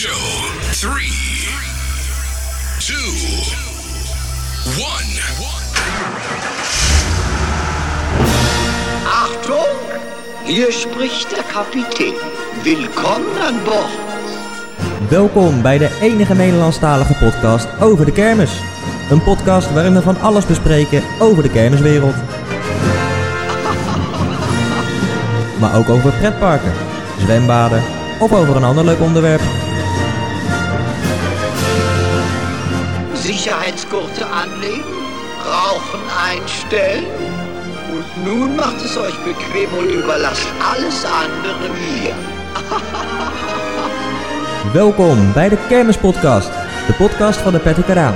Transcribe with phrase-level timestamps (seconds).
[0.00, 0.24] show.
[0.72, 1.12] Three,
[2.78, 3.10] two,
[4.80, 5.10] one.
[9.04, 9.76] Achtung!
[10.44, 12.14] Hier spricht der Kapitän.
[12.62, 13.90] Willkommen an Bord.
[15.08, 18.52] Welkom bij de enige Nederlandstalige podcast over de kermis.
[19.10, 22.16] Een podcast waarin we van alles bespreken over de kermiswereld.
[25.58, 26.72] Maar ook over pretparken,
[27.18, 27.82] zwembaden
[28.18, 29.59] of over een ander leuk onderwerp.
[33.40, 34.84] Sicherheitsgurte anlegen,
[35.46, 37.06] Rauchen einstellen.
[37.90, 42.14] Und nun macht es euch bequem und überlasst alles andere mir.
[44.72, 46.50] Welkom bij de Kermispodcast,
[46.86, 48.14] de podcast van de Patrick Karaan.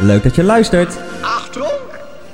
[0.00, 0.98] Leuk dat je luistert.
[1.22, 1.80] Achtung!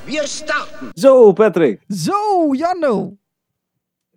[0.05, 0.89] Wir starten!
[0.95, 1.81] Zo, Patrick.
[1.89, 3.17] Zo, Janno.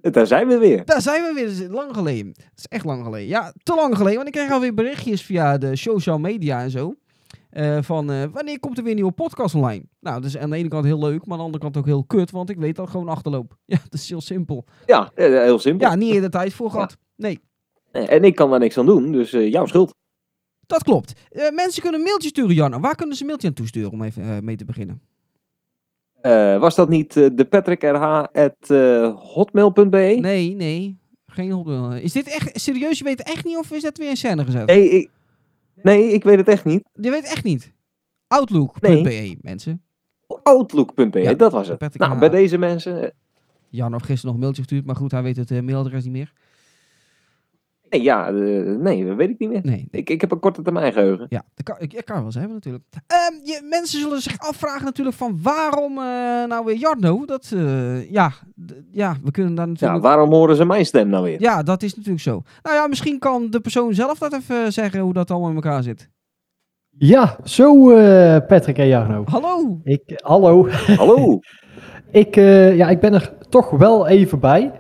[0.02, 0.86] Daar zijn we weer.
[0.86, 1.46] Daar zijn we weer.
[1.46, 2.34] Dat is lang geleden.
[2.34, 3.28] Dat is echt lang geleden.
[3.28, 4.16] Ja, te lang geleden.
[4.16, 6.94] Want ik kreeg alweer berichtjes via de social media en zo.
[7.54, 9.84] Eh, van eh, wanneer komt er weer een nieuwe podcast online?
[10.00, 11.86] Nou, dat is aan de ene kant heel leuk, maar aan de andere kant ook
[11.86, 12.32] heel kut.
[12.32, 13.58] Want ik weet dat gewoon achterloop.
[13.66, 14.66] Ja, dat is heel simpel.
[14.86, 15.90] Ja, eh, heel simpel.
[15.90, 16.98] Ja, niet eerder tijd voor gehad.
[17.16, 17.40] Nee,
[17.92, 19.94] En ik kan daar niks aan doen, dus jouw schuld.
[20.66, 21.14] dat klopt.
[21.54, 22.80] Mensen kunnen een mailtje sturen, Janno.
[22.80, 25.02] Waar kunnen ze een mailtje aan toesturen om even mee te beginnen?
[26.60, 30.18] Was dat niet de patrickrh.hotmail.be?
[30.20, 30.98] Nee, nee.
[31.26, 31.92] Geen hotmail.
[31.92, 32.98] Is dit echt serieus?
[32.98, 34.66] Je weet het echt niet of is dat weer in scène gezet?
[34.66, 35.10] Nee, ik,
[35.84, 36.84] nee, ik weet het echt niet.
[36.94, 37.74] Je weet het echt niet.
[38.28, 39.84] Outlook.be, mensen.
[40.44, 41.98] Outlook.be, Ja, dat was het.
[41.98, 43.04] Nou, bij deze mensen...
[43.04, 43.10] eh,
[43.70, 46.14] Jan heeft gisteren nog een mailtje gestuurd, maar goed, hij weet het eh, mailadres niet
[46.14, 46.34] meer.
[47.94, 49.62] Nee, ja, eh, nee, dat weet ik niet meer.
[49.64, 50.02] Nee, nee.
[50.02, 51.26] Ik, ik heb een korte termijn geheugen.
[51.30, 52.84] Ja, dat kan, ik, ik kan wel eens hebben natuurlijk.
[53.08, 56.04] Ehm, je, mensen zullen zich afvragen natuurlijk van waarom eh,
[56.48, 57.26] nou weer Jarno?
[57.26, 58.32] Dat, eh, ja,
[58.92, 60.04] ja, we kunnen daar Ja, natuurlijk...
[60.04, 61.42] waarom horen ze mijn stem nou weer?
[61.42, 62.42] Ja, dat is natuurlijk zo.
[62.62, 65.84] Nou ja, misschien kan de persoon zelf dat even zeggen hoe dat allemaal in elkaar
[65.84, 66.10] zit.
[66.98, 69.24] Ja, zo eh, Patrick en Jarno.
[69.26, 69.80] Hallo!
[69.84, 70.70] Ik, hallo.
[70.70, 71.40] Hallo.
[72.12, 74.72] Ik, eh, ja, ik ben er toch wel even bij.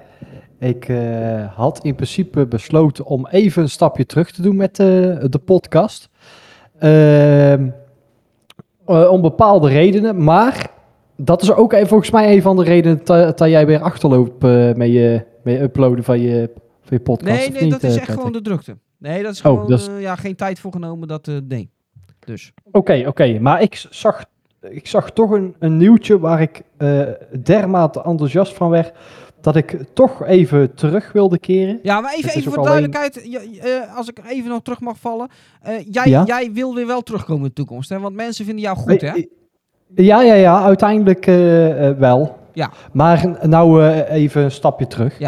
[0.63, 4.85] Ik eh, had in principe besloten om even een stapje terug te doen met eh,
[5.29, 6.09] de podcast.
[6.79, 7.69] Ehm,
[8.85, 10.23] eh, om bepaalde redenen.
[10.23, 10.71] Maar
[11.17, 14.41] dat is ook even, volgens mij een van de redenen dat jij weer achterloopt
[14.77, 16.49] met, je, met uploaden van je,
[16.81, 17.37] van je podcast.
[17.39, 18.77] Nee, nee, niet, dat is echt gewoon de drukte.
[18.97, 21.07] Nee, dat is Oh, gewoon dat is- eh, ja, geen tijd voor genomen.
[21.07, 21.69] Dat, nee.
[22.19, 22.53] Dus.
[22.71, 23.39] Oké, oké.
[23.39, 24.25] Maar ik zag,
[24.61, 26.61] ik zag toch een, een nieuwtje waar ik
[27.43, 28.93] dermate enthousiast van werd.
[29.43, 31.79] Dat ik toch even terug wilde keren.
[31.83, 33.39] Ja, maar even, even voor alleen- duidelijkheid, ja,
[33.69, 35.27] eh, als ik even nog terug mag vallen.
[35.61, 36.23] eh, jij, Ja?
[36.25, 37.99] jij wil weer wel terugkomen in de toekomst, hè?
[37.99, 39.07] Want mensen vinden jou goed, hè?
[39.07, 39.25] Eh,
[39.95, 40.63] Ja, ja, ja.
[40.63, 41.25] Uiteindelijk
[41.99, 42.37] wel.
[42.53, 42.71] Ja.
[42.93, 45.19] Maar nou even een stapje terug.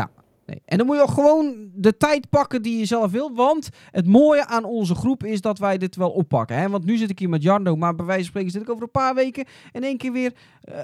[0.45, 0.61] Nee.
[0.65, 3.31] En dan moet je ook gewoon de tijd pakken die je zelf wilt.
[3.35, 6.57] Want het mooie aan onze groep is dat wij dit wel oppakken.
[6.57, 6.69] Hè?
[6.69, 8.83] Want nu zit ik hier met Jarno, maar bij wijze van spreken zit ik over
[8.83, 10.31] een paar weken in één keer weer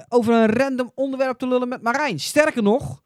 [0.08, 2.20] over een random onderwerp te lullen met Marijn.
[2.20, 3.01] Sterker nog,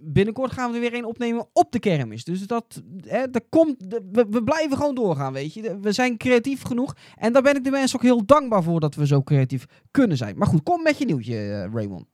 [0.00, 2.24] binnenkort gaan we er weer een opnemen op de kermis.
[2.24, 3.76] Dus dat, hè, dat komt,
[4.12, 5.78] we, blijven gewoon doorgaan, weet je.
[5.80, 6.94] We zijn creatief genoeg.
[7.16, 10.16] En daar ben ik de mensen ook heel dankbaar voor dat we zo creatief kunnen
[10.16, 10.38] zijn.
[10.38, 12.04] Maar goed, kom met je nieuwtje, eh, Raymond.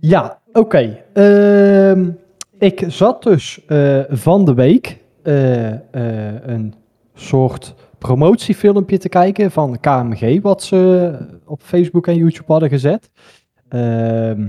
[0.00, 1.04] Ja, oké.
[1.12, 2.10] Ehm,
[2.58, 5.70] ik zat dus eh, van de week eh,
[6.42, 6.74] een
[7.14, 11.12] soort promotiefilmpje te kijken van KMG, wat ze
[11.44, 13.10] op Facebook en YouTube hadden gezet.
[13.68, 14.46] Ehm,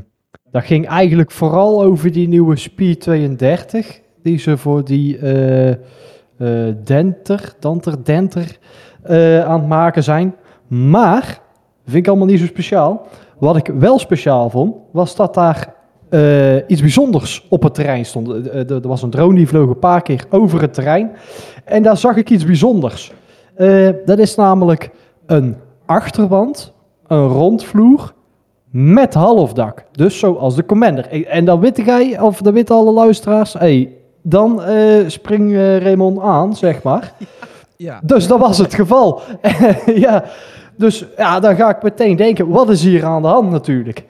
[0.51, 5.77] dat ging eigenlijk vooral over die nieuwe Speed 32, die ze voor die eh, eh,
[6.83, 8.57] Denter, Danter, Denter
[9.03, 10.35] eh, aan het maken zijn.
[10.67, 11.41] Maar,
[11.85, 13.07] vind ik allemaal niet zo speciaal.
[13.37, 15.77] Wat ik wel speciaal vond, was dat daar
[16.67, 18.29] iets bijzonders op het terrein stond.
[18.53, 21.11] Er was een drone die vloog een paar keer over het terrein.
[21.65, 23.11] En daar zag ik iets bijzonders.
[24.05, 24.89] Dat is namelijk
[25.25, 25.55] een
[25.85, 26.73] achterband,
[27.07, 28.13] een rondvloer
[28.71, 29.83] met halfdak.
[29.91, 31.25] Dus zoals de Commander.
[31.27, 36.19] En dan weet jij, of dan weten alle luisteraars, hey, dan eh, spring eh, Raymond
[36.19, 37.13] aan, zeg maar.
[37.81, 37.99] Ja.
[38.03, 39.21] Dus dat was het geval.
[40.05, 40.23] ja,
[40.75, 44.03] dus ja, dan ga ik meteen denken, wat is hier aan de hand natuurlijk?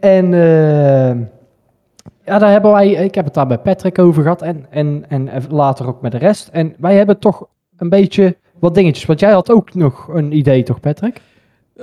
[0.00, 1.16] En eh,
[2.24, 5.30] ja, daar hebben wij, ik heb het daar bij Patrick over gehad en, en, en
[5.48, 6.48] later ook met de rest.
[6.48, 10.62] En wij hebben toch een beetje wat dingetjes, want jij had ook nog een idee
[10.62, 11.20] toch Patrick?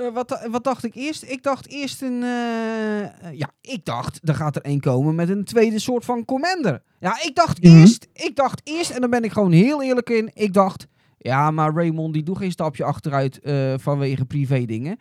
[0.00, 1.22] Eh, wat, wat dacht ik eerst?
[1.22, 2.22] Ik dacht eerst een.
[2.22, 6.24] eh, eh, ja, ik dacht, er gaat er één komen met een tweede soort van
[6.24, 6.82] commander.
[7.00, 7.76] Ja, ik dacht Mhm.
[7.80, 10.30] eerst, ik dacht eerst, en daar ben ik gewoon heel eerlijk in.
[10.34, 10.86] Ik dacht,
[11.18, 13.40] ja, maar Raymond die doet geen stapje achteruit
[13.76, 14.98] vanwege privé dingen.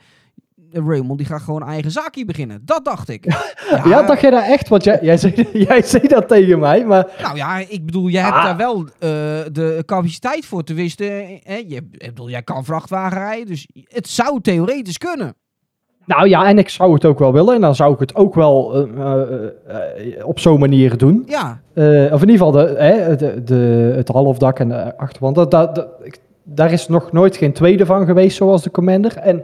[0.72, 2.62] Raymond die gaat gewoon eigen zaakje beginnen.
[2.66, 3.26] Dat dacht ik.
[3.86, 4.68] Ja, dacht jij daar echt?
[4.68, 8.22] Want jij, jij, zei, jij zei dat tegen mij, maar Nou ja, ik bedoel, jij
[8.22, 8.44] hebt Ah.
[8.44, 9.10] daar wel eh,
[9.52, 10.64] de capaciteit voor.
[10.64, 11.04] Tenminste,
[11.44, 15.34] hè, je, ik bedoel, jij kan vrachtwagen rijden, dus het zou theoretisch kunnen.
[16.06, 17.56] Nou ja, en ik zou het ook wel willen.
[17.56, 21.24] En dan zou ik het ook wel eh, eh, eh, op zo'n manier doen.
[21.28, 25.36] Ja, Eh, of in ieder geval de, hè, de, de, het halfdak en de achterwand.
[25.36, 25.88] Dat, dat,
[26.44, 29.18] daar is nog nooit geen tweede van geweest, zoals de Commander.
[29.18, 29.44] En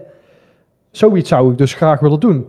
[0.98, 2.46] zoiets zou ik dus graag willen doen.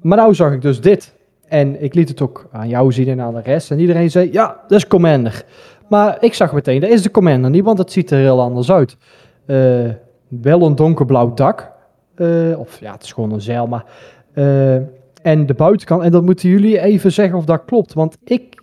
[0.00, 1.14] Maar nou zag ik dus dit.
[1.48, 3.70] En ik liet het ook aan jou zien en aan de rest.
[3.70, 5.44] En iedereen zei, ja, dat is Commander.
[5.88, 8.72] Maar ik zag meteen, dat is de Commander niet, want het ziet er heel anders
[8.72, 8.96] uit.
[9.46, 9.90] Eh,
[10.28, 11.70] wel een donkerblauw dak.
[12.14, 13.84] Eh, of ja, het is gewoon een zeil, maar...
[14.32, 14.74] eh,
[15.22, 17.92] en de buitenkant, en dat moeten jullie even zeggen of dat klopt.
[17.92, 18.62] Want ik,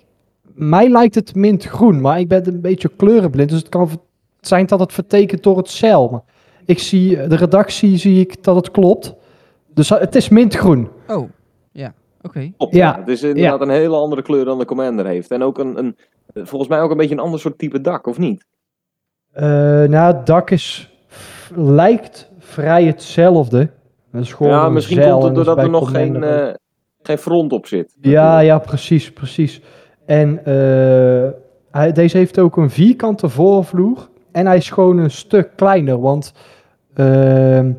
[0.54, 3.50] mij lijkt het mintgroen, maar ik ben een beetje kleurenblind.
[3.50, 3.90] Dus het kan
[4.42, 6.10] zijn dat het vertekent door het zeil.
[6.10, 6.22] Maar
[6.66, 9.16] ik zie, de redactie zie ik dat het klopt.
[9.80, 10.90] Dus het is mintgroen.
[11.08, 11.30] oh,
[11.72, 12.52] ja, oké.
[12.70, 15.31] Ja, Het is inderdaad een hele andere kleur dan de Commander heeft.
[15.31, 15.98] En ook een, een,
[16.34, 18.46] volgens mij ook een beetje een ander soort type dak, of niet?
[19.31, 19.44] Eh,
[19.84, 20.94] nou, het dak is,
[21.56, 23.70] lijkt vrij hetzelfde.
[24.12, 26.54] Dat is gewoon ja, misschien komt het doordat er nog geen, eh,
[27.02, 27.96] geen front op zit.
[28.02, 29.62] Ja, ja, precies, precies.
[30.06, 31.30] En eh,
[31.72, 34.10] hij, deze heeft ook een vierkante voorvloer.
[34.32, 36.34] En hij is gewoon een stuk kleiner, want
[36.94, 37.72] ehm,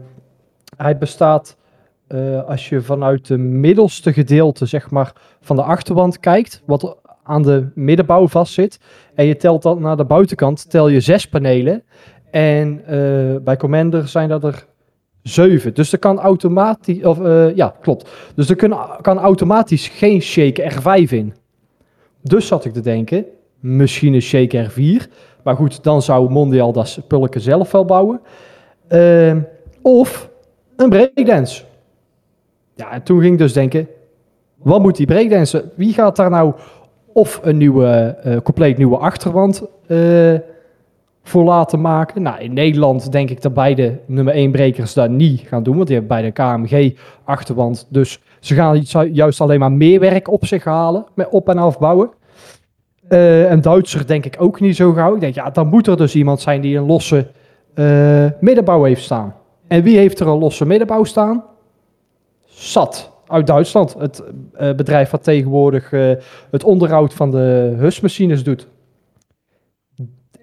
[0.76, 1.58] hij bestaat,
[2.10, 7.42] eh, als je vanuit de middelste gedeelte, zeg maar, van de achterwand kijkt, wat aan
[7.42, 8.80] de middenbouw vastzit,
[9.14, 11.82] en je telt dan naar de buitenkant, tel je zes panelen.
[12.30, 14.66] En eh, bij Commander zijn dat er
[15.22, 15.74] zeven.
[15.74, 18.10] Dus er kan automatisch, of eh, ja, klopt.
[18.34, 18.56] Dus er
[19.00, 21.34] kan automatisch geen Shake R5 in.
[22.22, 23.24] Dus zat ik te denken,
[23.60, 25.12] misschien een Shake R4.
[25.42, 28.20] Maar goed, dan zou Mondial dat spulken zelf wel bouwen.
[28.88, 29.40] Ehm,
[29.82, 30.30] of
[30.76, 31.68] een breakdance.
[32.80, 33.88] Ja, en toen ging ik dus denken,
[34.56, 35.64] wat moet die breakdance?
[35.74, 36.52] Wie gaat daar nou
[37.12, 37.86] of een nieuwe,
[38.22, 40.34] eh, compleet nieuwe achterwand eh,
[41.22, 42.22] voor laten maken?
[42.22, 45.86] Nou, in Nederland denk ik dat beide nummer 1 brekers dat niet gaan doen, want
[45.86, 47.86] die hebben beide KMG achterwand.
[47.88, 48.80] Dus ze gaan
[49.12, 52.10] juist alleen maar meer werk op zich halen met op- en afbouwen.
[53.08, 55.14] Eh een Duitser denk ik ook niet zo gauw.
[55.14, 57.26] Ik denk, ja, dan moet er dus iemand zijn die een losse
[58.40, 59.34] middenbouw heeft staan.
[59.68, 61.49] En wie heeft er een losse middenbouw staan?
[62.60, 63.94] SAT uit Duitsland.
[63.98, 64.22] Het
[64.52, 66.12] eh, bedrijf wat tegenwoordig eh,
[66.50, 68.66] het onderhoud van de husmachines doet.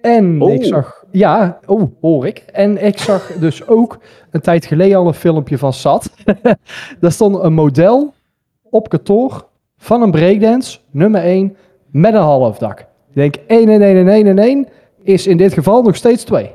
[0.00, 0.52] En Oh.
[0.52, 2.38] ik zag, ja, oh, hoor ik.
[2.38, 3.98] En ik zag dus ook
[4.30, 6.10] een tijd geleden al een filmpje van SAT.
[7.00, 8.14] Daar stond een model
[8.62, 11.56] op kantoor van een breakdance, nummer 1,
[11.90, 12.78] met een halfdak.
[12.80, 14.68] Ik denk 1 en 1 en 1 en 1
[15.02, 16.50] is in dit geval nog steeds 2.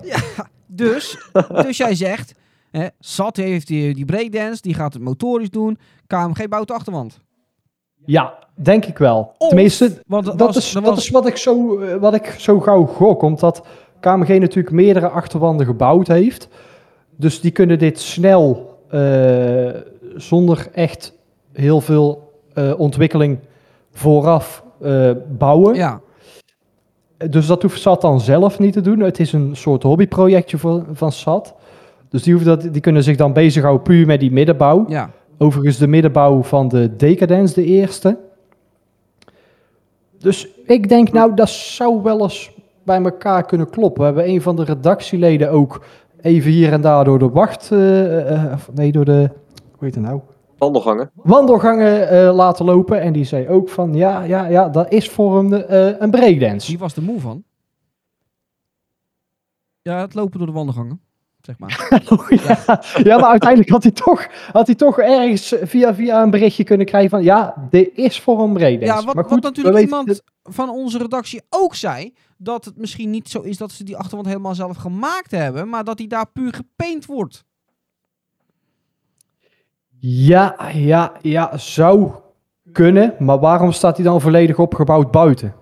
[0.68, 1.30] Dus,
[1.66, 2.34] dus jij zegt,
[2.78, 5.78] hè, Sat heeft die, die breakdance, die gaat het motorisch doen.
[6.08, 7.20] KMG bouwt de achterwand.
[8.06, 9.34] Ja, denk ik wel.
[9.38, 12.26] Of- Tenminste, want dat, was- is, dat was- is wat ik, zo, eh, wat ik
[12.26, 13.22] zo gauw gok.
[13.22, 13.64] Omdat
[14.00, 16.48] KMG natuurlijk meerdere achterwanden gebouwd heeft.
[17.18, 19.70] Dus die kunnen dit snel, eh,
[20.16, 21.14] zonder echt
[21.52, 23.40] heel veel eh, ontwikkeling
[23.92, 24.64] vooraf
[25.38, 25.76] bouwen.
[25.76, 26.02] Ja,
[27.30, 29.00] Dus dat hoeft SAT dan zelf niet te doen.
[29.00, 31.54] Het is een soort hobbyprojectje van, van SAT.
[32.14, 34.86] Dus die, hoeven dat, die kunnen zich dan bezighouden puur met die middenbouw.
[34.88, 35.10] ja.
[35.38, 38.18] Overigens de middenbouw van de Decadence, de eerste.
[40.18, 42.52] Dus ik denk, nou, dat zou wel eens
[42.84, 44.00] bij elkaar kunnen kloppen.
[44.00, 45.86] We hebben een van de redactieleden ook
[46.22, 47.72] even hier en daar door de wacht...
[47.72, 49.30] eh, eh, of nee, door de...
[49.56, 50.20] Hoe heet het nou?
[50.58, 51.12] Wandelgangen.
[51.14, 53.02] Wandelgangen eh, laten lopen.
[53.02, 56.68] En die zei ook van, ja, ja, ja, dat is voor een, eh een breakdance.
[56.70, 57.44] Wie was de moe van?
[59.82, 61.02] Ja, het lopen door de wandelgangen,
[61.46, 61.88] zeg maar.
[62.46, 66.64] ja, ja, maar uiteindelijk had hij toch, had hij toch ergens via, via een berichtje
[66.64, 67.24] kunnen krijgen van...
[67.24, 69.00] Ja, dit is voor een breakdance.
[69.00, 72.78] Ja, wat, maar goed, wat natuurlijk weten iemand van onze redactie ook zei, dat het
[72.78, 76.08] misschien niet zo is dat ze die achterwand helemaal zelf gemaakt hebben, maar dat die
[76.08, 77.44] daar puur gepaint wordt.
[80.00, 82.12] Ja, ja, ja, zou
[82.72, 83.16] kunnen.
[83.20, 85.56] Maar waarom staat hij dan volledig opgebouwd buiten?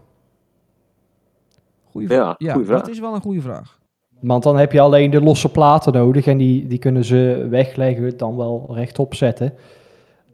[1.84, 2.80] Goeie Ja, ja goeie vraag.
[2.80, 3.80] dat is wel een goede vraag.
[4.22, 6.28] Want dan heb je alleen de losse platen nodig.
[6.28, 9.54] En die, die kunnen ze wegleggen, dan wel rechtop zetten.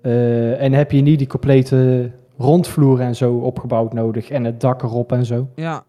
[0.02, 4.30] Eh, en heb je niet die complete rondvloer en zo opgebouwd nodig.
[4.30, 5.48] En het dak erop en zo.
[5.56, 5.84] Ja,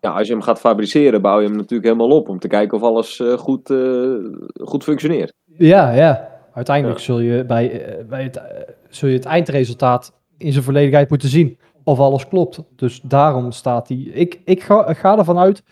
[0.00, 2.76] Ja, als je hem gaat fabriceren, bouw je hem natuurlijk helemaal op om te kijken
[2.76, 4.14] of alles eh, goed, eh,
[4.62, 5.32] goed functioneert.
[5.56, 6.28] Ja, ja.
[6.54, 7.04] Uiteindelijk Ja.
[7.04, 8.42] Zul, je bij, bij het,
[8.88, 11.58] zul je het eindresultaat in zijn volledigheid moeten zien.
[11.84, 12.62] Of alles klopt.
[12.76, 13.96] Dus daarom staat hij.
[13.96, 15.62] Ik, ik ga, ik ga ervan uit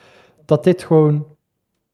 [0.44, 1.26] dat dit gewoon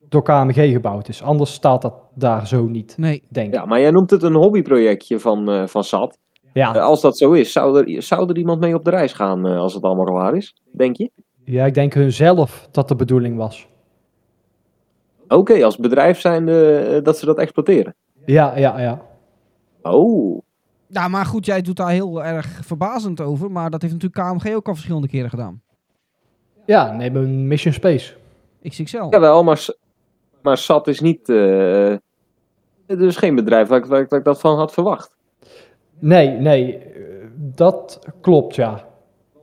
[0.08, 1.22] door KMG gebouwd is.
[1.22, 3.22] Anders staat dat daar zo niet, Nee.
[3.28, 3.54] denk ik.
[3.54, 6.18] Ja, maar jij noemt het een hobbyprojectje van, eh, van SAT.
[6.52, 9.12] Ja, Eh, als dat zo is, zou er, zou er iemand mee op de reis
[9.12, 10.62] gaan eh, als het allemaal klaar is?
[10.72, 11.10] Denk je?
[11.44, 13.68] ja, ik denk hun zelf dat de bedoeling was.
[15.28, 17.94] Oké, als bedrijf zijn eh, dat ze dat exploiteren.
[18.26, 19.02] Ja, ja, ja.
[19.82, 20.40] Oh,
[20.86, 23.50] Ja, maar goed, jij doet daar heel erg verbazend over.
[23.50, 25.62] Maar dat heeft natuurlijk KMG ook al verschillende keren gedaan.
[26.66, 28.14] Ja, neem een Mission Space.
[28.62, 29.06] XXL.
[29.10, 29.66] jawel, maar,
[30.42, 31.26] maar SAT is niet...
[32.87, 35.16] het is geen bedrijf waar ik, waar, ik, waar ik dat van had verwacht.
[35.99, 36.92] Nee, nee, eh,
[37.37, 38.87] dat klopt, ja.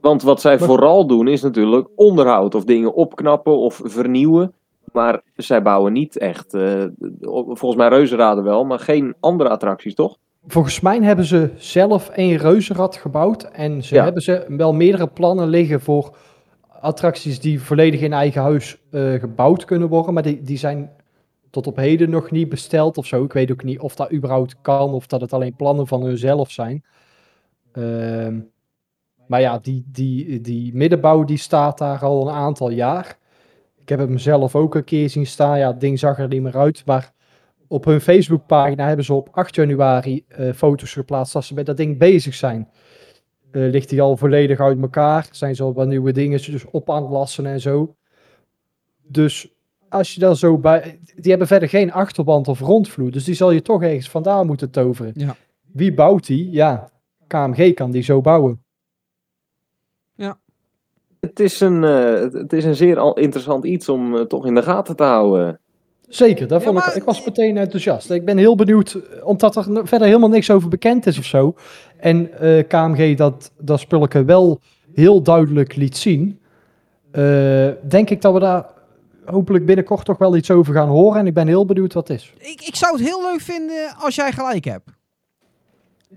[0.01, 4.53] Want wat zij Maar- vooral doen is natuurlijk onderhoud of dingen opknappen of vernieuwen.
[4.91, 6.83] Maar zij bouwen niet echt, eh,
[7.47, 10.17] volgens mij reuzenraden wel, maar geen andere attracties, toch?
[10.47, 13.43] Volgens mij hebben ze zelf een reuzenrad gebouwd.
[13.43, 14.03] En ze Ja.
[14.03, 16.17] hebben ze wel meerdere plannen liggen voor
[16.85, 20.13] attracties die volledig in eigen huis eh, gebouwd kunnen worden.
[20.13, 20.89] Maar die, die zijn
[21.49, 23.23] tot op heden nog niet besteld of zo.
[23.23, 26.51] Ik weet ook niet of dat überhaupt kan of dat het alleen plannen van hunzelf
[26.51, 26.83] zijn.
[27.71, 28.39] Ehm,
[29.27, 33.17] maar ja, die, die, die middenbouw die staat daar al een aantal jaar.
[33.81, 35.57] Ik heb hem zelf ook een keer zien staan.
[35.57, 36.85] Ja, het ding zag er niet meer uit.
[36.85, 37.13] Maar
[37.67, 41.77] op hun Facebookpagina hebben ze op 8 januari eh, foto's geplaatst als ze met dat
[41.77, 42.69] ding bezig zijn.
[43.55, 45.27] Eh, ligt hij al volledig uit elkaar?
[45.31, 47.95] Zijn ze al wat nieuwe dingen dus op aan het lassen en zo?
[49.07, 49.53] Dus
[49.89, 50.99] als je daar zo bij...
[51.15, 53.11] Die hebben verder geen achterband of rondvloer.
[53.11, 55.11] Dus die zal je toch ergens vandaan moeten toveren.
[55.15, 55.35] Ja.
[55.71, 56.51] Wie bouwt die?
[56.51, 56.89] Ja,
[57.27, 58.65] KMG kan die zo bouwen.
[61.19, 64.55] Het is een, eh, het, is een zeer al interessant iets om eh, toch in
[64.55, 65.59] de gaten te houden.
[66.09, 68.11] Zeker, daar Ja, vond maar- ik, ik was meteen enthousiast.
[68.11, 71.55] Ik ben heel benieuwd, eh, omdat er verder helemaal niks over bekend is of zo.
[71.97, 74.59] En eh, KMG dat, dat spulletje wel
[74.93, 76.39] heel duidelijk liet zien.
[77.11, 78.65] eh, denk ik dat we daar
[79.25, 81.19] hopelijk binnenkort toch wel iets over gaan horen.
[81.19, 82.33] En ik ben heel benieuwd wat het is.
[82.37, 84.89] Ik, ik zou het heel leuk vinden als jij gelijk hebt.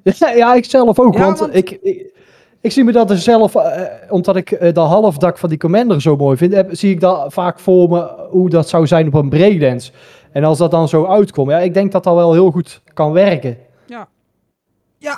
[0.02, 1.14] Ja, ja, ik zelf ook.
[1.14, 2.12] Ja, want want- Ik, ik,
[2.60, 6.00] ik zie me dat er zelf, eh, omdat ik eh, dat halfdak van die Commander
[6.02, 9.14] zo mooi vind, heb, zie ik dat vaak voor me hoe dat zou zijn op
[9.14, 9.92] een breakdance.
[10.32, 13.12] En als dat dan zo uitkomt, ja, ik denk dat dat wel heel goed kan
[13.12, 13.56] werken.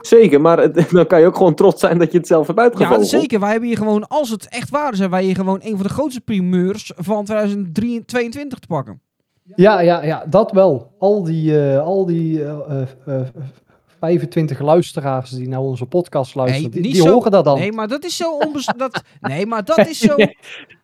[0.02, 2.58] Zeker, maar het- dan kan je ook gewoon trots zijn dat je het zelf hebt
[2.58, 3.06] Ja, uitgevonden.
[3.06, 3.40] zeker.
[3.40, 5.82] Wij hebben hier gewoon, als het echt waar is, hebben wij hier gewoon een van
[5.86, 9.00] de grootste primeurs van 2022 te pakken.
[9.56, 10.90] Ja, ja, ja, dat wel.
[10.98, 13.20] Al die, eh, al die eh, eh, eh,
[14.00, 17.58] 25 luisteraars die naar onze podcast luisteren, Nee, die, zo- horen dat dan.
[17.58, 18.68] Nee, maar dat is zo onbes...
[18.76, 19.02] dat...
[19.20, 20.14] Nee, maar dat is zo...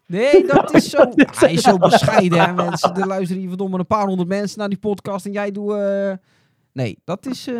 [0.06, 0.98] Nee, dat is zo...
[1.38, 2.94] Hij is zo bescheiden, hè, mensen.
[2.96, 5.72] Er luisteren hier verdomme een paar honderd mensen naar die podcast en jij doet...
[5.72, 6.12] eh,
[6.72, 7.46] Nee, dat is...
[7.46, 7.54] eh,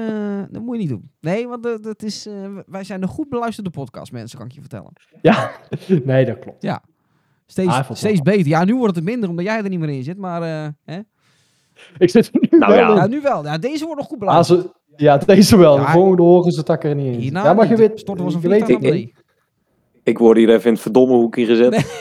[0.51, 1.11] Dat moet je niet doen.
[1.21, 2.27] Nee, want dat, dat is...
[2.27, 2.35] eh,
[2.67, 4.93] Wij zijn een goed beluisterde podcast, mensen, kan ik je vertellen.
[5.23, 5.51] Ja,
[6.05, 6.63] nee, dat klopt.
[7.47, 8.47] Steeds, Ah, steeds beter.
[8.47, 10.43] Ja, nu wordt het minder, omdat jij er niet meer in zit, maar...
[10.43, 10.99] eh, hè?
[11.99, 12.89] Ik zit er nu Nou wel ja.
[12.91, 12.97] in.
[12.97, 13.45] Ja, nu wel.
[13.45, 14.73] Ja, deze wordt nog goed beluisterd.
[14.97, 15.79] Ja, deze wel.
[15.79, 17.21] Ja, de volgende horen ze dat ik er niet in.
[17.21, 18.81] Hierna ja, maar je weet, Storten was een je weet niet.
[18.81, 19.13] beneden.
[20.03, 21.71] Ik word hier even in het verdomme hoekje gezet.
[21.71, 21.85] Nee.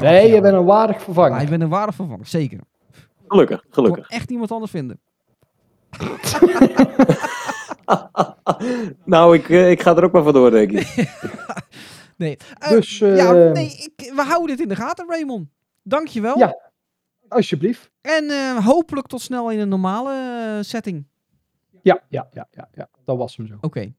[0.00, 0.40] Nee, je ja.
[0.40, 1.40] bent een waardig vervanger.
[1.42, 2.58] ik ben een waardig vervanger, zeker.
[3.28, 4.06] Gelukkig, Ik gelukkig.
[4.08, 5.00] kon echt niemand anders vinden.
[9.04, 10.86] nou, ik, eh, ik ga er ook maar vandoor, denk ik.
[12.16, 12.36] Nee.
[12.58, 15.48] Eh, Dus, eh, ja, nee, ik, we houden dit in de gaten, Raymond.
[15.82, 16.38] Dankjewel.
[16.38, 16.58] Ja.
[17.28, 17.90] Alsjeblieft.
[18.00, 21.06] En eh, hopelijk tot snel in een normale eh, setting.
[21.88, 22.88] Ja, ja, ja, ja, ja.
[23.04, 23.54] Dat was hem zo.
[23.60, 23.92] Oké,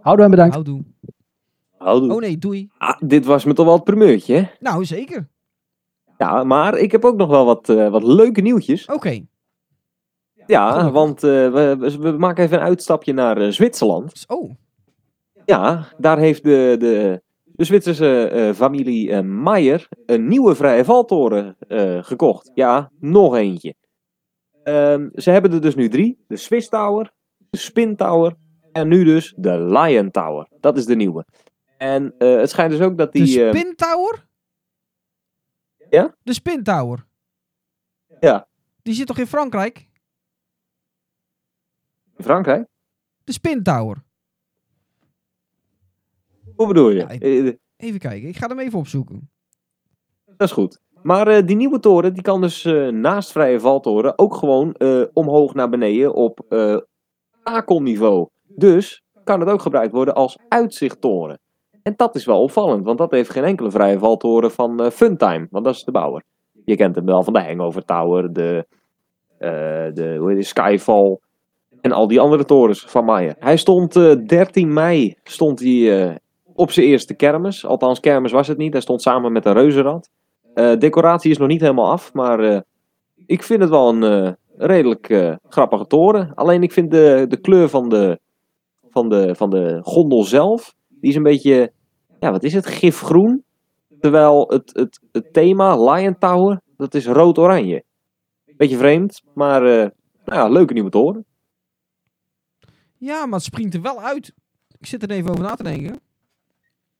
[0.00, 0.54] Houdoe en bedankt.
[0.54, 0.84] houdoe.
[1.78, 2.12] Houdoe.
[2.12, 2.68] Oh nee, doei.
[2.78, 4.42] Ah, dit was me toch wel het primeurtje, hè?
[4.60, 5.28] Nou, zeker.
[6.18, 8.86] Ja, maar ik heb ook nog wel wat, eh, wat leuke nieuwtjes.
[8.86, 9.24] Oké.
[10.46, 14.24] Ja, want eh, we, we- maken even een uitstapje naar eh, Zwitserland.
[14.26, 14.50] Oh,
[15.44, 21.56] Ja, daar heeft de, de, de Zwitserse eh, familie eh, Maier een nieuwe vrije valtoren
[21.68, 22.50] eh, gekocht.
[22.54, 23.74] Ja, nog eentje.
[24.62, 26.24] Ehm, ze hebben er dus nu drie.
[26.28, 27.12] De Swiss Tower,
[27.50, 28.34] de Spin Tower
[28.72, 30.48] en nu dus de Lion Tower.
[30.60, 31.24] Dat is de nieuwe.
[31.78, 33.44] En eh, het schijnt dus ook dat de die...
[33.44, 34.26] eh, Spin Tower?
[35.90, 36.16] Ja?
[36.22, 37.06] De Spin Tower.
[38.20, 38.48] Ja.
[38.82, 39.88] Die zit toch in Frankrijk?
[42.16, 42.66] in Frankrijk?
[43.24, 44.04] De Spin Tower.
[46.56, 46.96] Hoe bedoel je?
[46.98, 49.30] Ja, ik- Eh, Even kijken, ik ga hem even opzoeken.
[50.24, 50.80] Dat is goed.
[51.02, 54.76] Maar die nieuwe toren die kan dus naast vrije valtoren ook gewoon
[55.12, 56.40] omhoog naar beneden op
[57.46, 58.24] eh.
[58.46, 61.38] Dus kan het ook gebruikt worden als uitzichttoren.
[61.82, 65.46] En dat is wel opvallend, want dat heeft geen enkele vrije valtoren van eh, Funtime,
[65.50, 66.22] want dat is de bouwer.
[66.64, 68.66] Je kent hem wel van de Hangover Tower, de,
[69.38, 69.48] eh,
[69.94, 71.18] de hoe heet Skyfall
[71.80, 73.36] en al die andere torens van Maier.
[73.38, 76.14] Hij stond eh, 13 mei stond hij, eh,
[76.54, 77.66] op zijn eerste kermis.
[77.66, 78.72] Althans, kermis was het niet.
[78.72, 80.10] Hij stond samen met een reuzenrad.
[80.54, 82.60] Eh, decoratie is nog niet helemaal af, maar eh,
[83.26, 86.34] ik vind het wel een eh, redelijk eh, grappige toren.
[86.34, 88.20] Alleen ik vind de, de kleur van de,
[88.90, 91.72] van, de, van de gondel zelf, die is een beetje,
[92.20, 93.44] ja wat is het, gifgroen.
[94.00, 97.84] Terwijl het, het, het thema Lion Tower, dat is rood-oranje.
[98.56, 99.90] Beetje vreemd, maar eh,
[100.24, 101.24] nou ja, leuke nieuwe toren.
[102.96, 104.32] Ja, maar het springt er wel uit.
[104.78, 106.00] Ik zit er even over na te denken.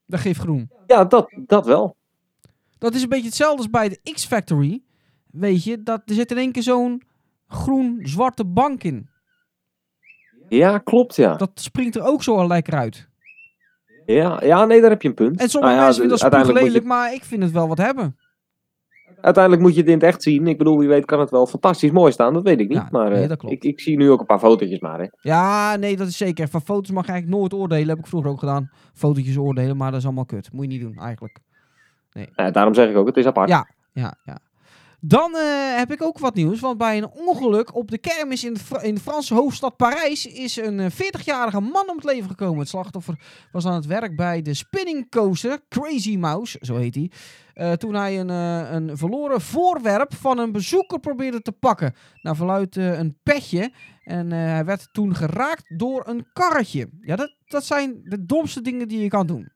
[0.07, 0.71] Dat geeft groen.
[0.87, 1.97] Ja, dat, dat wel.
[2.79, 4.83] Dat is een beetje hetzelfde als bij de X-Factory.
[5.31, 7.03] Weet je, dat, er zit in één keer zo'n
[7.49, 9.09] groen-zwarte bank in.
[10.49, 11.35] Ja, klopt ja.
[11.35, 13.09] Dat springt er ook zo al lekker uit.
[14.07, 15.41] Ja, ja, nee, daar heb je een punt.
[15.41, 17.79] En sommige Nou ja, mensen vinden dat lelijk, je- maar ik vind het wel wat
[17.79, 18.17] hebben.
[19.21, 20.47] Uiteindelijk moet je het in het echt zien.
[20.47, 22.33] Ik bedoel, wie weet kan het wel fantastisch mooi staan.
[22.35, 22.77] Dat weet ik niet.
[22.79, 23.55] Ja, maar nee, eh, dat klopt.
[23.55, 24.99] ik, ik zie nu ook een paar fotootjes maar.
[25.01, 25.07] Hè.
[25.21, 26.49] Ja, nee, dat is zeker.
[26.49, 27.89] Van foto's mag je eigenlijk nooit oordelen.
[27.89, 28.71] Heb ik vroeger ook gedaan.
[28.95, 30.53] Fotootjes oordelen, maar dat is allemaal kut.
[30.53, 31.39] Moet je niet doen, eigenlijk.
[32.37, 33.49] Nou, daarom zeg ik ook, het is apart.
[33.49, 33.69] Ja.
[33.93, 34.39] Ja, ja.
[35.01, 36.61] Dan eh, heb ik ook wat nieuws.
[36.61, 40.57] Want bij een ongeluk op de kermis in de, in de Franse hoofdstad Parijs is
[40.57, 42.59] een eh, 40-jarige man om het leven gekomen.
[42.59, 43.21] Het slachtoffer
[43.53, 47.11] was aan het werk bij de spinning coaster Crazy Mouse, zo heet hij.
[47.55, 51.95] eh, toen hij een, eh, een verloren voorwerp van een bezoeker probeerde te pakken.
[52.23, 53.73] Nou, verluidt eh, een petje.
[54.05, 56.89] En eh, hij werd toen geraakt door een karretje.
[57.01, 59.53] Ja, dat, dat zijn de domste dingen die je kan doen.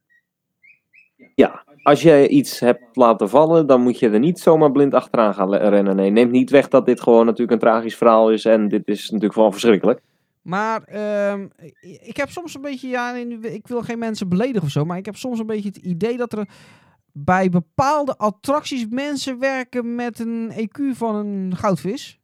[1.82, 5.54] Als jij iets hebt laten vallen, dan moet je er niet zomaar blind achteraan gaan
[5.54, 5.96] rennen.
[5.96, 8.44] Nee, neemt niet weg dat dit gewoon natuurlijk een tragisch verhaal is.
[8.44, 10.00] En dit is natuurlijk gewoon verschrikkelijk.
[10.42, 11.46] Maar ehm,
[12.02, 15.04] ik- heb soms een beetje, ja, ik wil geen mensen beledigen of zo, maar ik
[15.06, 16.48] heb soms een beetje het idee dat er
[17.12, 22.18] bij bepaalde attracties mensen werken met een EQ van een goudvis.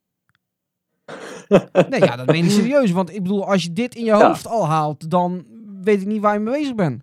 [1.89, 2.91] nee, ja, dat meen ik serieus.
[2.91, 4.27] Want ik bedoel, als je dit in je Ja.
[4.29, 5.45] hoofd al haalt, dan
[5.83, 7.03] weet ik niet waar je mee bezig bent.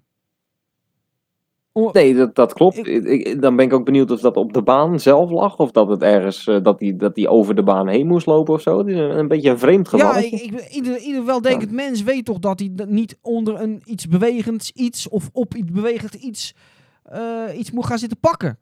[1.74, 2.88] Nee, dat, dat klopt.
[2.88, 5.58] Ik- dan ben ik ook benieuwd of dat op de baan zelf lag.
[5.58, 8.54] Of dat het ergens, eh, dat die, dat die over de baan heen moest lopen
[8.54, 8.78] of zo.
[8.78, 10.14] Het is een, een beetje een vreemd geval.
[10.14, 14.08] Ja, ik, ik, ieder, ieder weldenkend mens weet toch dat hij niet onder een iets
[14.08, 16.56] bewegends iets of op iets bewegend iets,
[17.04, 18.60] eh, iets moet gaan zitten pakken.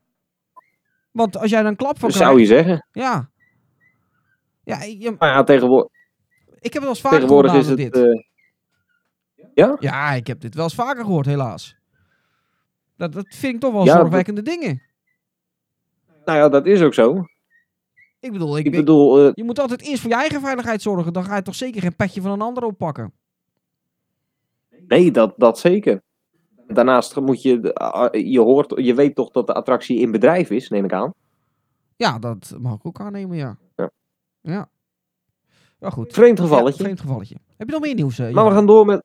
[1.12, 2.88] Want als jij een klap van zou je krijgt, zeggen.
[2.92, 3.30] ja.
[4.64, 5.90] Ja, je- Maar ja, tegenwoordig,
[6.60, 7.96] ik heb het wel eens vaker tegenwoordig gehoord is het...
[7.96, 8.24] eh,
[9.80, 11.80] Ja, ik heb dit wel eens vaker gehoord, helaas.
[13.02, 14.82] Dat, dat vind ik toch wel Ja, zorgwekkende dingen.
[16.26, 17.26] nou ja, dat is ook zo.
[18.20, 21.14] Ik bedoel, ik, bedoel, eh, je moet altijd eerst voor je eigen veiligheid zorgen.
[21.14, 23.14] Dan ga je toch zeker geen petje van een ander oppakken.
[24.88, 26.02] nee, dat, dat zeker.
[26.68, 30.70] Daarnaast moet je, ah, je hoort, je weet toch dat de attractie in bedrijf is,
[30.70, 31.14] neem ik aan.
[31.96, 33.58] Ja, dat mag ik ook aannemen, ja.
[33.76, 33.90] Ja.
[35.80, 35.90] Ja.
[35.90, 36.14] Goed.
[36.14, 36.84] Vreemd Ja, gevalletje.
[36.84, 37.36] vreemd gevalletje.
[37.58, 38.20] Heb je nog meer nieuws?
[38.20, 39.04] eh, Maar we gaan door met.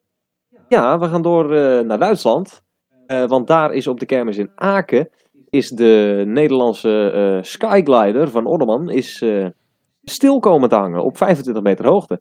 [0.69, 2.63] Ja, we gaan door eh, naar Duitsland.
[3.07, 5.09] Eh, want daar is op de kermis in Aken.
[5.51, 9.47] Is de Nederlandse eh, Skyglider van Ordeman is, eh,
[10.03, 12.21] stil komen te hangen op 25 meter hoogte.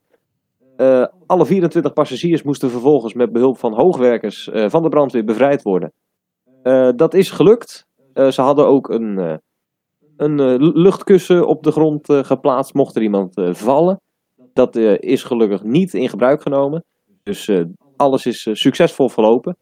[1.26, 5.93] Alle 24 passagiers moesten vervolgens met behulp van hoogwerkers van de brandweer bevrijd worden.
[6.95, 7.88] Dat is gelukt.
[8.13, 9.39] Ze hadden ook een,
[10.17, 14.02] een luchtkussen op de grond geplaatst, mocht er iemand vallen.
[14.54, 16.84] Dat is gelukkig niet in gebruik genomen.
[17.24, 17.52] Dus
[17.95, 19.58] alles is succesvol verlopen.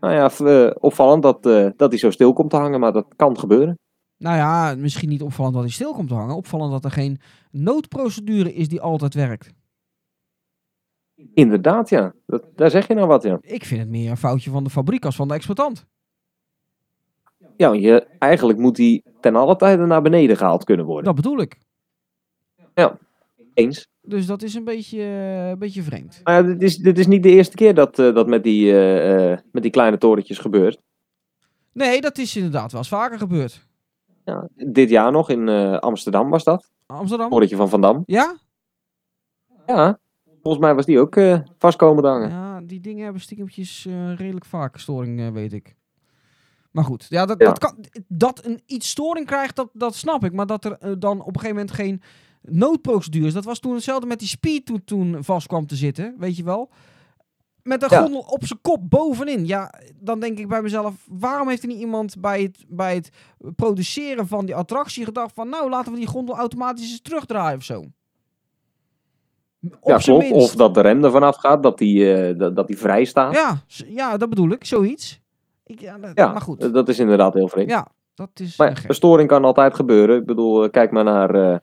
[0.00, 3.06] Nou ja, eh, opvallend dat, eh, dat hij zo stil komt te hangen, maar dat
[3.16, 3.78] kan gebeuren.
[4.16, 6.36] Nou ja, misschien niet opvallend dat hij stil komt te hangen.
[6.36, 9.52] Opvallend dat er geen noodprocedure is die altijd werkt.
[11.34, 12.14] Inderdaad, ja.
[12.26, 13.38] Dat, daar zeg je nou wat, ja.
[13.40, 15.86] Ik vind het meer een foutje van de fabriek als van de exploitant.
[17.56, 21.04] Ja, je, eigenlijk moet hij ten alle tijde naar beneden gehaald kunnen worden.
[21.04, 21.58] Dat bedoel ik.
[23.54, 23.88] Eens.
[24.08, 26.20] Dus dat is een beetje, eh, een beetje vreemd.
[26.24, 28.80] Maar ja, dit is, dit is niet de eerste keer dat, eh, dat met, die,
[28.80, 30.80] eh, met die kleine torentjes gebeurt.
[31.72, 33.66] Nee, dat is inderdaad wel eens vaker gebeurd.
[34.24, 35.48] Ja, dit jaar nog in
[35.80, 36.70] Amsterdam was dat.
[36.86, 37.30] Amsterdam?
[37.30, 38.02] Torentje van Van Dam.
[38.06, 38.36] Ja?
[39.66, 39.98] Ja,
[40.42, 42.28] volgens mij was die ook eh vast komen te hangen.
[42.28, 45.76] Ja, die dingen hebben stiekempjes redelijk vaak storing, weet ik.
[46.70, 47.46] Maar goed, ja, dat, Ja.
[47.46, 50.32] Dat, kan, dat een iets storing krijgt, dat, dat snap ik.
[50.32, 52.02] Maar dat er dan op een gegeven moment geen
[52.50, 53.32] noodprocedure is.
[53.32, 56.44] Dat was toen hetzelfde met die speed toen, toen vast kwam te zitten, weet je
[56.44, 56.70] wel.
[57.62, 58.00] Met een Ja.
[58.02, 59.46] gondel op zijn kop bovenin.
[59.46, 63.10] Ja, dan denk ik bij mezelf, waarom heeft er niet iemand bij het, bij het
[63.56, 65.48] produceren van die attractie gedacht van...
[65.48, 67.84] Nou, laten we die gondel automatisch eens terugdraaien of zo.
[69.80, 70.30] Op ja, klopt.
[70.30, 73.34] Of dat de rem ervan afgaat, dat die, eh, dat, dat die vrij staat.
[73.34, 74.64] Ja, ja, dat bedoel ik.
[74.64, 75.20] Zoiets.
[75.64, 76.72] Ik, ja, dat- Ja, maar goed.
[76.74, 77.70] dat is inderdaad heel vreemd.
[77.70, 80.16] ja, dat is Maar ja, een storing kan altijd gebeuren.
[80.16, 81.56] Ik bedoel, eh, kijk maar naar, eh,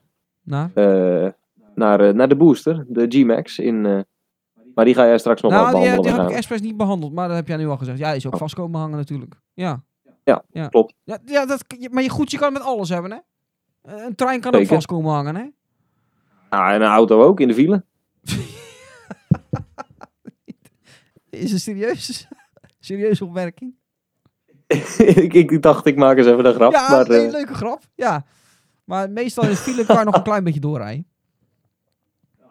[0.46, 1.28] Nou, eh,
[1.74, 3.58] naar, eh, naar de booster, de G-Max.
[3.58, 3.98] In, eh,
[4.74, 6.02] maar die ga jij straks nog nou die, behandelen.
[6.02, 7.98] die heb ik expres niet behandeld, maar dat heb jij nu al gezegd.
[7.98, 8.38] Ja, die is ook Oh.
[8.38, 9.34] vast komen hangen natuurlijk.
[9.54, 9.84] Ja.
[10.24, 10.94] Ja, klopt.
[11.04, 13.18] Ja, ja dat, maar je goed, je kan het met alles hebben, hè?
[14.06, 15.44] Een trein kan ook vast komen hangen, hè?
[16.50, 17.84] Nou, en een auto ook in de file.
[21.30, 22.28] Is het serieus?
[22.80, 23.74] Serieuze opmerking?
[24.98, 26.72] ik, ik dacht, ik maak eens even een grap.
[26.72, 27.82] ja, maar, eh, leuke grap.
[27.94, 28.24] Ja.
[28.86, 31.06] Maar meestal de file nog een klein beetje doorrijden.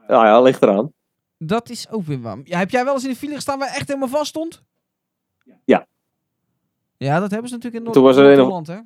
[0.08, 0.94] ja, ja, ligt eraan.
[1.38, 2.42] Dat is ook weer warm.
[2.44, 4.64] Ja, heb jij wel eens in de file gestaan waar echt helemaal vast stond?
[5.66, 5.88] Ja.
[6.98, 8.80] Ja, dat hebben ze natuurlijk in Noord-Holland, hè?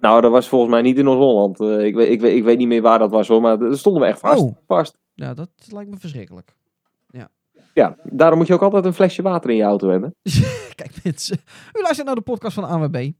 [0.00, 1.60] Nou, dat was volgens mij niet in Noord-Holland.
[1.60, 3.78] Eh, ik, weet, ik, weet, ik weet niet meer waar dat was hoor, maar er
[3.78, 4.42] stonden we echt vast.
[4.42, 4.56] Oh.
[4.66, 4.98] vast.
[5.14, 6.56] Ja, dat lijkt me verschrikkelijk.
[7.78, 10.14] Ja, daarom moet je ook altijd een flesje water in je auto hebben.
[10.74, 11.38] Kijk mensen,
[11.72, 13.10] u luistert naar de podcast van ANWB.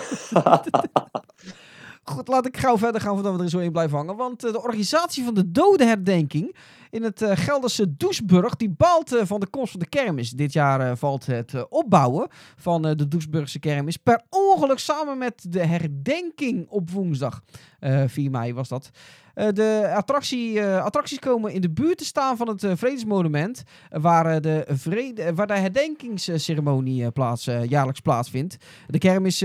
[2.02, 4.16] Goed, laat ik gauw verder gaan voordat we er zo in blijven hangen.
[4.16, 6.56] Want eh, de organisatie van de dodenherdenking
[6.90, 8.56] in het eh, Gelderse Doesburg...
[8.56, 10.30] die baalt eh, van de komst van de kermis.
[10.30, 13.96] Dit jaar valt het opbouwen van de Doesburgse kermis...
[13.96, 17.42] per ongeluk samen met de herdenking op woensdag.
[17.80, 18.90] Eh 4 mei was dat.
[19.36, 23.62] Eh, de attractie, eh, attracties komen in de buurt te staan van het eh, Vredesmonument...
[23.90, 28.56] waar, de vrede, waar de herdenkingsceremonie plaats, jaarlijks plaatsvindt.
[28.86, 29.44] De kermis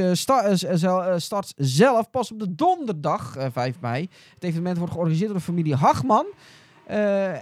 [1.15, 4.09] start zelf pas op de donderdag, eh, 5 mei.
[4.33, 6.25] Het evenement wordt georganiseerd door de familie Hagman.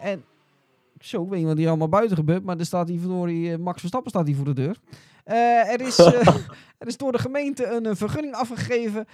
[0.02, 0.24] En
[1.00, 3.58] zo, ik weet niet wat hier allemaal buiten gebeurt, maar er staat hier verdorie, eh,
[3.58, 4.78] Max Verstappen staat hier voor de deur.
[5.24, 6.28] Eh, er, is, eh,
[6.78, 9.06] er is door de gemeente een, vergunning afgegeven,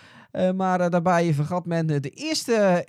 [0.56, 2.86] maar daarbij vergat men de eerste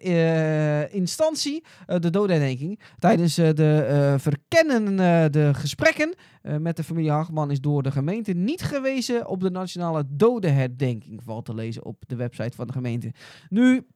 [0.90, 2.80] instantie, de dodenherdenking.
[2.98, 4.96] Tijdens de verkennen
[5.32, 10.04] de gesprekken met de familie Hagman is door de gemeente niet gewezen op de nationale
[10.09, 13.12] dodenherdenking, valt te lezen op de website van de gemeente.
[13.48, 13.87] Nu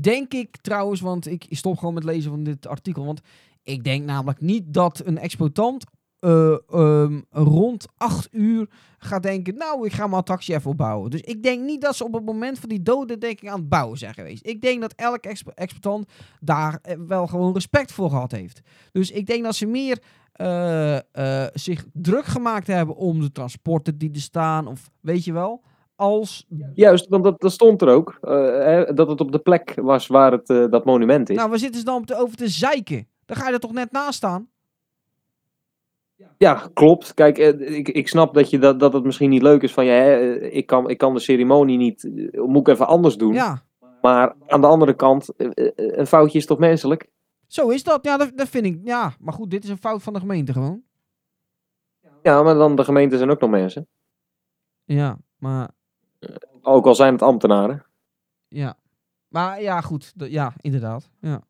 [0.00, 3.20] denk ik trouwens, want ik stop gewoon met lezen van dit artikel, want
[3.62, 5.84] ik denk namelijk niet dat een exploitant
[6.20, 8.68] eh, ehm, rond 8 uur
[8.98, 11.10] gaat denken, nou, ik ga mijn attractie even opbouwen.
[11.10, 13.98] Dus ik denk niet dat ze op het moment van die dodenherdenking aan het bouwen
[13.98, 14.46] zijn geweest.
[14.46, 18.60] Ik denk dat elke exp- exploitant daar eh, wel gewoon respect voor gehad heeft.
[18.92, 24.10] Dus ik denk dat ze meer eh, zich druk gemaakt hebben om de transporten die
[24.12, 25.62] er staan, of weet je wel,
[25.94, 26.46] als...
[26.74, 28.18] Juist, want dat, dat stond er ook.
[28.20, 31.36] hè, dat het op de plek was waar het, dat monument is.
[31.36, 33.08] Nou, waar zitten ze dan op over te zeiken?
[33.30, 34.48] Dan ga je er toch net naast staan?
[36.38, 37.14] Ja, klopt.
[37.14, 39.84] Kijk, eh, ik, ik snap dat, je dat, dat het misschien niet leuk is van
[39.84, 43.16] ja, hè, eh, ik, kan, ik kan de ceremonie niet, eh, moet ik even anders
[43.16, 43.32] doen.
[43.32, 43.62] Ja,
[44.02, 45.28] Maar aan de andere kant,
[45.76, 47.08] een foutje is toch menselijk?
[47.46, 48.04] zo is dat.
[48.04, 48.80] Ja, dat, dat vind ik.
[48.84, 50.82] Ja, maar goed, dit is een fout van de gemeente gewoon.
[52.22, 53.88] Ja, maar dan de gemeente zijn ook nog mensen.
[54.84, 55.70] Ja, maar...
[56.62, 57.84] Ook al zijn het ambtenaren.
[58.48, 58.76] Ja.
[59.28, 60.12] Maar ja, goed.
[60.16, 61.10] Ja, inderdaad.
[61.20, 61.42] Ja.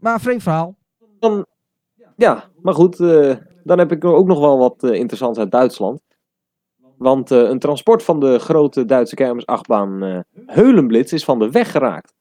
[0.00, 0.76] Maar vreemd verhaal.
[2.16, 6.00] Ja, maar goed, eh, dan heb ik ook nog wel wat eh, interessants uit Duitsland.
[6.96, 12.14] Want eh, een transport van de grote Duitse kermisachtbaan Heulenblitz is van de weg geraakt.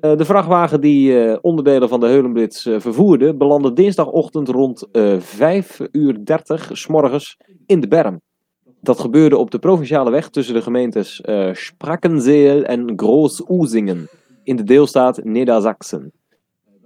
[0.00, 6.70] De vrachtwagen die onderdelen van de Heulenblitz vervoerde, belandde dinsdagochtend rond eh 5 uur 30
[6.72, 8.20] s morgens in de berm.
[8.80, 14.08] Dat gebeurde op de provinciale weg tussen de gemeentes Sprakkenzeel en Groß-Oezingen
[14.42, 16.12] in de deelstaat Niedersachsen.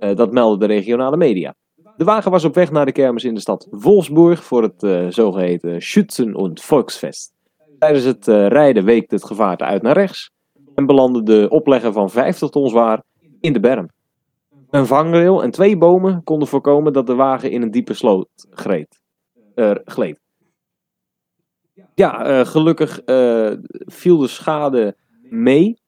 [0.01, 1.55] Eh, dat meldde de regionale media.
[1.97, 5.07] De wagen was op weg naar de kermis in de stad Wolfsburg voor het eh,
[5.09, 7.33] zogeheten Schützen- und Volksfest.
[7.79, 10.31] Tijdens het eh, rijden week het gevaarte uit naar rechts
[10.75, 13.03] en belandde de oplegger van 50 ton zwaar
[13.41, 13.89] in de berm.
[14.71, 18.29] Een vangrail en twee bomen konden voorkomen dat de wagen in een diepe sloot
[19.85, 20.21] gleed.
[21.95, 23.01] Ja, gelukkig
[23.87, 25.79] viel de schade mee.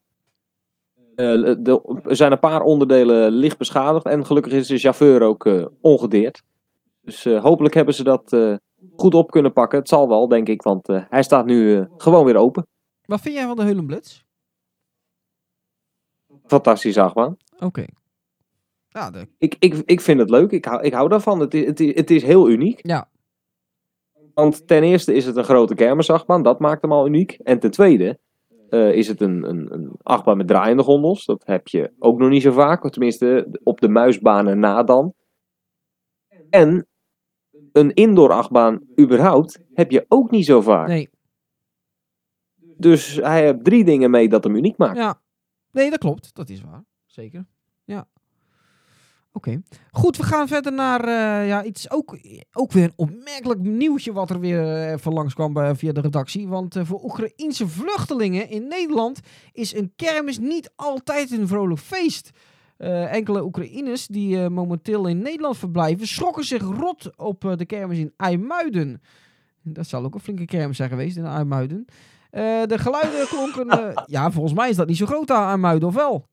[1.14, 5.46] Eh, de- er zijn een paar onderdelen licht beschadigd en gelukkig is de chauffeur ook
[5.46, 6.42] eh, ongedeerd.
[7.00, 8.36] Dus eh, hopelijk hebben ze dat
[8.96, 9.78] goed op kunnen pakken.
[9.78, 12.66] Het zal wel, denk ik, want hij staat nu gewoon weer open.
[13.04, 14.22] Wat vind jij van de Heulenblitz?
[16.46, 17.36] Fantastisch achtbaan.
[17.58, 17.84] Oké.
[18.88, 20.50] Ja, de, Ik, ik, ik vind het leuk.
[20.50, 21.40] Ik hou, ik hou daarvan.
[21.40, 22.86] Het is, het, is, het is heel uniek.
[22.86, 23.10] ja.
[24.34, 26.42] Want ten eerste is het een grote kermisachtbaan.
[26.42, 27.32] Dat maakt hem al uniek.
[27.32, 28.18] En ten tweede
[28.72, 31.24] eh, is het een, een, een achtbaan met draaiende gondels.
[31.24, 32.84] Dat heb je ook nog niet zo vaak.
[32.84, 35.14] Of tenminste, op de muisbanen na dan.
[36.50, 36.86] En
[37.72, 40.88] een indoor achtbaan überhaupt heb je ook niet zo vaak.
[40.88, 41.10] Nee.
[42.76, 44.96] Dus hij heeft drie dingen mee dat hem uniek maakt.
[44.96, 45.20] Ja.
[45.70, 46.34] Nee, dat klopt.
[46.34, 46.84] Dat is waar.
[47.06, 47.46] Zeker.
[49.32, 49.62] Oké.
[49.90, 52.18] Goed, we gaan verder naar eh, ja, iets ook,
[52.52, 56.48] ook weer een opmerkelijk nieuwtje wat er weer eh, even langskwam bij, via de redactie.
[56.48, 59.20] Want eh, voor Oekraïense vluchtelingen in Nederland
[59.52, 62.30] is een kermis niet altijd een vrolijk feest.
[62.76, 67.66] Eh, enkele Oekraïners die eh, momenteel in Nederland verblijven, schrokken zich rot op eh, de
[67.66, 69.02] kermis in IJmuiden.
[69.62, 71.84] Dat zal ook een flinke kermis zijn geweest in IJmuiden.
[72.30, 73.68] Eh, de geluiden klonken...
[73.68, 76.30] eh, ja, volgens mij is dat niet zo groot aan, aan Muiden, of wel?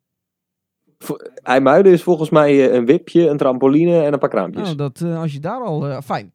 [1.44, 4.64] IJmuiden is volgens mij eh, een wipje, een trampoline en een paar kraampjes.
[4.64, 5.88] Nou, dat, eh, als je daar al...
[5.88, 6.32] eh, fijn.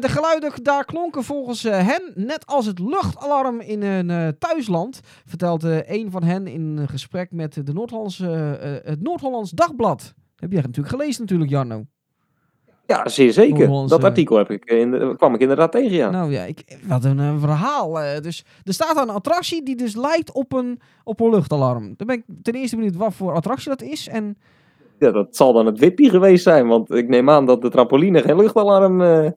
[0.00, 6.10] De geluiden daar klonken volgens hen net als het luchtalarm in een thuisland, vertelt een
[6.10, 7.72] van hen in een gesprek met de
[8.20, 10.14] eh, het Noord-Hollands Dagblad.
[10.36, 11.84] Heb jij natuurlijk gelezen natuurlijk, Jarno.
[12.96, 13.68] Ja, zeer zeker.
[13.88, 16.10] Dat artikel heb ik in de- kwam ik inderdaad tegen, ja.
[16.10, 18.00] Nou ja, ik, wat een eh, verhaal.
[18.00, 18.20] eh.
[18.20, 21.94] dus er staat een attractie die dus lijkt op een, op een luchtalarm.
[21.96, 24.08] Dan ben ik ten eerste benieuwd wat voor attractie dat is.
[24.08, 24.36] En
[24.98, 25.10] ja.
[25.10, 28.36] Dat zal dan het wippie geweest zijn, want ik neem aan dat de trampoline geen
[28.36, 29.30] luchtalarm eh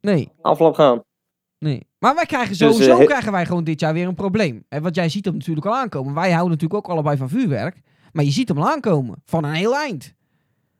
[0.00, 1.00] nee, af laat gaan.
[1.58, 1.88] nee.
[1.98, 4.64] Maar wij krijgen Dus, sowieso eh, krijgen wij gewoon dit jaar weer een probleem.
[4.68, 6.14] En want jij ziet hem natuurlijk al aankomen.
[6.14, 7.80] Wij houden natuurlijk ook allebei van vuurwerk.
[8.12, 9.22] Maar je ziet hem al aankomen.
[9.24, 10.14] Van een heel eind.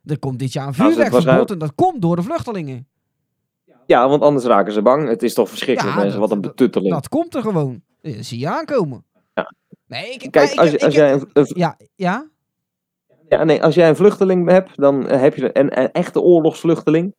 [0.05, 2.89] Er komt dit jaar een het vuurwerkverbod waarschijnlijk- en dat komt door de vluchtelingen.
[3.87, 5.09] Ja, want anders raken ze bang.
[5.09, 6.21] Het is toch verschrikkelijk, Ja, mensen.
[6.21, 6.93] Wat een betutteling.
[6.95, 7.83] Dat komt er gewoon.
[8.01, 9.05] Dat zie je aankomen.
[9.35, 9.53] Ja.
[9.87, 12.29] Nee, ik, Kijk, als, je- ik- als, ik- jij een, een- Ja, ja?
[13.29, 17.15] ja, nee, als jij een vluchteling hebt, dan eh, heb je een, een echte oorlogsvluchteling.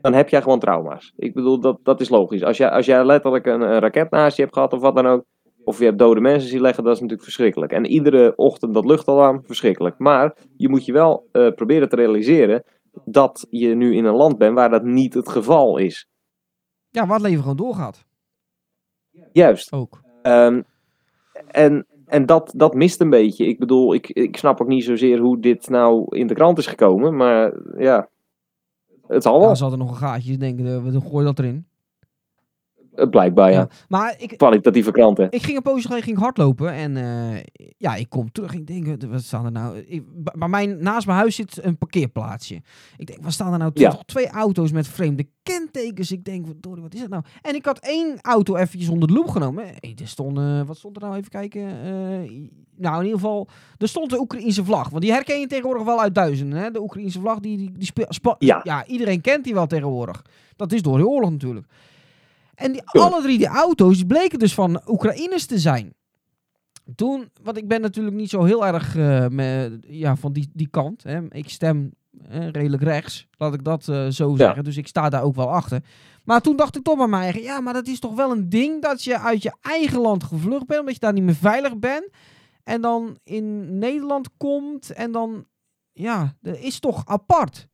[0.00, 1.12] Dan heb jij gewoon trauma's.
[1.16, 2.42] Ik bedoel, dat, dat is logisch.
[2.42, 5.06] Als jij, als jij letterlijk een, een raket naast je hebt gehad of wat dan
[5.06, 5.24] ook.
[5.66, 7.72] Of je hebt dode mensen zien leggen, dat is natuurlijk verschrikkelijk.
[7.72, 9.98] En iedere ochtend dat luchtalarm, verschrikkelijk.
[9.98, 12.62] Maar je moet je wel eh, proberen te realiseren
[13.04, 16.08] dat je nu in een land bent waar dat niet het geval is.
[16.90, 18.04] Ja, waar het leven gewoon doorgaat.
[19.32, 19.72] Juist.
[19.72, 20.00] Ook.
[20.22, 20.62] Ehm,
[21.46, 23.46] en en dat, dat mist een beetje.
[23.46, 26.66] Ik bedoel, ik, ik snap ook niet zozeer hoe dit nou in de krant is
[26.66, 27.16] gekomen.
[27.16, 28.08] Maar ja,
[29.06, 29.48] het zal wel.
[29.48, 30.36] Ja, ze hadden nog een gaatje.
[30.36, 31.65] Denken, eh, we gooien dat erin.
[32.96, 33.58] Eh, Blijkbaar, ja.
[33.58, 33.68] Ja.
[33.88, 35.30] Maar ik, Kwalitatieve kranten.
[35.30, 36.72] ik ging een poosje geleden ging hardlopen.
[36.72, 37.42] En eh,
[37.78, 38.54] ja, ik kom terug.
[38.54, 39.78] Ik denk, wat staan er nou?
[39.78, 40.02] Ik,
[40.38, 42.62] bij mijn, naast mijn huis zit een parkeerplaatsje.
[42.96, 43.70] Ik denk, wat staan er nou?
[43.74, 43.90] Ja.
[43.90, 46.12] Toch twee auto's met vreemde kentekens.
[46.12, 47.22] Ik denk, verdorie, wat is dat nou?
[47.42, 49.64] En ik had één auto eventjes onder de loep genomen.
[49.64, 51.16] Hey, er stond, eh, wat stond er nou?
[51.16, 51.64] Even kijken.
[52.76, 54.88] Nou, in ieder geval, er stond de Oekraïense vlag.
[54.88, 56.58] Want die herken je tegenwoordig wel uit duizenden.
[56.58, 56.70] Hè?
[56.70, 57.92] De Oekraïense vlag, die, die, die
[58.38, 60.22] ja, iedereen kent die wel tegenwoordig.
[60.56, 61.66] Dat is door de oorlog natuurlijk.
[62.56, 65.94] En die, alle drie die auto's bleken dus van Oekraïners te zijn.
[66.94, 68.94] Toen, want ik ben natuurlijk niet zo heel erg
[69.30, 71.02] me- ja, van die, die kant.
[71.02, 71.20] Hè.
[71.34, 71.92] Ik stem
[72.28, 74.64] eh, redelijk rechts, laat ik dat eh, zo zeggen.
[74.64, 75.82] Dus ik sta daar ook wel achter.
[76.24, 78.48] Maar toen dacht ik toch bij mij eigen, ja, maar dat is toch wel een
[78.48, 81.78] ding dat je uit je eigen land gevlucht bent, omdat je daar niet meer veilig
[81.78, 82.08] bent.
[82.62, 85.46] En dan in Nederland komt en dan,
[85.92, 87.68] ja, dat is toch apart.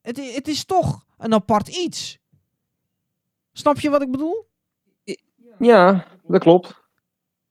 [0.00, 2.18] Het, het is toch een apart iets.
[3.56, 4.48] Snap je wat ik bedoel?
[5.58, 6.82] Ja, dat klopt.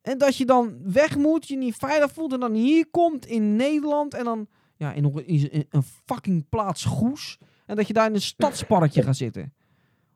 [0.02, 3.56] En dat je dan weg moet, je niet veilig voelt en dan hier komt in
[3.56, 7.38] Nederland en dan ja, in, een fucking plaats Goes.
[7.66, 9.54] En dat je daar in een stadsparkje gaat zitten.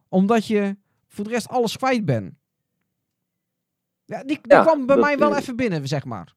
[0.09, 2.33] Omdat je voor de rest alles kwijt bent.
[4.05, 6.35] Ja, die, die Ja, kwam bij dat, mij wel even binnen, zeg maar.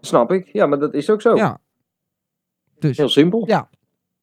[0.00, 0.52] Snap ik.
[0.52, 1.36] Ja, maar dat is ook zo.
[1.36, 1.60] Ja.
[2.78, 3.46] Dus, Heel simpel.
[3.46, 3.70] Ja.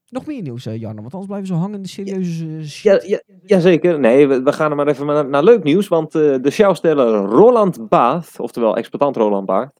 [0.09, 1.01] Nog meer nieuws, eh, Jarno.
[1.01, 2.83] Want anders blijven zo hangen in de serieuze eh, shit.
[2.83, 3.99] Ja, ja, jazeker.
[3.99, 5.87] Nee, we, gaan er maar even naar, naar leuk nieuws.
[5.87, 9.73] Want eh, de showsteller Roland Baat, oftewel exploitant Roland Baat,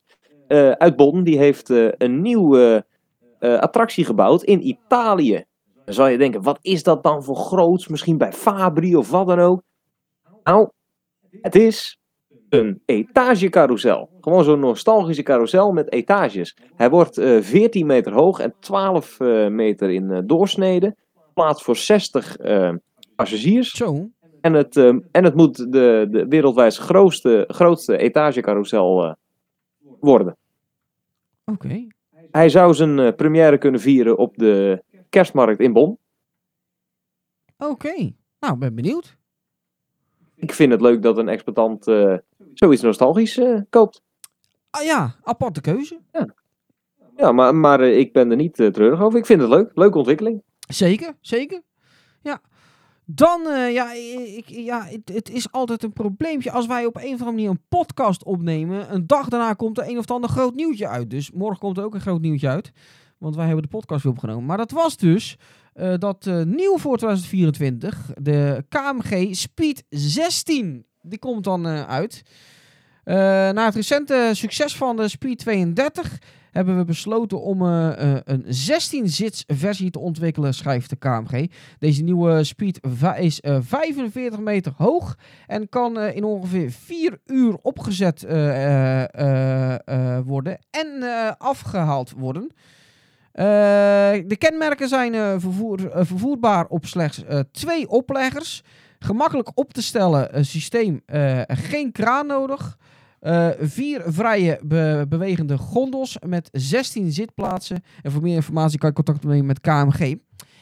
[0.48, 2.86] eh, uit Bonn, die heeft eh, een nieuwe
[3.40, 5.44] eh, attractie gebouwd in Italië.
[5.86, 7.88] Dan zal je denken, wat is dat dan voor groots?
[7.88, 9.62] Misschien bij Fabri of wat dan ook.
[10.44, 10.70] Nou,
[11.42, 12.00] het is
[12.60, 14.10] een etagecarousel.
[14.22, 16.58] Gewoon zo'n nostalgische carousel met etages.
[16.76, 20.96] Hij wordt eh 14 meter hoog en 12 eh, meter in eh, doorsnede.
[21.34, 22.74] Plaats voor 60 eh,
[23.16, 23.72] passagiers.
[23.72, 24.10] Zo.
[24.42, 29.14] En het, eh, en het moet de, de wereldwijd grootste, grootste etagecarousel eh,
[30.00, 30.38] worden.
[31.46, 31.88] Oké.
[32.32, 35.98] Hij zou zijn eh, première kunnen vieren op de kerstmarkt in Bonn.
[37.58, 38.14] Oké.
[38.40, 39.18] Nou, ben benieuwd.
[40.36, 42.18] Ik vind het leuk dat een exploitant eh,
[42.58, 44.02] zoiets nostalgisch eh, koopt.
[44.70, 46.00] Ah ja, aparte keuze.
[47.16, 49.20] Ja, maar, maar eh, ik ben er niet eh, treurig over.
[49.20, 49.72] Ik vind het leuk.
[49.74, 50.44] Leuke ontwikkeling.
[50.68, 51.62] Zeker, zeker.
[52.22, 52.42] Ja.
[53.06, 53.42] Dan,
[53.72, 53.94] ja,
[54.36, 57.50] ik, ja het, het is altijd een probleempje als wij op een of andere manier
[57.50, 58.94] een podcast opnemen.
[58.94, 61.10] Een dag daarna komt er een of ander groot nieuwtje uit.
[61.10, 62.72] Dus morgen komt er ook een groot nieuwtje uit.
[63.18, 64.46] Want wij hebben de podcast weer opgenomen.
[64.46, 65.38] Maar dat was dus
[65.98, 70.86] dat nieuw voor 2024, de KMG Speed 16.
[71.06, 72.24] Die komt dan eh, uit.
[73.04, 73.16] Eh,
[73.52, 76.20] na het recente succes van de Speed 32
[76.56, 81.48] hebben we besloten om eh, een 16-zits versie te ontwikkelen, schrijft de KMG.
[81.80, 82.80] Deze nieuwe Speed
[83.20, 88.22] is eh, 45 meter hoog en kan in ongeveer 4 uur opgezet
[90.26, 92.52] worden en eh, afgehaald worden.
[94.28, 98.64] De kenmerken zijn vervoer, vervoerbaar op slechts twee opleggers.
[99.00, 102.78] Gemakkelijk op te stellen eh, systeem, eh, geen kraan nodig.
[103.20, 107.84] Eh, vier vrije be- bewegende gondels met 16 zitplaatsen.
[108.02, 110.16] En voor meer informatie kan je contact opnemen met KMG.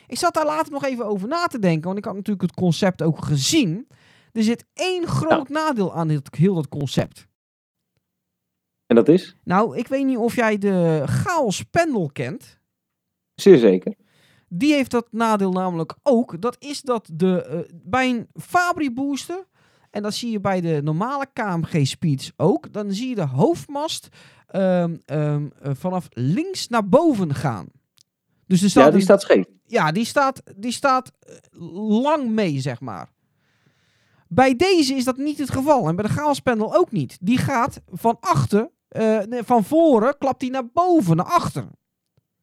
[0.08, 2.54] Ik zat daar later nog even over na te denken, want ik had natuurlijk het
[2.60, 3.88] concept ook gezien.
[4.32, 7.28] Er zit één groot nadeel aan dit, heel dat concept.
[8.86, 9.36] En dat is?
[9.44, 12.60] Nou, ik weet niet of jij de Chaos Pendel kent.
[13.36, 13.94] Zeer zeker.
[14.56, 16.42] Die heeft dat nadeel namelijk ook.
[16.42, 19.46] Dat is dat de, eh, bij een Fabri booster,
[19.92, 24.08] en dat zie je bij de normale KMG Speeds ook, dan zie je de hoofdmast
[24.48, 27.66] ehm, ehm, eh, vanaf links naar boven gaan.
[28.48, 29.46] Dus er staat Ja, die een- staat scheef.
[29.66, 31.36] ja, die staat, die staat eh,
[32.00, 33.12] lang mee, zeg maar.
[34.28, 35.88] Bij deze is dat niet het geval.
[35.88, 37.18] En bij de Chaospendel ook niet.
[37.22, 38.70] Die gaat van achter,
[39.30, 41.66] van voren, klapt die naar boven, naar achter.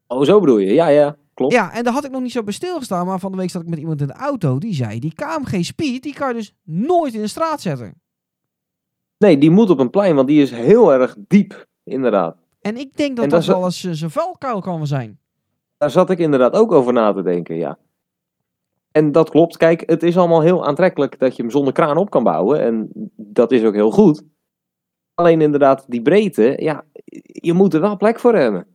[0.06, 0.72] Oh, zo bedoel je.
[0.72, 1.16] Ja, ja.
[1.40, 1.54] Klopt.
[1.54, 3.06] Ja, en daar had ik nog niet zo bij stilgestaan.
[3.06, 4.58] Maar van de week zat ik met iemand in de auto.
[4.58, 7.94] Die zei, die KMG Speed, die kan je dus nooit in de straat zetten.
[9.18, 11.66] Nee, die moet op een plein, want die is heel erg diep.
[11.84, 12.36] Inderdaad.
[12.60, 15.18] En ik denk dat En dat, wel eens eh, zijn vuilkuil kan zijn.
[15.78, 17.78] Daar zat ik inderdaad ook over na te denken, ja.
[18.92, 19.56] En dat klopt.
[19.56, 22.60] Kijk, het is allemaal heel aantrekkelijk dat je hem zonder kraan op kan bouwen.
[22.60, 24.22] En dat is ook heel goed.
[25.14, 26.84] Alleen inderdaad, die breedte, ja,
[27.22, 28.66] je moet er wel plek voor hebben.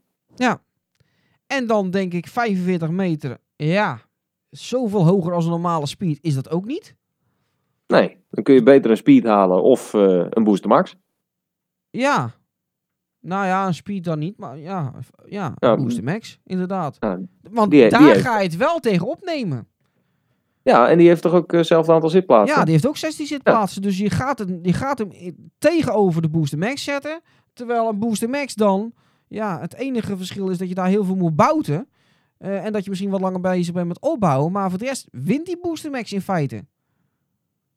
[1.47, 3.37] En dan denk ik 45 meter.
[3.55, 3.99] Ja,
[4.49, 6.95] zoveel hoger als een normale speed is dat ook niet.
[7.87, 10.95] Nee, dan kun je beter een speed halen of eh, een booster max.
[11.89, 12.31] Ja.
[13.19, 14.93] Nou ja, een speed dan niet, maar ja,
[15.25, 16.97] ja, Ja, een Booster Max, inderdaad.
[16.99, 17.19] Ja,
[17.51, 19.67] Want die- die daar heeft- ga je het wel tegen opnemen.
[20.61, 22.57] Ja, en die heeft toch ook eh, hetzelfde aantal zitplaatsen?
[22.57, 25.11] Ja, die heeft ook 16 zitplaatsen, dus je gaat, het, je gaat hem
[25.57, 27.21] tegenover de Booster Max zetten.
[27.53, 28.93] Terwijl een Booster Max dan,
[29.27, 31.87] ja, het enige verschil is dat je daar heel veel moet bouten.
[32.37, 34.51] eh, en dat je misschien wat langer bezig bent met opbouwen.
[34.51, 36.65] Maar voor de rest wint die Booster Max in feite.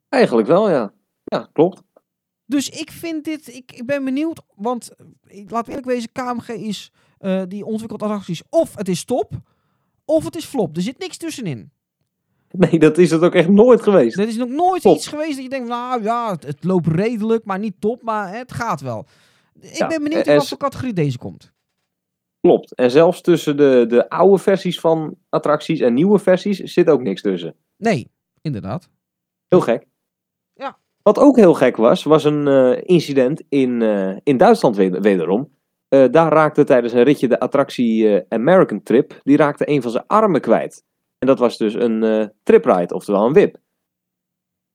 [0.09, 0.93] Eigenlijk wel, ja.
[1.23, 1.81] Ja, klopt.
[2.45, 5.05] Dus ik vind dit, ik, ik ben benieuwd, want eh,
[5.47, 9.31] we eerlijk wezen, KMG is, eh, die ontwikkelt attracties of het is top,
[10.05, 10.75] of het is flop.
[10.75, 11.71] Er zit niks tussenin.
[12.51, 14.17] Nee, dat is het ook echt nooit geweest.
[14.17, 14.95] Er is nog nooit Top.
[14.95, 18.33] iets geweest dat je denkt, nou ja, het, het loopt redelijk, maar niet top, maar
[18.37, 19.05] het gaat wel.
[19.61, 21.51] Ik Ja, ben benieuwd in wat voor categorie deze komt.
[22.41, 22.75] Klopt.
[22.75, 27.21] En zelfs tussen de, de oude versies van attracties en nieuwe versies zit ook niks
[27.21, 27.55] tussen.
[27.77, 28.89] Nee, inderdaad.
[29.47, 29.85] Heel gek.
[30.53, 30.77] Ja.
[31.01, 35.49] Wat ook heel gek was, was een eh, incident in, eh, in Duitsland weder- wederom.
[35.87, 40.03] Eh, daar raakte tijdens een ritje de attractie American Trip, die raakte een van zijn
[40.07, 40.83] armen kwijt.
[41.17, 43.57] En dat was dus een tripride, oftewel een wip.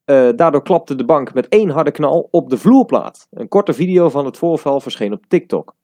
[0.04, 3.26] Eh, daardoor klapte de bank met één harde knal op de vloerplaat.
[3.30, 5.74] Een korte video van het voorval verscheen op TikTok.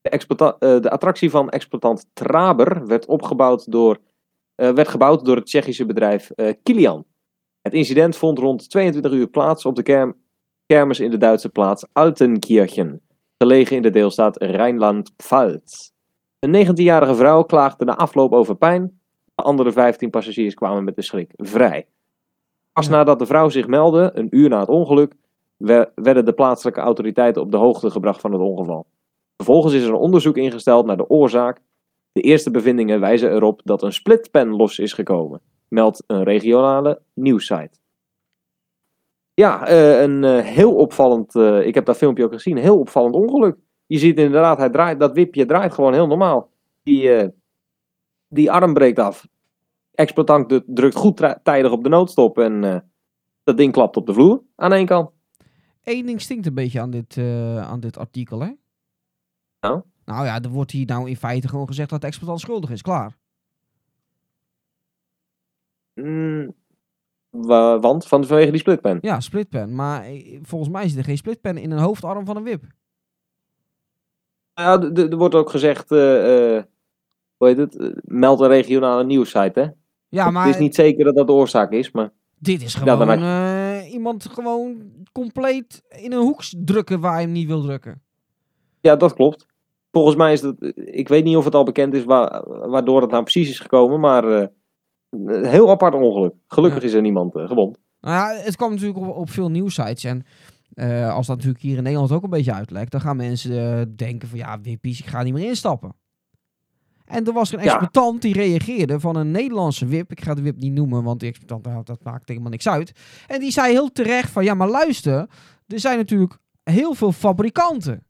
[0.00, 3.98] De, eh, de attractie van exploitant Traber werd, opgebouwd door,
[4.54, 6.30] eh, werd gebouwd door het Tsjechische bedrijf
[6.62, 7.04] Kilian.
[7.60, 10.16] Het incident vond rond 22 uur plaats op de kerm-
[10.66, 13.00] kermis in de Duitse plaats Altenkirchen,
[13.38, 15.90] gelegen in de deelstaat Rijnland-Pfalz.
[16.38, 19.00] Een 19-jarige vrouw klaagde na afloop over pijn.
[19.34, 21.86] De andere 15 passagiers kwamen met de schrik vrij.
[22.78, 25.14] Pas nadat de vrouw zich meldde, een uur na het ongeluk,
[25.56, 28.86] wer- werden de plaatselijke autoriteiten op de hoogte gebracht van het ongeval.
[29.36, 31.60] Vervolgens is er een onderzoek ingesteld naar de oorzaak.
[32.12, 37.78] De eerste bevindingen wijzen erop dat een splitpen los is gekomen meldt een regionale nieuwssite.
[39.34, 42.78] Ja, eh, een eh, heel opvallend, eh, ik heb dat filmpje ook gezien, een heel
[42.78, 43.56] opvallend ongeluk.
[43.86, 46.50] Je ziet inderdaad, hij draait, dat wipje draait gewoon heel normaal.
[46.82, 47.30] Die,
[48.28, 49.26] die arm breekt af.
[49.98, 52.78] Exploitant drukt goed tijdig op de noodstop en eh,
[53.42, 55.10] dat ding klapt op de vloer aan één kant.
[55.82, 58.50] Eén ding stinkt een beetje aan dit, eh, aan dit artikel, hè?
[59.60, 59.82] Nou?
[60.04, 62.82] Nou ja, er wordt hier nou in feite gewoon gezegd dat de exploitant schuldig is.
[62.82, 63.16] Klaar.
[65.94, 66.54] Mm,
[67.30, 68.98] wa- want van, vanwege die splitpen.
[69.00, 69.74] Ja, splitpen.
[69.74, 72.64] Maar eh, volgens mij zit er geen splitpen in een hoofdarm van een wip.
[74.54, 76.62] Ja, er wordt ook gezegd, eh,
[77.36, 79.66] hoe heet het, meld een regionale nieuwssite hè.
[80.08, 82.10] Ja, maar Het is niet zeker dat dat de oorzaak is, maar...
[82.38, 87.46] dit is gewoon eh, iemand gewoon compleet in een hoek drukken waar hij hem niet
[87.46, 88.02] wil drukken.
[88.80, 89.46] Ja, dat klopt.
[89.92, 90.54] Volgens mij is dat.
[90.74, 94.00] Ik weet niet of het al bekend is wa- waardoor het nou precies is gekomen,
[94.00, 94.24] maar.
[94.40, 94.46] eh,
[95.10, 96.34] een heel apart ongeluk.
[96.46, 96.86] Gelukkig Ja.
[96.88, 97.78] is er niemand eh, gewond.
[98.00, 100.04] Nou ja, het kwam natuurlijk op, op veel nieuwsites.
[100.04, 100.24] En
[101.10, 104.38] als dat natuurlijk hier in Nederland ook een beetje uitlekt, dan gaan mensen denken van
[104.38, 105.94] ja, wippies, ik ga niet meer instappen.
[107.08, 107.64] En er was een Ja.
[107.64, 110.10] exploitant die reageerde van een Nederlandse wip.
[110.10, 112.92] Ik ga de wip niet noemen, want die exploitant, dat maakt helemaal niks uit.
[113.26, 115.26] En die zei heel terecht van ja, maar luister,
[115.66, 118.02] er zijn natuurlijk heel veel fabrikanten.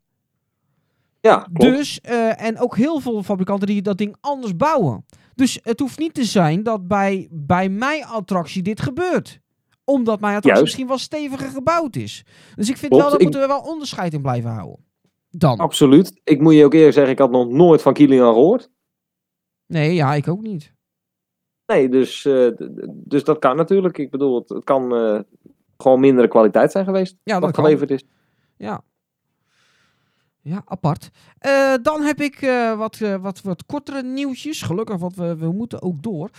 [1.20, 1.60] Ja, klopt.
[1.76, 5.04] Dus, eh, en ook heel veel fabrikanten die dat ding anders bouwen.
[5.34, 9.40] Dus het hoeft niet te zijn dat bij, bij mijn attractie dit gebeurt.
[9.84, 10.62] Omdat mijn attractie Juist.
[10.62, 12.24] misschien wel steviger gebouwd is.
[12.54, 14.86] Dus ik vind Klopt, wel, dat ik- moeten we wel onderscheid in blijven houden.
[15.30, 15.58] Dan.
[15.58, 16.20] Absoluut.
[16.24, 18.70] Ik moet je ook eerlijk zeggen, ik had nog nooit van Kilian gehoord.
[19.68, 20.72] Nee, ja, ik ook niet.
[21.72, 22.48] Nee, dus, eh,
[22.88, 23.98] dus dat kan natuurlijk.
[23.98, 25.20] Ik bedoel, het, kan eh,
[25.76, 27.16] gewoon mindere kwaliteit zijn geweest.
[27.22, 28.04] Ja, dat geleverd is.
[28.56, 28.80] Ja.
[30.40, 31.10] Ja, apart.
[31.38, 32.40] Eh, dan heb ik
[32.76, 34.62] wat, wat, wat kortere nieuwtjes.
[34.62, 36.30] Gelukkig, want we, we moeten ook door.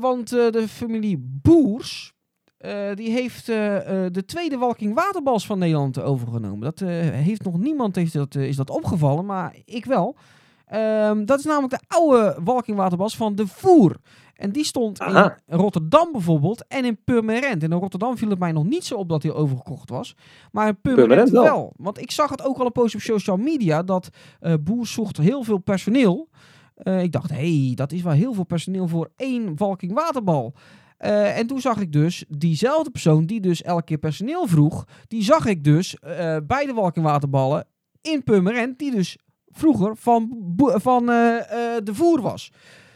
[0.00, 2.12] Want de familie Boers,
[2.94, 6.60] die heeft de tweede walking waterbals van Nederland overgenomen.
[6.60, 6.78] Dat
[7.10, 10.16] heeft nog niemand heeft dat, is dat opgevallen, maar ik wel.
[10.66, 13.96] Ehm, dat is namelijk de oude walking waterbals van de Voer.
[14.34, 15.38] En die stond Aha.
[15.46, 17.62] in Rotterdam bijvoorbeeld en in Purmerend.
[17.62, 20.14] En in Rotterdam viel het mij nog niet zo op dat hij overgekocht was.
[20.52, 21.42] Maar in Purmerend, Purmerend wel.
[21.42, 21.72] wel.
[21.76, 24.08] Want ik zag het ook al een post op social media dat
[24.40, 26.28] eh Boer zocht heel veel personeel.
[26.74, 30.54] Eh, ik dacht, hé, hey, dat is wel heel veel personeel voor één walking waterbal.
[30.98, 35.22] Eh, en toen zag ik dus diezelfde persoon die dus elke keer personeel vroeg, die
[35.22, 35.96] zag ik dus
[36.46, 37.66] bij de walking waterballen
[38.02, 39.18] in Purmerend, die dus
[39.56, 42.52] vroeger van, van eh, eh, de voer was.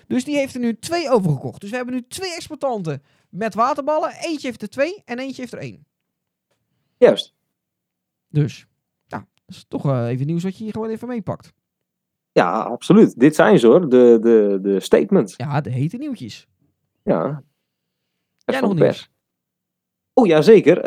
[0.07, 1.61] Dus die heeft er nu twee overgekocht.
[1.61, 4.11] Dus we hebben nu twee exploitanten met waterballen.
[4.11, 5.87] Eentje heeft er twee en eentje heeft er één.
[6.97, 7.35] Juist.
[8.29, 8.67] Dus,
[9.09, 11.53] nou, dat is toch eh, even nieuws wat je hier gewoon even meepakt.
[12.33, 13.19] Ja, absoluut.
[13.19, 15.35] Dit zijn ze hoor, de, de, de statements.
[15.37, 16.47] Ja, de hete nieuwtjes.
[17.05, 17.43] Ja.
[18.45, 18.87] Jij nog nieuws?
[18.87, 19.11] pers.
[20.13, 20.85] Oh ja, zeker.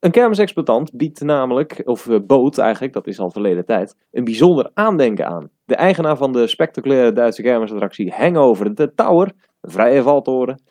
[0.00, 4.70] Een kermisexploitant biedt namelijk, of eh, bood eigenlijk, dat is al verleden tijd, een bijzonder
[4.74, 5.50] aandenken aan.
[5.64, 10.62] De eigenaar van de spectaculaire Duitse kermisattractie Hangover de Tower, een vrije valtoren,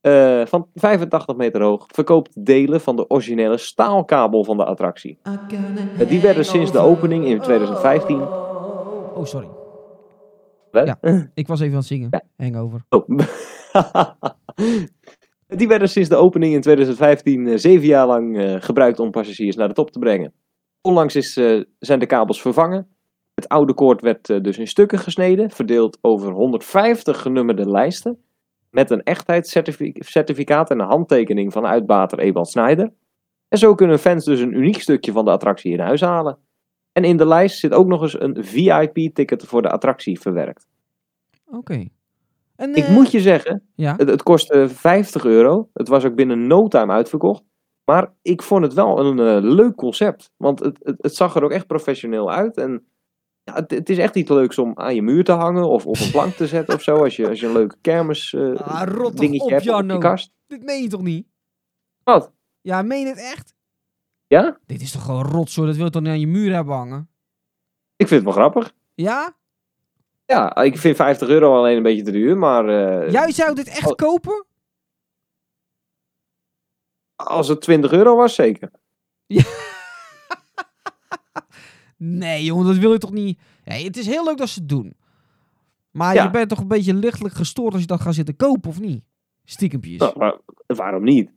[0.00, 5.18] eh, van 85 meter hoog, verkoopt delen van de originele staalkabel van de attractie.
[5.22, 8.22] Eh, die werden sinds de opening in 2015...
[9.14, 9.48] Oh, sorry.
[10.70, 10.86] Wat?
[10.86, 11.30] Ja.
[11.34, 12.08] Ik was even aan het zingen.
[12.10, 12.22] Ja.
[12.36, 12.84] Hangover.
[12.88, 13.08] Oh.
[15.56, 19.56] Die werden sinds de opening in 2015 eh, zeven jaar lang eh, gebruikt om passagiers
[19.56, 20.32] naar de top te brengen.
[20.80, 22.88] Onlangs is, eh, zijn de kabels vervangen.
[23.34, 28.18] Het oude koord werd dus in stukken gesneden, verdeeld over 150 genummerde lijsten.
[28.70, 32.92] Met een echtheidscertificaat en een handtekening van uitbater Ewald Snijder.
[33.48, 36.38] En zo kunnen fans dus een uniek stukje van de attractie in huis halen.
[36.92, 40.66] En in de lijst zit ook nog eens een VIP-ticket voor de attractie verwerkt.
[41.46, 41.88] Oké.
[42.60, 43.94] En, Ik eh, moet je zeggen, Ja.
[43.96, 45.70] het, het kostte 50 euro.
[45.74, 47.42] Het was ook binnen no time uitverkocht.
[47.84, 50.32] Maar ik vond het wel een eh, leuk concept.
[50.36, 52.56] Want het, het, het zag er ook echt professioneel uit.
[52.56, 52.86] En
[53.42, 55.68] ja, het, het is echt iets leuks om aan je muur te hangen.
[55.68, 57.02] Of op een plank te zetten of zo.
[57.02, 59.72] Als je, als je een leuke kermis eh, Ah, rot dingetje op, hebt op je
[59.74, 59.98] Jarno.
[59.98, 60.32] kast.
[60.46, 61.26] Dit meen je toch niet?
[62.02, 62.32] Wat?
[62.60, 63.54] Ja, meen je het echt?
[64.26, 64.58] Ja?
[64.66, 65.66] Dit is toch gewoon rotzooi?
[65.66, 67.10] Dat wil je toch niet aan je muur hebben hangen?
[67.96, 68.72] Ik vind het wel grappig.
[68.94, 69.38] Ja?
[70.30, 72.38] Ja, ik vind 50 euro alleen een beetje te duur.
[72.38, 74.44] Maar eh, Jij zou dit echt kopen?
[77.16, 78.70] als het 20 euro was, zeker.
[81.96, 83.40] Nee, jongen, dat wil je toch niet...
[83.64, 84.96] Nee, het is heel leuk dat ze het doen.
[85.90, 86.22] Maar Ja.
[86.22, 89.04] je bent toch een beetje lichtelijk gestoord als je dat gaat zitten kopen, of niet?
[89.44, 89.98] Stiekempjes.
[89.98, 91.30] Nou, maar waarom niet?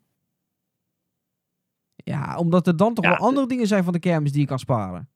[1.95, 4.47] Ja, omdat er dan toch Ja, wel andere dingen zijn van de kermis die je
[4.47, 5.09] kan sparen.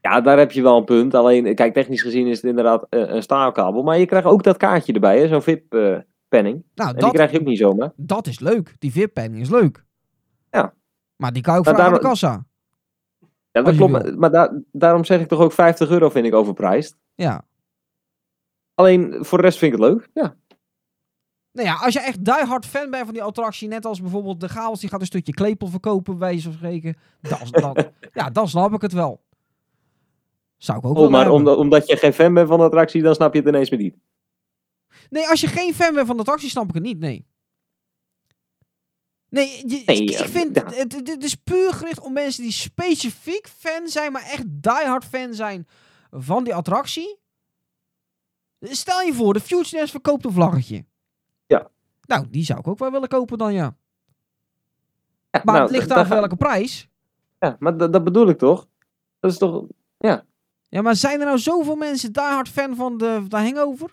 [0.00, 1.14] Ja, daar heb je wel een punt.
[1.14, 3.82] Alleen, kijk, technisch gezien is het inderdaad eh, een staalkabel.
[3.82, 5.28] Maar je krijgt ook dat kaartje erbij, hè?
[5.28, 6.64] zo'n VIP-penning.
[6.74, 7.92] Nou, en die dat, krijg je ook niet zomaar.
[7.96, 8.74] dat is leuk.
[8.78, 9.84] Die VIP-penning is leuk.
[10.50, 10.74] Ja.
[11.16, 12.46] Maar die kan je ook vragen aan de kassa.
[13.50, 14.02] Ja, dat klopt.
[14.02, 14.16] wil.
[14.16, 16.96] Maar daar- daarom zeg ik toch ook 50 euro vind ik overprijsd.
[17.14, 17.44] Ja.
[18.74, 20.08] Alleen, voor de rest vind ik het leuk.
[20.14, 20.34] Ja.
[21.52, 24.48] Nou ja, als je echt diehard fan bent van die attractie, net als bijvoorbeeld de
[24.48, 26.96] Chaos, die gaat een stukje klepel verkopen, bij wijze van spreken.
[27.20, 27.76] Dan, dan,
[28.14, 29.20] ja, dan snap ik het wel.
[30.58, 31.36] Zou ik ook wel Oh, maar hebben.
[31.38, 33.80] omdat, omdat je geen fan bent van de attractie, dan snap je het ineens meer
[33.80, 33.96] niet.
[35.10, 37.26] Nee, als je geen fan bent van de attractie, snap ik het niet, nee.
[39.28, 40.64] Nee, je- Nee, ik, vind, ja.
[40.72, 45.66] het, is puur gericht om mensen die specifiek fan zijn, maar echt diehard fan zijn
[46.10, 47.18] van die attractie.
[48.60, 50.84] Stel je voor, de Future Dance verkoopt een vlaggetje.
[51.46, 51.70] Ja.
[52.00, 53.76] Nou, die zou ik ook wel willen kopen dan, ja.
[55.30, 56.88] Ja, Maar nou, het ligt da- aan welke prijs.
[57.38, 58.68] Ja, maar dat bedoel ik toch?
[59.20, 59.64] Dat is toch...
[59.98, 60.24] Ja,
[60.70, 63.86] maar zijn er nou zoveel mensen diehard fan van de, de Hangover?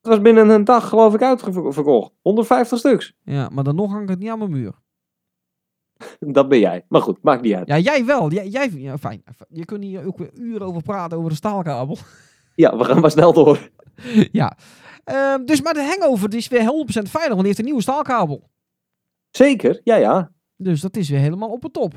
[0.00, 2.12] Het was binnen een dag, geloof ik, uitverkocht.
[2.22, 3.14] 150 stuks.
[3.24, 4.72] Ja, maar dan nog hangt het niet aan mijn muur.
[6.36, 6.84] Dat ben jij.
[6.88, 7.68] Maar goed, maakt niet uit.
[7.68, 8.30] Ja, jij wel.
[8.30, 9.22] Jij, jij, ja, fijn.
[9.48, 11.98] Je kunt hier ook weer uren over praten over de staalkabel.
[12.54, 13.70] Ja, we gaan maar snel door.
[14.32, 14.56] ja.
[15.04, 17.82] Ehm, dus, maar de hangover die is weer 100% veilig, want die heeft een nieuwe
[17.82, 18.50] staalkabel.
[19.30, 20.32] Zeker, ja, ja.
[20.56, 21.94] Dus dat is weer helemaal op het top.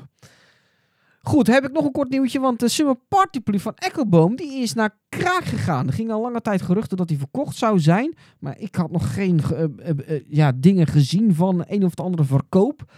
[1.23, 4.73] Goed, heb ik nog een kort nieuwtje, want de Summer Party van Eckelboom, die is
[4.73, 5.87] naar kraak gegaan.
[5.87, 9.13] Er gingen al lange tijd geruchten dat hij verkocht zou zijn, maar ik had nog
[9.13, 12.91] geen ge- eh, eh, eh, ja, dingen gezien van een of de andere verkoop.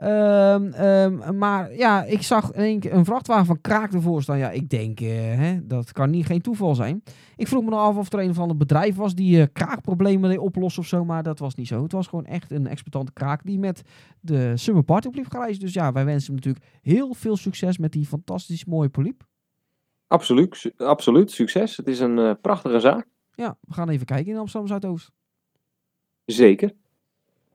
[0.00, 4.38] Ehm, ehm, maar ja, ik zag in één keer een vrachtwagen van kraak ervoor staan.
[4.38, 7.02] Ja, ik denk, eh, hè, dat kan niet geen toeval zijn.
[7.36, 10.30] Ik vroeg me nog af of er een of ander bedrijf was die eh, kraakproblemen
[10.30, 11.82] deed oplossen of zo, maar dat was niet zo.
[11.82, 13.82] Het was gewoon echt een exploitante kraak die met
[14.20, 15.60] de Summer Party Poliep reizen.
[15.60, 19.22] Dus ja, wij wensen hem natuurlijk heel veel succes met die fantastisch mooie poliep.
[20.06, 21.30] Absoluut, su- absoluut.
[21.30, 21.76] Succes.
[21.76, 23.06] Het is een eh, prachtige zaak.
[23.34, 25.10] Ja, we gaan even kijken in Amsterdam Zuidoost.
[26.24, 26.72] Zeker.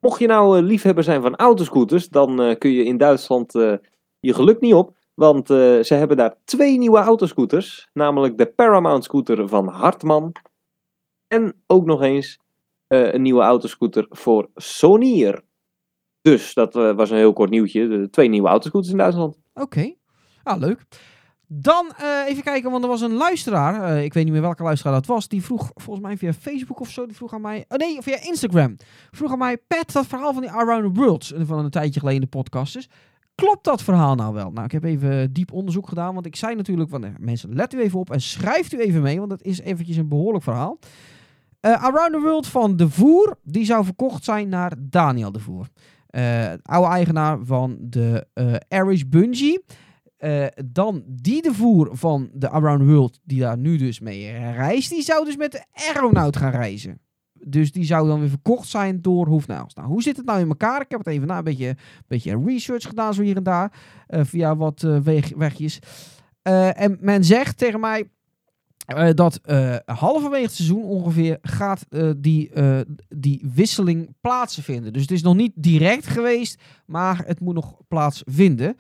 [0.05, 3.73] Mocht je nou eh, liefhebber zijn van autoscooters, dan eh, kun je in Duitsland eh,
[4.19, 4.97] je geluk niet op.
[5.13, 7.89] Want ze hebben daar twee nieuwe autoscooters.
[7.93, 10.31] Namelijk de Paramount scooter van Hartman.
[11.27, 12.39] En ook nog eens
[12.87, 15.43] een nieuwe autoscooter voor Sonier.
[16.21, 17.87] Dus dat was een heel kort nieuwtje.
[17.87, 19.37] De twee nieuwe autoscooters in Duitsland.
[19.53, 19.93] Oké,
[20.43, 20.85] ah, leuk.
[21.47, 24.63] Dan eh, even kijken, want er was een luisteraar, eh, ik weet niet meer welke
[24.63, 27.65] luisteraar dat was, die vroeg volgens mij via Facebook of zo, die vroeg aan mij,
[27.67, 28.75] oh nee, via Instagram,
[29.11, 31.99] vroeg aan mij, Pat, dat verhaal van die Around the World, eh, van een tijdje
[31.99, 32.87] geleden in de podcast
[33.35, 34.51] klopt dat verhaal nou wel?
[34.51, 37.79] Nou, ik heb even diep onderzoek gedaan, want ik zei natuurlijk van, mensen, let u
[37.81, 40.79] even op en schrijft u even mee, want dat is eventjes een behoorlijk verhaal.
[41.61, 45.67] Around the World van De Voer, die zou verkocht zijn naar Daniel De Voer.
[46.61, 48.27] Oude eigenaar van de
[48.67, 49.63] Irish Bungee.
[50.25, 54.89] Eh, dan die de voer van de Around World, die daar nu dus mee reist,
[54.89, 56.99] die zou dus met de Aeronaut gaan reizen.
[57.33, 59.73] Dus die zou dan weer verkocht zijn door Hoefnails.
[59.73, 60.81] Nou, hoe zit het nou in elkaar?
[60.81, 63.71] Ik heb het even na een beetje, beetje research gedaan, zo hier en daar,
[64.07, 65.79] eh, via wat weg, wegjes.
[66.41, 68.09] En men zegt tegen mij
[69.13, 69.39] dat
[69.85, 71.85] halverwege het seizoen ongeveer gaat
[72.17, 72.51] die,
[73.15, 74.93] die wisseling plaatsvinden.
[74.93, 78.75] Dus het is nog niet direct geweest, maar het moet nog plaatsvinden.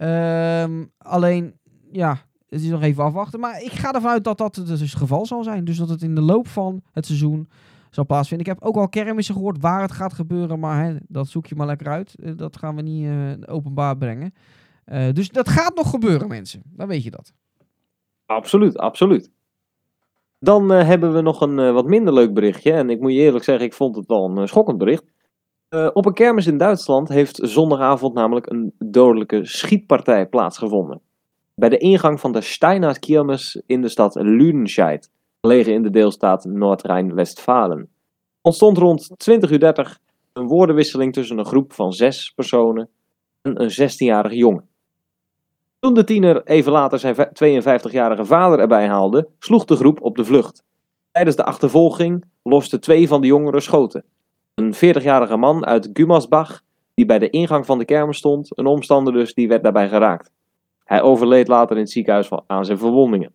[0.00, 1.54] Ehm, alleen,
[1.92, 3.40] ja, het is nog even afwachten.
[3.40, 5.64] Maar ik ga ervan uit dat dat dus het geval zal zijn.
[5.64, 7.48] Dus dat het in de loop van het seizoen
[7.90, 8.46] zal plaatsvinden.
[8.46, 10.58] Ik heb ook al kermissen gehoord waar het gaat gebeuren.
[10.58, 12.14] Maar dat zoek je maar lekker uit.
[12.14, 14.34] Eh, dat gaan we niet eh, openbaar brengen.
[14.84, 16.62] Eh, dus dat gaat nog gebeuren, mensen.
[16.64, 17.32] Dan weet je dat.
[18.26, 19.30] Absoluut, absoluut.
[20.38, 22.72] Dan hebben we nog een wat minder leuk berichtje.
[22.72, 25.04] En ik moet je eerlijk zeggen, ik vond het wel een schokkend bericht.
[25.70, 31.00] Eh, op een kermis in Duitsland heeft zondagavond namelijk een dodelijke schietpartij plaatsgevonden.
[31.54, 35.10] Bij de ingang van de Steinert Kirmes in de stad Lüdenscheid,
[35.40, 37.88] gelegen in de deelstaat Noord-Rijn-Westfalen.
[38.40, 39.98] Ontstond rond 20.30 uur
[40.32, 42.88] een woordenwisseling tussen een groep van zes personen
[43.42, 44.68] en een 16-jarige jongen.
[45.78, 50.16] Toen de tiener even later zijn ve- 52-jarige vader erbij haalde, sloeg de groep op
[50.16, 50.64] de vlucht.
[51.12, 54.04] Tijdens de achtervolging losten twee van de jongeren schoten.
[54.54, 56.62] Een 40-jarige man uit Gummersbach,
[56.94, 60.30] die bij de ingang van de kermis stond, een omstander dus, die werd daarbij geraakt.
[60.84, 63.32] Hij overleed later in het ziekenhuis aan zijn verwondingen.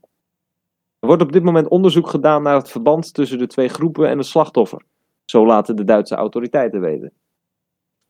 [0.99, 4.17] Er wordt op dit moment onderzoek gedaan naar het verband tussen de twee groepen en
[4.17, 4.85] het slachtoffer.
[5.25, 7.13] Zo laten de Duitse autoriteiten weten.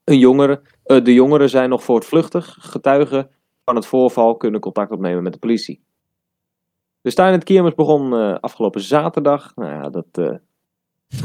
[0.03, 2.57] Een jongere, eh, de jongeren zijn nog voortvluchtig.
[2.59, 3.29] Getuigen
[3.63, 5.83] van het voorval kunnen contact opnemen met de politie.
[7.01, 9.55] De Stein het Kiermis begon eh, afgelopen zaterdag.
[9.55, 10.35] Nou ja, dat eh,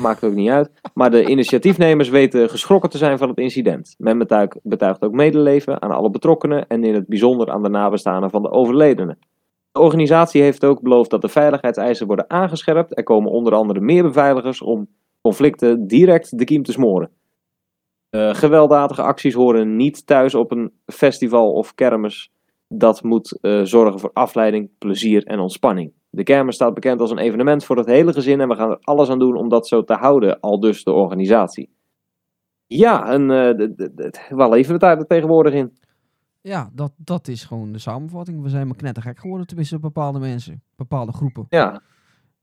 [0.01, 0.71] maakt ook niet uit.
[0.95, 3.95] Maar de initiatiefnemers weten geschrokken te zijn van het incident.
[3.99, 4.19] Men
[4.63, 8.51] betuigt, ook medeleven aan alle betrokkenen en in het bijzonder aan de nabestaanden van de
[8.51, 9.19] overledenen.
[9.73, 12.97] De organisatie heeft ook beloofd dat de veiligheidseisen worden aangescherpt.
[12.97, 14.89] Er komen onder andere meer beveiligers om
[15.21, 17.11] conflicten direct de kiem te smoren.
[18.11, 22.33] Eh, gewelddadige acties horen niet thuis op een festival of kermis.
[22.73, 25.93] Dat moet eh, zorgen voor afleiding, plezier en ontspanning.
[26.11, 28.79] De kermis staat bekend als een evenement voor het hele gezin en we gaan er
[28.81, 31.71] alles aan doen om dat zo te houden, al dus de organisatie.
[32.67, 33.29] Ja, en
[33.97, 35.79] d- waar leven we daar tegenwoordig in?
[36.41, 38.43] Ja, dat, dat is gewoon de samenvatting.
[38.43, 41.47] We zijn maar knettergek geworden, tenminste bepaalde mensen, bepaalde groepen.
[41.49, 41.83] Ja,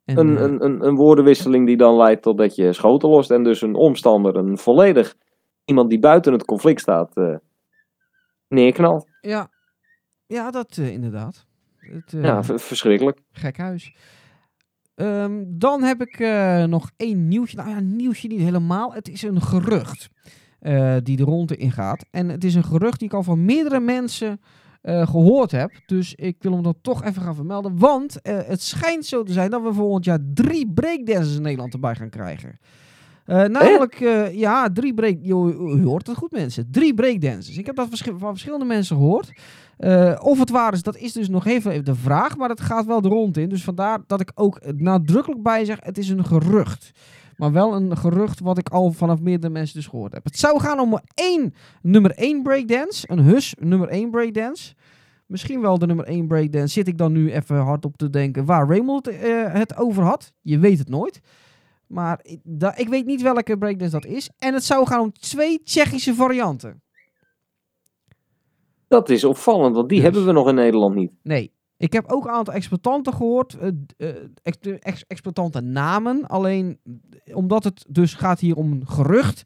[0.06, 3.32] En, een, eh, een, een, een woordenwisseling die dan leidt tot dat je schoten lost
[3.32, 5.16] en dus een omstander, een volledig
[5.66, 7.14] iemand die buiten het conflict staat,
[8.48, 9.08] neerknalt.
[9.22, 9.50] ja,
[10.28, 11.46] ja, dat eh, inderdaad.
[11.78, 13.20] Het, eh, Ja, v- verschrikkelijk.
[13.32, 13.96] Gek huis.
[14.96, 17.58] Ehm, dan heb ik eh, nog één nieuwtje.
[17.58, 18.94] Nou ja, een nieuwtje niet helemaal.
[18.94, 20.10] Het is een gerucht
[20.60, 22.06] eh, die de ronde ingaat.
[22.12, 24.42] En het is een gerucht die ik al van meerdere mensen
[24.82, 25.72] eh, gehoord heb.
[25.86, 27.78] Dus ik wil hem dan toch even gaan vermelden.
[27.78, 31.74] Want eh, het schijnt zo te zijn dat we volgend jaar drie breakdancers in Nederland
[31.74, 32.60] erbij gaan krijgen.
[33.26, 35.18] Eh, namelijk, eh, ja, drie break...
[35.24, 36.68] U hoort het goed, mensen.
[36.72, 37.58] Drie breakdancers.
[37.58, 39.32] Ik heb dat van verschillende mensen gehoord.
[39.78, 42.38] Eh, of het waar is, dat is dus nog even de vraag.
[42.38, 43.50] Maar het gaat wel de rond in.
[43.50, 46.92] Dus vandaar dat ik ook nadrukkelijk bij zeg: het is een gerucht.
[47.36, 50.24] Maar wel een gerucht wat ik al vanaf meerdere mensen dus gehoord heb.
[50.24, 53.12] Het zou gaan om één nummer één breakdance.
[53.12, 54.74] Een hus nummer één breakdance.
[55.28, 56.68] Misschien wel de nummer 1 breakdance.
[56.68, 60.34] Zit ik dan nu even hard op te denken waar Raymond eh, het over had.
[60.42, 61.22] Je weet het nooit.
[61.88, 62.20] Maar
[62.76, 64.30] ik weet niet welke breakdance dat is.
[64.38, 66.82] En het zou gaan om twee Tsjechische varianten.
[68.88, 70.06] Dat is opvallend, want die Dus.
[70.08, 71.14] hebben we nog in Nederland niet.
[71.24, 71.52] Nee.
[71.78, 73.58] Ik heb ook een aantal exploitanten gehoord.
[73.58, 73.68] eh,
[73.98, 76.28] eh, ex- ex- exploitanten namen.
[76.28, 76.80] Alleen
[77.24, 79.44] eh, omdat het dus gaat hier om een gerucht.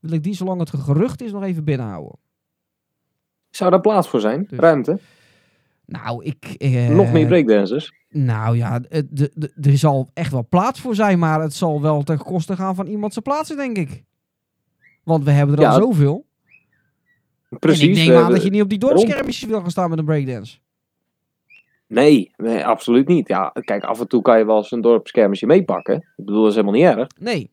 [0.00, 2.18] Wil ik die zolang het een gerucht is nog even binnenhouden.
[3.50, 4.44] Zou daar plaats voor zijn?
[4.48, 4.58] Dus.
[4.58, 4.98] Ruimte?
[5.86, 6.44] Nou, ik...
[6.58, 7.92] eh, nog meer breakdancers?
[8.08, 8.80] Nou ja,
[9.60, 12.86] er zal echt wel plaats voor zijn, maar het zal wel ten koste gaan van
[12.86, 14.04] iemand zijn plaatsen, denk ik.
[15.02, 16.26] Want we hebben er Ja, al zoveel.
[17.58, 17.98] Precies.
[17.98, 20.04] en ik we aan dat je niet op die dorpskermisjes wil gaan staan met een
[20.04, 20.58] breakdance.
[21.86, 23.28] Nee, nee, absoluut niet.
[23.28, 25.94] Ja, kijk, af en toe kan je wel eens een dorpskermisje meepakken.
[25.96, 27.08] Ik bedoel, dat is helemaal niet erg.
[27.18, 27.50] Nee.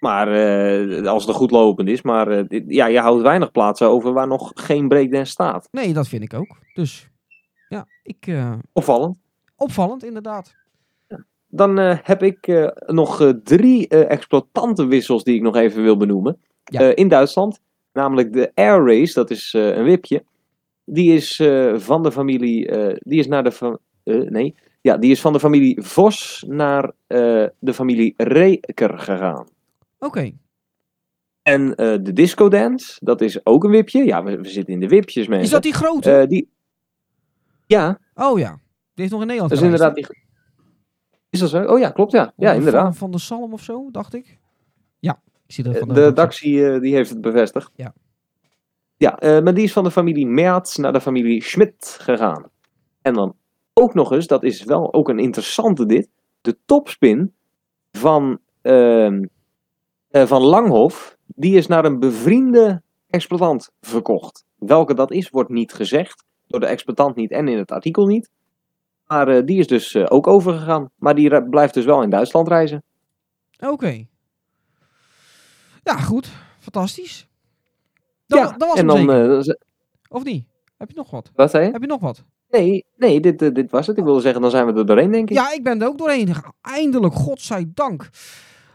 [0.00, 2.02] Maar eh, als het goed lopend is.
[2.02, 5.68] Maar eh, dit- ja, je houdt weinig plaatsen over waar nog geen breakdance staat.
[5.70, 6.56] Nee, dat vind ik ook.
[6.74, 7.08] Dus
[7.68, 9.16] ja, ik, eh, Opvallend.
[9.56, 10.54] opvallend inderdaad.
[11.52, 16.38] Dan heb ik nog drie exploitantenwissels die ik nog even wil benoemen.
[16.64, 16.80] Ja.
[16.94, 17.60] In Duitsland.
[17.92, 20.24] Namelijk de Air Race, dat is eh, een wipje.
[20.84, 22.68] Die is eh, van de familie.
[22.68, 23.78] eh, die is naar de.
[24.30, 24.54] nee.
[24.80, 26.92] Ja, die is van de familie Vos naar
[27.58, 29.46] de familie Reker gegaan.
[29.98, 30.32] Oké.
[31.42, 34.04] En de Disco Dance, dat is ook een wipje.
[34.04, 35.44] Ja, we, we zitten in de wipjes, mensen.
[35.44, 36.24] Is dat die grote?
[36.28, 36.48] Die...
[37.66, 38.50] Ja, oh ja.
[38.50, 38.60] Die
[38.94, 40.06] heeft nog in Nederland dat is inderdaad die.
[41.30, 41.64] Is dat zo?
[41.64, 42.32] Oh ja, klopt ja.
[42.36, 42.82] Ja, inderdaad.
[42.82, 44.39] Van, van de Salm of zo, dacht ik.
[45.50, 47.70] Ja, ik zie dat van De, de, Daxi eh, die heeft het bevestigd.
[47.74, 47.94] Ja.
[48.96, 52.50] Ja, eh, maar die is van de familie Merz naar de familie Schmidt gegaan.
[53.02, 53.36] En dan
[53.72, 56.08] ook nog eens, dat is wel ook een interessante dit,
[56.40, 57.34] de topspin
[57.92, 59.24] van, ehm,
[60.08, 64.44] eh, van Langhof, die is naar een bevriende exploitant verkocht.
[64.56, 68.30] Welke dat is, wordt niet gezegd, door de exploitant niet en in het artikel niet.
[69.06, 70.90] Maar eh, die is dus eh, ook overgegaan.
[70.96, 72.82] Maar die blijft dus wel in Duitsland reizen.
[73.58, 74.06] Oké.
[75.82, 76.28] Ja, goed.
[76.58, 77.28] Fantastisch.
[78.26, 79.60] Dat, ja, dat was en dan, eh, ze-
[80.08, 80.44] Of niet?
[80.76, 81.30] Heb je nog wat?
[81.34, 81.72] wat zei je?
[81.72, 82.24] Heb je nog wat?
[82.50, 83.96] Nee, nee dit, eh, dit was het.
[83.98, 85.36] Ik wilde zeggen, dan zijn we er doorheen, denk ik.
[85.36, 86.34] Ja, ik ben er ook doorheen.
[86.60, 88.08] Eindelijk, godzijdank.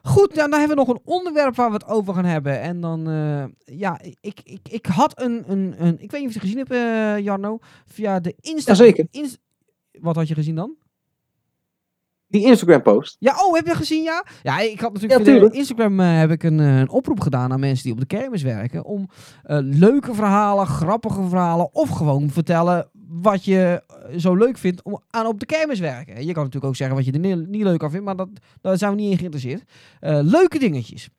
[0.04, 2.62] Goed, ja, dan hebben we nog een onderwerp waar we het over gaan hebben.
[2.62, 6.34] En dan, eh, ja, ik, ik, ik had een, een, een, ik weet niet of
[6.34, 8.72] je het gezien hebt, eh, Jarno, via de Insta.
[8.72, 9.08] Jazeker.
[9.12, 9.38] Ins-
[9.92, 10.76] wat had je gezien dan?
[12.28, 13.16] Die Instagram-post.
[13.20, 14.26] Ja, oh, heb je gezien, ja?
[14.44, 15.54] Ja, ik had natuurlijk Ja, via de tuurlijk.
[15.56, 18.42] Instagram eh, heb ik een, eh, een oproep gedaan aan mensen die op de kermis
[18.44, 18.86] werken.
[18.86, 19.10] Om
[19.44, 22.90] eh, leuke verhalen, grappige verhalen of gewoon vertellen
[23.22, 26.26] wat je eh, zo leuk vindt om aan op de kermis werken.
[26.26, 28.30] Je kan natuurlijk ook zeggen wat je er niet, niet leuk aan vindt, maar dat,
[28.62, 29.64] daar zijn we niet in geïnteresseerd.
[30.00, 31.10] Eh, leuke dingetjes.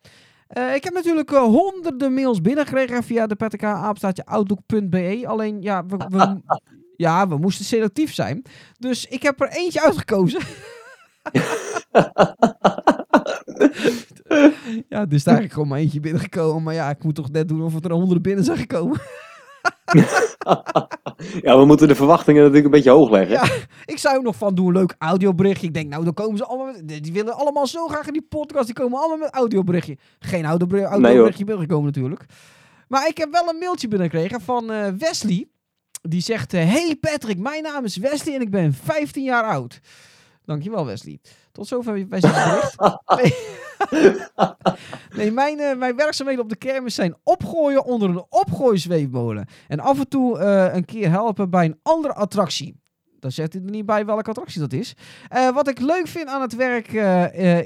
[0.46, 5.22] Eh, ik heb natuurlijk eh, honderden mails binnengekregen via de PTK apenstaatje outlook.be.
[5.26, 6.40] Alleen, ja we, we,
[7.06, 8.42] ja, we moesten selectief zijn.
[8.78, 10.40] Dus ik heb er eentje uitgekozen.
[14.88, 16.62] Ja, er is eigenlijk gewoon maar eentje binnengekomen.
[16.62, 19.00] Maar ja, ik moet toch net doen of er honderden binnen zijn gekomen.
[21.42, 23.34] ja, we moeten de verwachtingen natuurlijk een beetje hoog leggen.
[23.36, 23.44] Ja.
[23.84, 25.66] Ik zou nog van, doe een leuk audioberichtje.
[25.66, 26.72] Ik denk, nou, dan komen ze allemaal...
[26.72, 28.66] met- Die willen allemaal zo graag in die podcast.
[28.66, 29.96] Die komen allemaal met audioberichtje.
[30.18, 32.24] Geen audioberi- audioberichtje binnengekomen natuurlijk.
[32.88, 35.48] Maar ik heb wel een mailtje binnengekregen van eh, Wesley.
[36.02, 39.80] Die zegt, eh, hey Patrick, mijn naam is Wesley en ik ben 15 jaar oud.
[40.46, 41.18] Dankjewel Wesley.
[41.52, 42.76] Tot zover Wesley's bericht.
[43.90, 44.14] Nee,
[45.16, 49.46] nee mijn, eh, mijn werkzaamheden op de kermis zijn opgooien onder een opgooizweefmolen.
[49.68, 52.80] En af en toe eh, een keer helpen bij een andere attractie.
[53.20, 54.94] Daar zet hij er niet bij welke attractie dat is.
[55.28, 56.92] Eh, wat ik leuk vind aan het werk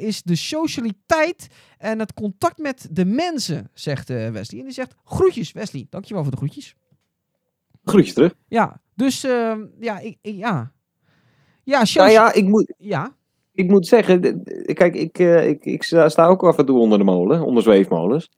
[0.01, 1.47] is de socialiteit
[1.79, 4.59] en het contact met de mensen, zegt Wesley.
[4.61, 5.87] En die zegt, groetjes Wesley.
[5.91, 6.75] Dankjewel voor de groetjes.
[7.85, 8.35] Groetje terug.
[8.49, 10.73] Ja, dus eh, ja, ik, ik- ja.
[11.63, 13.17] Ja, Nou ja, ik moet, ja.
[13.53, 14.43] ik moet zeggen,
[14.75, 18.31] kijk, ik, eh, ik, ik sta ook af en toe onder de molen, onder zweefmolens.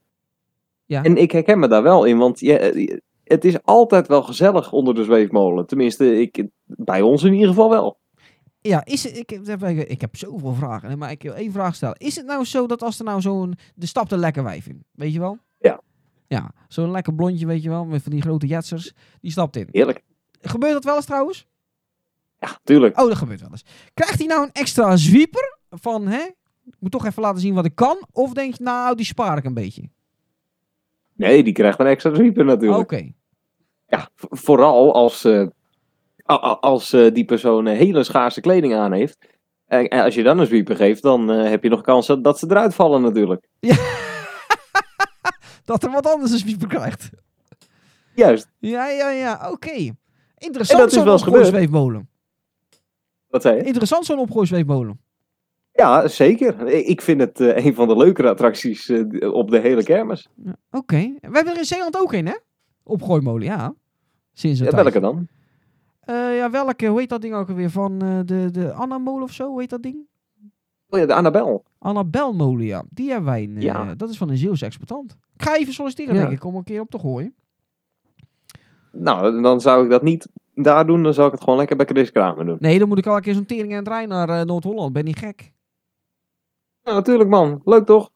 [0.87, 1.03] Ja.
[1.03, 4.73] En ik herken me daar wel in, want je, eh, het is altijd wel gezellig
[4.73, 5.67] onder de zweefmolen.
[5.67, 8.01] Tenminste, ik, bij ons in ieder geval wel.
[8.61, 11.97] Ja, is het, ik, heb, ik heb zoveel vragen, maar ik wil één vraag stellen.
[11.99, 13.55] Is het nou zo dat als er nou zo'n...
[13.79, 15.39] Er stapt een lekker wijf in, weet je wel?
[15.59, 15.81] Ja.
[16.27, 18.93] Ja, zo'n lekker blondje, weet je wel, met van die grote jetsers.
[19.21, 19.69] Die stapt in.
[19.71, 20.03] Heerlijk.
[20.41, 21.47] Gebeurt dat wel eens trouwens?
[22.43, 23.01] Ja, tuurlijk.
[23.01, 23.65] Oh, dat gebeurt wel eens.
[23.95, 26.21] Krijgt hij nou een extra zwieper van, hè?
[26.65, 28.07] Ik moet toch even laten zien wat ik kan.
[28.13, 29.91] Of denk je, nou, die spaar ik een beetje.
[31.13, 32.53] Nee, die krijgt een extra zwieper Oké.
[32.53, 33.13] natuurlijk.
[33.87, 35.47] Ja, v- vooral als, eh,
[36.61, 39.19] als eh, die persoon hele schaarse kleding aan heeft.
[39.67, 42.47] En, als je dan een zwieper geeft, dan eh, heb je nog kans dat, ze
[42.49, 43.47] eruit vallen natuurlijk.
[45.65, 47.11] Dat er wat anders een zwieper krijgt.
[48.15, 48.51] Juist.
[48.59, 49.91] Ja, ja, ja, oké.
[50.39, 52.11] Interessant En dat is wel eens gebeurd.
[53.33, 53.63] Wat zei je?
[53.63, 55.01] Interessant zo'n opgooizweefmolen.
[55.73, 56.69] Ja, zeker.
[56.69, 60.29] Ik vind het eh, een van de leukere attracties eh, op de hele kermis.
[60.71, 60.97] Oké.
[60.97, 62.35] We hebben er in Zeeland ook een, hè?
[62.83, 63.75] Opgooimolen, ja.
[64.33, 65.27] Sinds Ja, welke dan?
[66.01, 67.71] Eh, ja, welke, hoe heet dat ding ook alweer?
[67.71, 70.07] Van de, de Anna-molen of zo, hoe heet dat ding?
[70.89, 71.65] Oh ja, de Annabel.
[71.79, 72.85] Annabelmolen, ja.
[72.91, 73.95] Die hebben wij, in, Ja.
[73.95, 75.17] dat is van een Zeeuwse exploitant.
[75.35, 76.21] Ik ga even solliciteren, Ja.
[76.21, 77.35] denk ik, om een keer op te gooien.
[78.93, 81.03] Nou, dan zou ik dat niet daar doen.
[81.03, 82.57] Dan zou ik het gewoon lekker bij Chris Kramer doen.
[82.61, 84.93] Nee, dan moet ik al een keer zo'n tering en trein naar eh, Noord-Holland.
[84.93, 85.53] Ben niet gek?
[86.83, 87.61] Ja, natuurlijk man.
[87.65, 88.11] Leuk toch?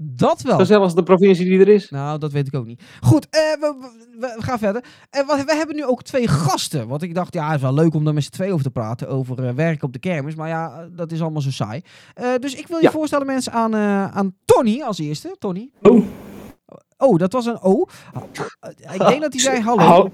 [0.00, 0.58] Dat wel.
[0.58, 1.90] Gezelligste de provincie die er is.
[1.90, 2.82] Nou, dat weet ik ook niet.
[3.00, 3.74] Goed, eh, we,
[4.18, 4.84] we- we gaan verder.
[5.10, 6.88] Eh, we, we hebben nu ook twee gasten.
[6.88, 8.70] Want ik dacht, ja, het is wel leuk om daar met z'n twee over te
[8.70, 9.08] praten.
[9.08, 10.34] Over eh, werken op de kermis.
[10.34, 11.80] Maar ja, dat is allemaal zo saai.
[12.14, 12.90] Eh, dus ik wil je Ja.
[12.90, 15.36] voorstellen, mensen, aan, eh, aan Tony als eerste.
[15.38, 15.70] Tony.
[15.82, 16.04] Oh.
[16.96, 17.84] Oh, dat was een O.
[18.60, 19.82] Eh, Ik denk dat hij zei hallo.
[19.82, 20.10] Hal-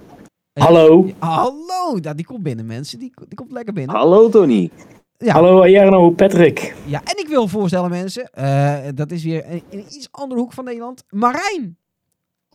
[0.64, 1.06] Hallo.
[1.18, 1.98] Hallo.
[2.00, 2.98] Ja, die komt binnen, mensen.
[2.98, 3.96] Die, die komt lekker binnen.
[3.96, 4.70] Hallo Tony.
[5.18, 5.32] Ja.
[5.32, 6.74] Hallo Jarno, Patrick.
[6.86, 8.30] Ja, en ik wil voorstellen, mensen.
[8.32, 11.04] eh, dat is weer in een iets andere hoek van Nederland.
[11.08, 11.76] Marijn.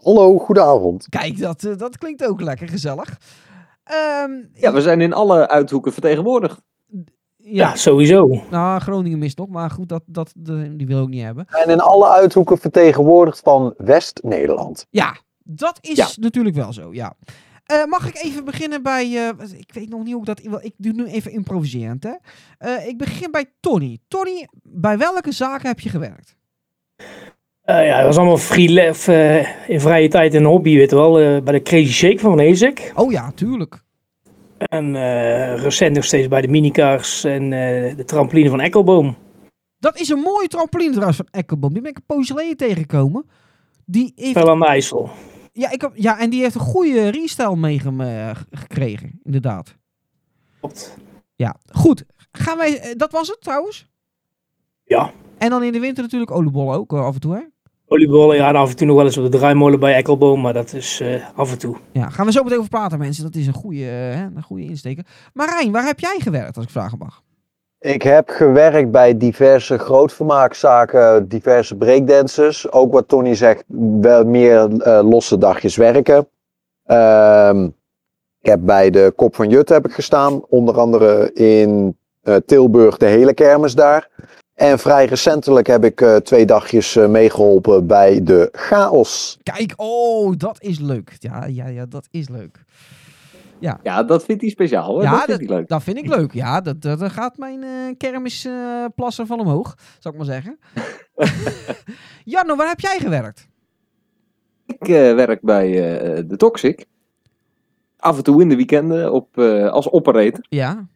[0.02, 1.10] Hallo, goedenavond.
[1.10, 3.18] Kijk, dat, eh, dat klinkt ook lekker gezellig.
[3.84, 6.62] Ehm, Ja, we zijn in alle uithoeken vertegenwoordigd.
[6.88, 8.42] Ja, ja, sowieso.
[8.50, 10.32] nou, Groningen mist nog, maar goed, dat, dat,
[10.72, 11.46] die wil ik niet hebben.
[11.50, 14.86] En in alle uithoeken vertegenwoordigd van West-Nederland.
[14.90, 16.08] Ja, dat is Ja.
[16.16, 17.14] natuurlijk wel zo, ja.
[17.70, 20.74] Eh, mag ik even beginnen bij, eh, ik weet nog niet hoe ik dat, ik
[20.78, 22.14] doe nu even improviserend, hè.
[22.58, 23.98] Eh, ik begin bij Tony.
[24.08, 26.36] Tony, bij welke zaken heb je gewerkt?
[27.66, 29.08] Ja, dat was allemaal free of,
[29.68, 31.42] in vrije tijd en hobby, weet je wel.
[31.42, 32.92] bij de Crazy Shake van Ezek.
[32.96, 33.84] Oh ja, tuurlijk.
[34.58, 34.94] En
[35.56, 37.50] recent nog steeds bij de minicars en
[37.96, 39.18] de trampoline van Ekkelboom.
[39.80, 41.74] Dat is een mooie trampoline trouwens van Ekkelboom.
[41.74, 43.26] Die ben ik een poosje geleden tegengekomen.
[43.86, 45.10] Die heeft Wel aan de IJssel.
[45.60, 49.76] Ja, ik heb, ja, en die heeft een goede restyle meegekregen, inderdaad.
[50.60, 50.98] Klopt.
[51.36, 52.04] Ja, goed.
[52.32, 53.90] Gaan wij, eh, dat was het trouwens?
[54.84, 55.12] Ja.
[55.38, 57.42] En dan in de winter natuurlijk oliebollen ook eh, af en toe, hè?
[57.88, 60.54] Oliebollen, ja, en af en toe nog wel eens op de draaimolen bij Ekkelboom, maar
[60.54, 61.78] dat is eh, af en toe.
[61.92, 63.24] Ja, gaan we zo meteen over praten, mensen.
[63.24, 65.06] Dat is een goede, eh, hè, een goede insteker.
[65.34, 67.22] Marijn, waar heb jij gewerkt, als ik vragen mag?
[67.80, 72.72] Ik heb gewerkt bij diverse grootvermaakzaken, diverse breakdancers.
[72.72, 73.64] Ook wat Tony zegt,
[74.02, 76.28] wel meer eh, losse dagjes werken.
[76.86, 77.64] Ehm,
[78.42, 80.44] ik heb bij de Kop van Jut heb ik gestaan.
[80.50, 84.10] Onder andere in eh, Tilburg, de hele kermis daar.
[84.60, 89.38] En vrij recentelijk heb ik eh, twee dagjes eh, meegeholpen bij de Chaos.
[89.44, 91.16] Kijk, oh, dat is leuk.
[91.20, 92.64] Ja, ja, ja, dat is leuk.
[93.60, 95.02] Ja, dat vindt hij speciaal hoor.
[95.02, 95.68] Ja, dat vindt hij leuk.
[95.68, 96.34] Dat vind ik leuk.
[96.34, 100.60] Ja, dat, dat, gaat mijn eh kermisplasser van omhoog, zou ik maar zeggen.
[102.34, 103.48] Jarno, waar heb jij gewerkt?
[104.66, 106.86] Ik eh, werk bij eh, de Toxic.
[107.98, 110.46] Af en toe in de weekenden op, eh, als operator.
[110.50, 110.88] Ja,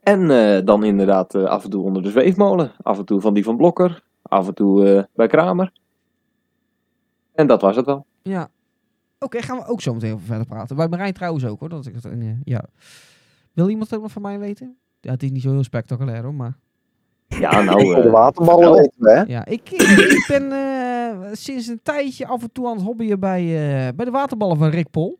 [0.00, 2.72] En eh, dan inderdaad eh, af en toe onder de zweefmolen.
[2.82, 4.02] Af en toe van die van Blokker.
[4.22, 5.72] Af en toe eh, bij Kramer.
[7.34, 8.06] En dat was het wel.
[8.22, 8.48] Ja.
[9.24, 10.76] Oké, gaan we ook zo meteen over verder praten.
[10.76, 11.68] Bij Marijn trouwens ook hoor.
[11.68, 12.64] Dat ik het, eh, ja.
[13.52, 14.76] Wil iemand ook nog van mij weten?
[15.00, 16.56] Ja, het is niet zo heel spectaculair hoor, maar...
[17.26, 17.94] Ja, nou...
[17.94, 18.76] De eh, waterballen vertel.
[18.76, 19.22] weten we, hè?
[19.22, 19.80] Ja, ik, ik,
[20.18, 24.04] ik ben eh, sinds een tijdje af en toe aan het hobbyen bij, eh, bij
[24.04, 25.18] de waterballen van Rick Pol.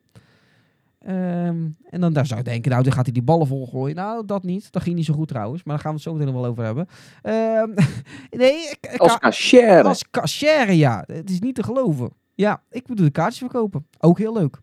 [0.98, 3.96] Ehm, en dan daar zou je denken, nou, dan gaat hij die ballen volgooien.
[3.96, 4.72] Nou, dat niet.
[4.72, 5.62] Dat ging niet zo goed trouwens.
[5.64, 6.86] Maar daar gaan we het zo meteen nog wel over hebben.
[7.22, 7.70] Ehm,
[8.42, 9.82] nee, ik, ik- als cashier.
[9.82, 11.04] als cashier, ja.
[11.06, 12.10] Het is niet te geloven.
[12.40, 13.86] Ja, ik moet de kaartjes verkopen.
[13.98, 14.56] Ook heel leuk.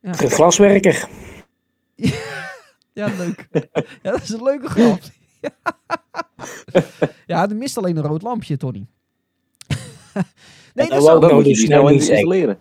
[0.00, 1.08] Een glaswerker.
[2.92, 3.48] Ja, leuk.
[4.02, 4.98] ja, dat is een leuke grap.
[7.26, 8.86] ja, er mist alleen een rood lampje, Tony.
[10.74, 11.26] nee, Ja, dat zou...
[11.26, 12.58] ik moet je snel niet installeren.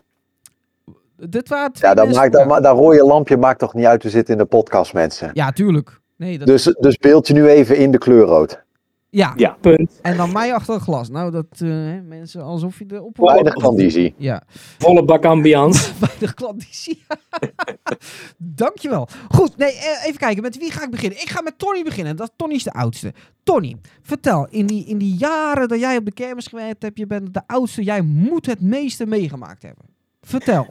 [1.15, 4.09] Dit waren twee Ja, dat, maakt, dat, dat rode lampje maakt toch niet uit, we
[4.09, 5.29] zitten in de podcast, mensen.
[5.33, 6.01] Ja, tuurlijk.
[6.15, 6.47] Nee, dat...
[6.47, 8.65] Dus, dus beeld je nu even in de kleurrood.
[9.09, 9.57] Ja, Ja.
[9.61, 9.99] Punt.
[10.01, 11.09] en dan mij achter het glas.
[11.09, 11.69] Nou, dat eh,
[12.07, 13.17] mensen alsof je erop...
[13.17, 14.13] Weinig conditie.
[14.17, 14.43] Ja,
[14.77, 15.91] Volle bak ambiance.
[16.07, 17.03] weinig klandizie.
[18.37, 19.07] Dankjewel.
[19.29, 20.41] Goed, nee, eh, even kijken.
[20.43, 21.21] Met wie ga ik beginnen?
[21.21, 22.15] Ik ga met Tony beginnen.
[22.15, 23.13] Dat, Tony is de oudste.
[23.43, 24.47] Tony, vertel.
[24.49, 27.41] In die, in die jaren dat jij op de kermis gewerkt hebt, je bent de
[27.45, 27.83] oudste.
[27.83, 29.85] Jij moet het meeste meegemaakt hebben.
[30.21, 30.67] Vertel.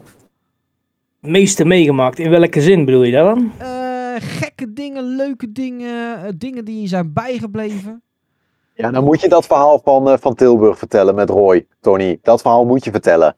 [1.21, 2.19] Het meeste meegemaakt.
[2.19, 3.53] In welke zin bedoel je dat dan?
[3.59, 8.03] Eh, gekke dingen, leuke dingen, dingen die je zijn bijgebleven.
[8.77, 12.19] Ja, dan moet je dat verhaal van, eh, van Tilburg vertellen met Roy, Tony.
[12.23, 13.35] Dat verhaal moet je vertellen.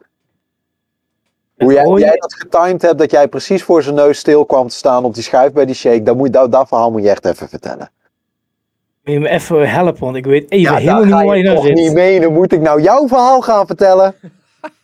[1.57, 2.01] Hoe jij, hoe Roy?
[2.01, 5.15] jij dat getimed hebt, dat jij precies voor zijn neus stil kwam te staan op
[5.15, 6.03] die schuif bij die shake.
[6.03, 7.91] Dat, moet, dat, dat verhaal moet je echt even vertellen.
[9.03, 11.61] Wil je me even helpen, want ik weet even Ja, helemaal niet waar je nou
[11.67, 11.75] zit.
[11.75, 12.33] niet menen.
[12.33, 14.15] Moet ik nou jouw verhaal gaan vertellen?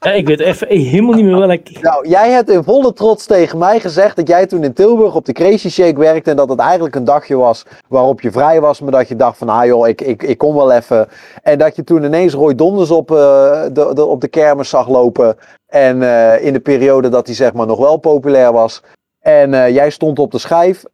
[0.00, 1.80] Ja, ik weet even helemaal niet meer welk.
[1.80, 5.24] Nou, jij hebt in volle trots tegen mij gezegd dat jij toen in Tilburg op
[5.24, 8.80] de Crazy Shake werkte en dat het eigenlijk een dagje was waarop je vrij was,
[8.80, 11.08] maar dat je dacht van, ah joh, ik, ik, ik kom wel even.
[11.42, 15.36] En dat je toen ineens Roy Donders op, eh, de, op de kermis zag lopen
[15.66, 18.82] en eh, in de periode dat hij zeg maar nog wel populair was.
[19.20, 20.84] En eh, jij stond op de schijf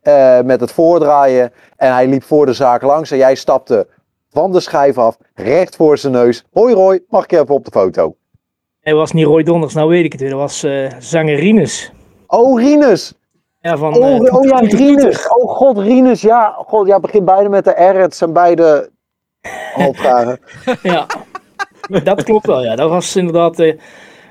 [0.45, 3.87] met het voordraaien en hij liep voor de zaak langs en jij stapte
[4.31, 6.45] van de schijf af, recht voor zijn neus.
[6.53, 8.15] Hoi Roy, mag ik even op de foto?
[8.91, 10.31] Hij was niet Roy Donders, nou weet ik het weer.
[10.31, 11.93] Dat was eh zanger Rinus.
[12.27, 13.13] Oh, Rinus!
[13.61, 15.29] Ja, van, Oh, eh, oh ja, Rinus.
[15.29, 16.21] Oh god, Rinus.
[16.21, 18.01] Ja, god, ja, begin beide met de R.
[18.01, 18.91] Het zijn beide
[19.75, 20.39] halfdagen.
[20.83, 21.07] Ja,
[22.05, 22.65] dat klopt wel.
[22.65, 23.59] Ja, dat was inderdaad.
[23.59, 23.79] eh,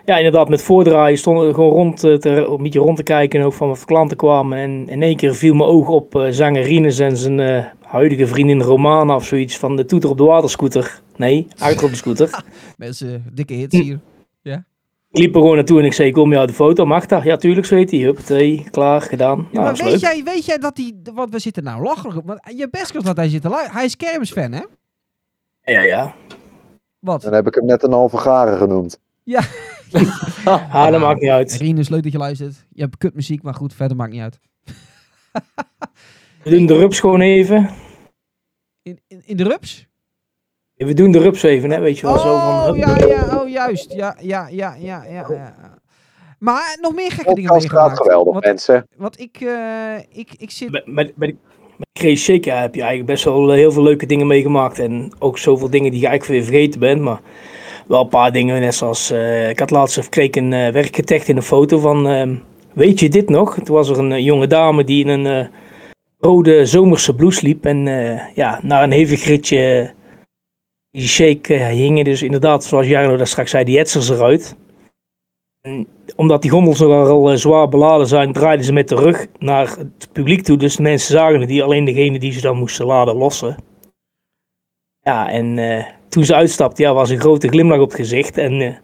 [0.05, 3.39] ja, inderdaad, met voordraaien stonden we gewoon rond te, een beetje rond te kijken.
[3.39, 4.57] En ook van wat klanten kwamen.
[4.57, 8.27] En in één keer viel mijn oog op eh zanger Rinus en zijn eh, huidige
[8.27, 9.57] vriendin Romana of zoiets.
[9.57, 11.01] Van de toeter op de waterscooter.
[11.15, 12.43] Nee, uit op de scooter.
[12.77, 13.99] Mensen, dikke hits hier.
[15.11, 16.85] Ik liep er gewoon naartoe en ik zei: Kom jou de foto?
[16.85, 17.23] Mag dat?
[17.23, 17.99] Ja, tuurlijk, zo heet hij.
[17.99, 19.37] Huppatee, klaar, gedaan.
[19.37, 19.99] Ja, Nou, maar is weet leuk.
[19.99, 20.93] jij, weet jij dat hij...
[21.13, 22.25] Want we zitten nou lacherig op.
[22.25, 24.63] Maar je best kan dat hij zit te Hij is kermisfan, hè?
[25.63, 26.15] Ja, ja.
[26.99, 27.21] Wat?
[27.21, 28.99] Dan heb ik hem net een halve garen genoemd.
[30.45, 31.51] Ah, dat maakt niet uit.
[31.51, 32.65] Rinus, leuk dat je luistert.
[32.69, 34.39] Je hebt kutmuziek, maar goed, verder maakt niet uit.
[36.43, 37.69] We doen de rups gewoon even.
[38.81, 39.87] In, in, in de rups?
[40.85, 41.79] We doen de rups even, hè?
[41.79, 42.19] Weet je wel.
[42.19, 43.93] zo van, Oh, ja, ja, oh, juist.
[43.93, 45.25] Ja, ja, ja, ja, ja.
[45.29, 45.53] ja.
[46.39, 47.97] Maar nog meer gekke dingen Podcast gaat meegemaakt.
[48.01, 48.87] geweldig, Want, mensen.
[48.97, 50.71] want ik, eh, ik, ik zit...
[50.71, 51.35] Bij, bij, bij, de-
[51.77, 54.79] bij Crazy Shake ja, heb je eigenlijk best wel eh, heel veel leuke dingen meegemaakt.
[54.79, 57.01] En ook zoveel dingen die je eigenlijk weer vergeten bent.
[57.01, 57.19] Maar
[57.87, 59.11] wel een paar dingen, net zoals...
[59.11, 62.07] eh, ik had laatst even kreeg een eh werkgetecht in een foto van...
[62.07, 62.35] ehm,
[62.73, 63.53] weet je dit nog?
[63.63, 65.47] Toen was er een jonge dame die in een eh,
[66.19, 67.65] rode zomerse blouse liep.
[67.65, 69.91] En eh, ja, na een hevig ritje...
[70.91, 74.55] die shake eh, hingen dus inderdaad, zoals Jarno daar straks zei, die etsers eruit.
[75.61, 79.77] En omdat die gondels nogal eh, zwaar beladen zijn, draaiden ze met de rug naar
[79.77, 80.57] het publiek toe.
[80.57, 83.55] Dus de mensen zagen het niet, alleen degene die ze dan moesten laden lossen.
[85.01, 88.37] Ja, en eh, toen ze uitstapte, ja, was een grote glimlach op het gezicht.
[88.37, 88.75] En eh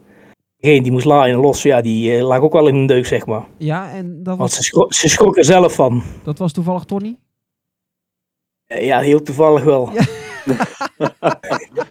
[0.58, 3.26] degene die moest laden en lossen, ja, die lag ook wel in een deuk, zeg
[3.26, 3.45] maar.
[3.58, 6.03] Ja, en dat Want was, ze, schro ze schrok er zelf van.
[6.24, 7.18] dat was toevallig Tony?
[8.66, 9.89] Ja, heel toevallig wel.
[9.93, 10.03] Ja.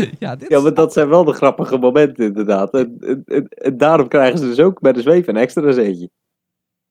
[0.18, 2.74] ja, dit Ja, maar dat zijn wel de grappige momenten inderdaad.
[2.74, 6.10] En, en, en- en daarom krijgen ze dus ook bij de zweef een extra zetje.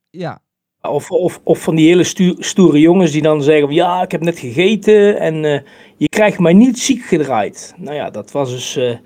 [0.10, 0.42] Ja,
[0.82, 4.12] Of, of, of van die hele stu- stoere jongens die dan zeggen van ja, ik
[4.12, 5.62] heb net gegeten en eh,
[5.98, 7.74] je krijgt mij niet ziek gedraaid.
[7.78, 8.98] Nou ja, dat was dus eh,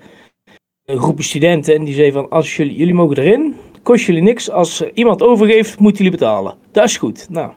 [0.84, 4.50] een groepje studenten en die zei van als jullie, jullie mogen erin, kost jullie niks.
[4.50, 6.54] Als er iemand overgeeft, moeten jullie betalen.
[6.72, 7.26] Dat is goed.
[7.30, 7.52] Nou,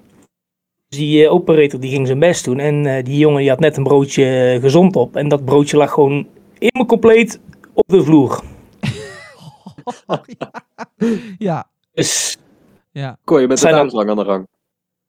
[0.89, 3.77] die eh, operator die ging zijn best doen en eh, die jongen die had net
[3.77, 6.27] een broodje eh, gezond op en dat broodje lag gewoon
[6.59, 7.39] helemaal compleet
[7.73, 8.41] op de vloer.
[11.37, 12.37] ja, Dus
[12.91, 13.17] ja.
[13.23, 14.47] Kon je met de tuinslang aan de gang.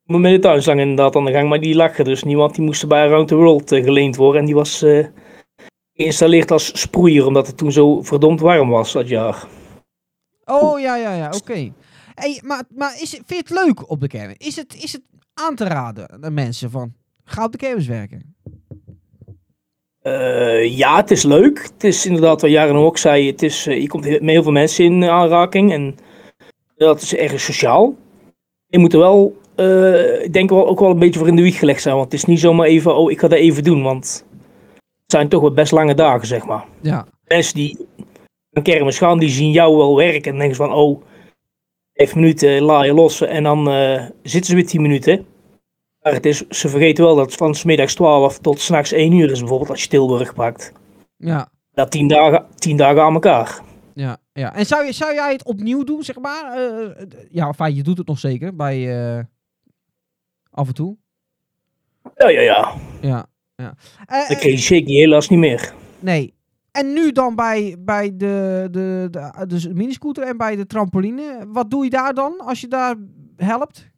[0.05, 2.65] met de tuinslang inderdaad aan de gang, maar die lag er dus niet, want die
[2.65, 4.41] moest bij Around the World geleend worden.
[4.41, 5.07] En die was eh,
[5.95, 9.47] geïnstalleerd als sproeier, omdat het toen zo verdomd warm was dat jaar.
[10.45, 11.73] Oh, ja, ja, ja, oké.
[12.15, 14.37] Hey, maar maar is, het- vind je het leuk op de kermis?
[14.39, 15.03] Is het, is het
[15.47, 16.93] aan te raden aan mensen van,
[17.25, 18.35] ga op de kermis werken?
[20.03, 21.63] Eh, ja, het is leuk.
[21.63, 24.43] Het is inderdaad wat Jaren ook zei, het is, eh, je komt he- met heel
[24.43, 25.95] veel mensen in aanraking en
[26.77, 27.95] dat is erg sociaal.
[28.67, 31.43] Je moet er wel, eh, ik denk wel ook wel een beetje voor in de
[31.43, 33.83] wieg gelegd zijn, want het is niet zomaar even, oh ik ga dat even doen,
[33.83, 34.25] want
[35.03, 36.65] het zijn toch wel best lange dagen, zeg maar.
[36.81, 37.87] Ja, mensen die
[38.51, 41.03] een kermis gaan, die zien jou wel werken en denken van, oh,
[42.01, 45.27] vijf minuten la je los en dan eh, zitten ze weer tien minuten.
[46.03, 49.13] Maar het is, ze vergeten wel dat het van 's middags 12 tot s'nachts 1
[49.13, 50.73] uur is bijvoorbeeld als je Tilburg pakt.
[51.17, 53.61] ja, Dat tien dagen, tien dagen aan elkaar.
[53.95, 54.17] ja.
[54.33, 54.55] ja.
[54.55, 56.53] En zou, je, zou jij het opnieuw doen, zeg maar?
[56.57, 59.27] Eh, eh, ja, enfin, je doet het nog zeker, bij
[60.51, 60.97] af en toe.
[62.17, 62.75] Ja, ja, ja.
[63.01, 63.27] Ja,
[63.57, 63.75] ja.
[64.29, 65.73] Dan kreeg je die helaas niet meer.
[65.99, 66.35] nee.
[66.73, 71.47] En nu dan bij, bij de, de, de, de miniscooter en bij de trampoline.
[71.49, 72.95] Wat doe je daar dan als je daar
[73.37, 73.91] helpt?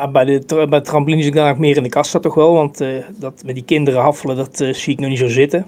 [0.00, 2.80] Maar bij de, bij de trampoline ik ook meer in de kassa toch wel, want
[2.80, 5.66] eh, dat met die kinderen haffelen, dat eh, zie ik nog niet zo zitten.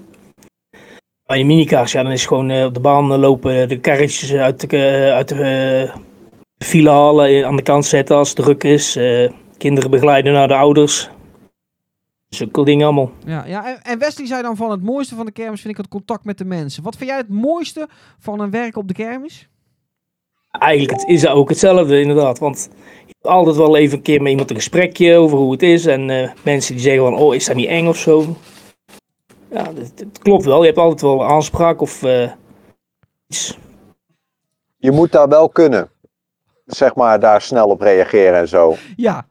[1.26, 4.70] Bij je minicars, ja, dan is gewoon eh, op de baan lopen, de karretjes uit
[4.70, 5.90] de, uit de
[6.59, 8.98] file halen, aan de kant zetten als het druk is.
[9.59, 11.11] kinderen begeleiden naar de ouders.
[12.35, 13.11] Zulke dingen allemaal.
[13.24, 13.66] Ja, ja.
[13.66, 16.24] En, en Wesley zei dan van het mooiste van de kermis vind ik het contact
[16.24, 16.83] met de mensen.
[16.83, 19.49] Wat vind jij het mooiste van een werk op de kermis?
[20.51, 22.68] Eigenlijk het is ook hetzelfde inderdaad, want
[23.07, 25.87] je hebt altijd wel even een keer met iemand een gesprekje over hoe het is.
[25.87, 28.37] En eh, mensen die zeggen van, oh is dat niet eng of zo.
[29.51, 30.61] Ja, het, het klopt wel.
[30.61, 32.30] Je hebt altijd wel aanspraak of eh,
[34.76, 35.91] Je moet daar wel kunnen.
[36.66, 38.76] Zeg maar, daar snel op reageren en zo.
[38.97, 39.26] Ja,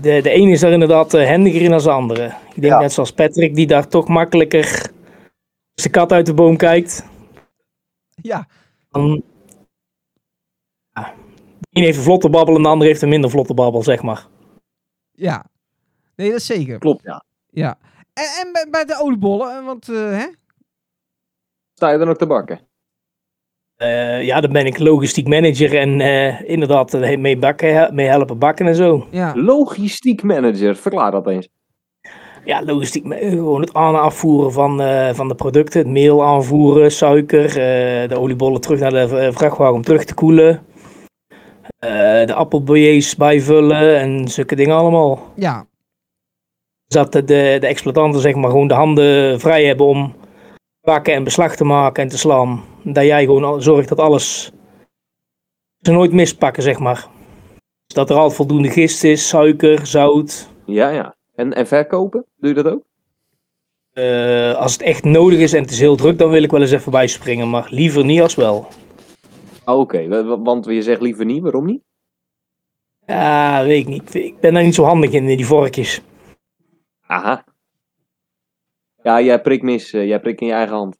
[0.00, 2.24] De, de ene is daar inderdaad eh, handiger in dan de andere.
[2.26, 2.78] Ik denk Ja.
[2.80, 4.64] net zoals Patrick, die daar toch makkelijker
[5.74, 7.04] als de kat uit de boom kijkt.
[8.22, 8.46] ja,
[8.90, 9.22] Dan,
[10.92, 11.14] ja.
[11.58, 14.02] De ene heeft een vlotte babbel en de ander heeft een minder vlotte babbel, zeg
[14.02, 14.26] maar.
[15.12, 15.44] ja.
[16.16, 16.78] Nee, dat is zeker.
[16.78, 17.24] Klopt, ja.
[17.50, 17.78] Ja.
[18.12, 20.26] En, en bij, bij de oliebollen, eh, want eh, hè?
[21.74, 22.60] Sta je dan ook te bakken?
[23.80, 28.38] Eh, ja, dan ben ik logistiek manager en eh, inderdaad eh, mee, bakken, mee helpen
[28.38, 29.06] bakken en zo.
[29.10, 31.48] Ja, Logistiek manager, verklaar dat eens.
[32.44, 35.80] Ja, logistiek, gewoon het aan- en afvoeren van, eh, van de producten.
[35.80, 40.62] Het meel aanvoeren, suiker, eh, de oliebollen terug naar de vrachtwagen om terug te koelen.
[41.78, 41.90] Eh,
[42.26, 45.20] de appelbeiers bijvullen en zulke dingen allemaal.
[45.36, 45.66] ja,
[46.86, 50.14] Dat de, de, de exploitanten zeg maar gewoon de handen vrij hebben om
[50.80, 52.64] bakken en beslag te maken en te slaan.
[52.84, 54.52] Dat jij gewoon al- zorgt dat alles
[55.80, 57.06] ze nooit mispakken, zeg maar.
[57.86, 60.48] Dat er altijd voldoende gist is, suiker, zout.
[60.66, 61.16] Ja, ja.
[61.34, 62.24] En, en verkopen?
[62.36, 62.82] Doe je dat ook?
[63.90, 66.60] Eh, als het echt nodig is en het is heel druk, dan wil ik wel
[66.60, 67.50] eens even bijspringen.
[67.50, 68.68] Maar liever niet als wel.
[69.64, 71.82] Oh, Oké, wa- wa- want je zegt liever niet, waarom niet?
[73.06, 74.14] Ja, weet ik niet.
[74.14, 76.00] Ik ben daar niet zo handig in, in die vorkjes.
[77.06, 77.44] Aha.
[79.02, 80.98] Ja, jij prikt mis, eh, jij prikt in je eigen hand.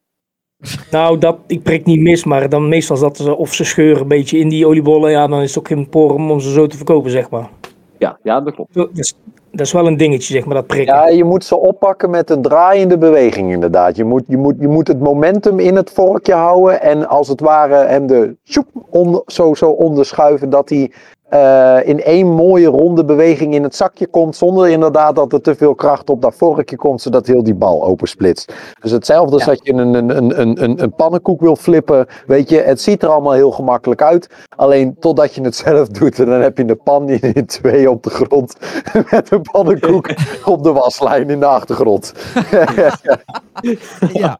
[0.91, 4.01] Nou, dat, ik prik niet mis, maar dan meestal is dat ze, of ze scheuren
[4.01, 5.11] een beetje in die oliebollen.
[5.11, 7.49] Ja, dan is het ook geen porum om ze zo te verkopen, zeg maar.
[7.97, 8.73] Ja, ja, dat klopt.
[8.73, 9.15] Dat is,
[9.51, 10.95] dat is wel een dingetje, zeg maar, dat prikken.
[10.95, 13.95] Ja, je moet ze oppakken met een draaiende beweging inderdaad.
[13.95, 17.39] Je moet, je moet, je moet het momentum in het vorkje houden en als het
[17.39, 20.91] ware hem de sjoep onder, zo, zo onderschuiven dat hij
[21.31, 25.55] eh, in één mooie ronde beweging in het zakje komt zonder inderdaad dat er te
[25.55, 28.53] veel kracht op dat vorkje komt zodat heel die bal opensplitst.
[28.81, 32.49] Dus hetzelfde als dat je een, een, een, een, een, een pannenkoek wil flippen, weet
[32.49, 34.29] je, het ziet er allemaal heel gemakkelijk uit.
[34.55, 37.89] Alleen totdat je het zelf doet en dan heb je een pan in, in twee
[37.89, 38.55] op de grond
[39.11, 40.09] met een pannenkoek
[40.45, 42.13] op de waslijn in de achtergrond.
[44.13, 44.39] ja.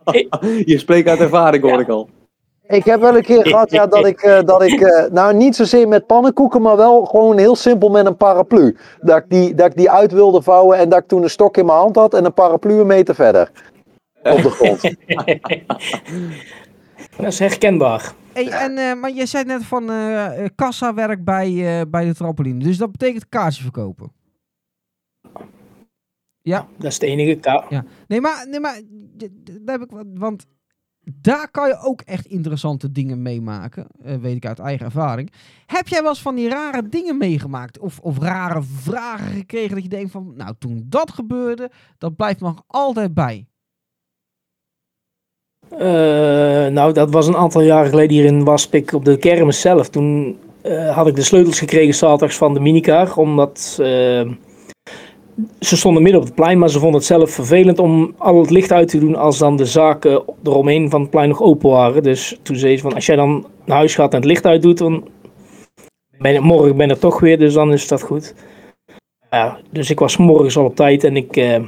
[0.65, 2.09] Je spreekt uit ervaring, hoor ik al.
[2.72, 5.55] Ik heb wel een keer gehad ja, dat ik, eh, dat ik eh, nou niet
[5.55, 8.78] zozeer met pannenkoeken, maar wel gewoon heel simpel met een paraplu.
[9.01, 11.57] Dat ik, die, dat ik die uit wilde vouwen en dat ik toen een stok
[11.57, 13.51] in mijn hand had en een paraplu een meter verder.
[14.24, 14.82] Op de grond.
[17.17, 18.13] Dat is herkenbaar.
[18.34, 19.89] Hey, en, eh, maar je zei net van
[20.55, 22.63] kassawerk bij, eh, bij de trampoline.
[22.63, 24.11] Dus dat betekent kaartjes verkopen.
[26.41, 26.67] Ja.
[26.78, 27.36] Dat is het enige.
[27.36, 27.84] Ka- Ja.
[28.07, 28.82] Nee, maar, nee, maar
[29.61, 30.45] daar heb ik want
[31.03, 33.87] daar kan je ook echt interessante dingen meemaken.
[34.03, 35.31] eh, weet ik uit eigen ervaring.
[35.65, 37.79] Heb jij wel eens van die rare dingen meegemaakt?
[37.79, 42.41] Of, of rare vragen gekregen dat je denkt van, nou, toen dat gebeurde, dat blijft
[42.41, 43.45] me nog altijd bij.
[45.69, 49.89] Eh, nou, dat was een aantal jaren geleden hier in Waspik op de kermis zelf.
[49.89, 53.17] Toen eh, had ik de sleutels gekregen zaterdags van de minicar.
[53.17, 53.77] Omdat
[55.59, 58.49] ze stonden midden op het plein, maar ze vonden het zelf vervelend om al het
[58.49, 62.03] licht uit te doen als dan de zaken eromheen van het plein nog open waren.
[62.03, 64.77] Dus toen zei ze van, als jij dan naar huis gaat en het licht uitdoet,
[64.77, 65.07] dan
[66.17, 68.35] ben ik, morgen ben ik toch weer, dus dan is dat goed.
[69.29, 71.37] Ja, dus ik was morgens al op tijd en ik...
[71.37, 71.63] eh,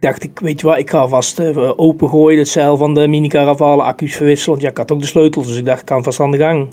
[0.00, 3.46] dacht ik, weet je wat, ik ga vast uh, opengooien, het zeil van de minicar
[3.46, 4.60] afhalen, accu's verwisselen.
[4.60, 6.68] Ja, ik had ook de sleutels, dus ik dacht, ik kan vast aan de gang.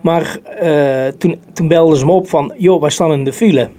[0.00, 3.70] Maar eh, toen, toen belden ze me op van, joh, wij staan in de file.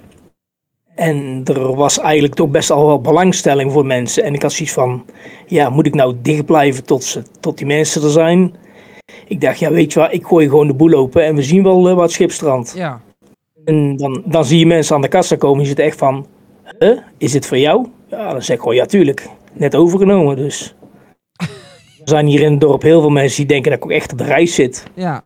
[0.96, 4.22] En er was eigenlijk toch best al wel belangstelling voor mensen.
[4.22, 5.04] En ik had zoiets van,
[5.46, 8.54] ja, moet ik nou dicht blijven tot, ze, tot die mensen er zijn?
[9.26, 11.62] Ik dacht, ja, weet je wat, ik gooi gewoon de boel open en we zien
[11.62, 12.72] wel uh, wat schipstrand.
[12.76, 13.00] Ja.
[13.64, 16.26] En dan, dan zie je mensen aan de kassa komen, je zit echt van,
[16.78, 17.86] huh, is dit voor jou?
[18.06, 19.28] Ja, dan zeg ik gewoon, ja, tuurlijk.
[19.52, 20.74] Net overgenomen, dus.
[22.04, 24.12] Er zijn hier in het dorp heel veel mensen die denken dat ik ook echt
[24.12, 24.84] op de reis zit.
[24.94, 25.24] Ja.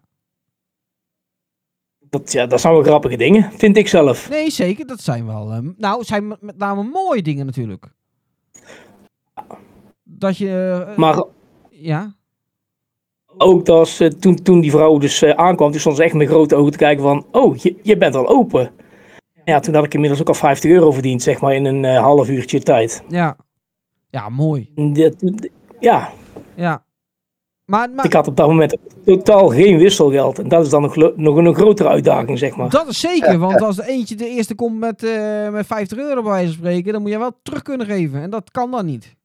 [2.11, 4.29] Dat, ja, dat zijn wel grappige dingen, vind ik zelf.
[4.31, 4.87] Nee, zeker.
[4.87, 5.53] Dat zijn wel...
[5.53, 7.87] ehm, nou, zijn met, name mooie dingen natuurlijk.
[10.03, 10.85] Dat je...
[10.91, 11.25] eh, Maar
[11.71, 12.15] Ja.
[13.37, 16.55] ook dat, toen, toen die vrouw dus uh, aankwam, toen stond ze echt met grote
[16.55, 18.71] ogen te kijken van, oh, je, je bent al open.
[19.45, 21.99] Ja, toen had ik inmiddels ook al 50 euro verdiend, zeg maar, in een uh,
[22.01, 23.03] half uurtje tijd.
[23.09, 23.37] Ja.
[24.11, 24.73] Ja, mooi.
[25.81, 26.13] Ja.
[26.57, 26.85] Ja.
[27.71, 30.39] Maar, maar, ik had op dat moment totaal geen wisselgeld.
[30.39, 32.71] En dat is dan nog, nog een grotere uitdaging, zeg maar.
[32.71, 36.23] Dat is zeker, want als er eentje de eerste komt met, uh, met 50 euro
[36.23, 38.23] bij wijze van spreken, dan moet je wel terug kunnen geven.
[38.23, 39.16] En dat kan dan niet.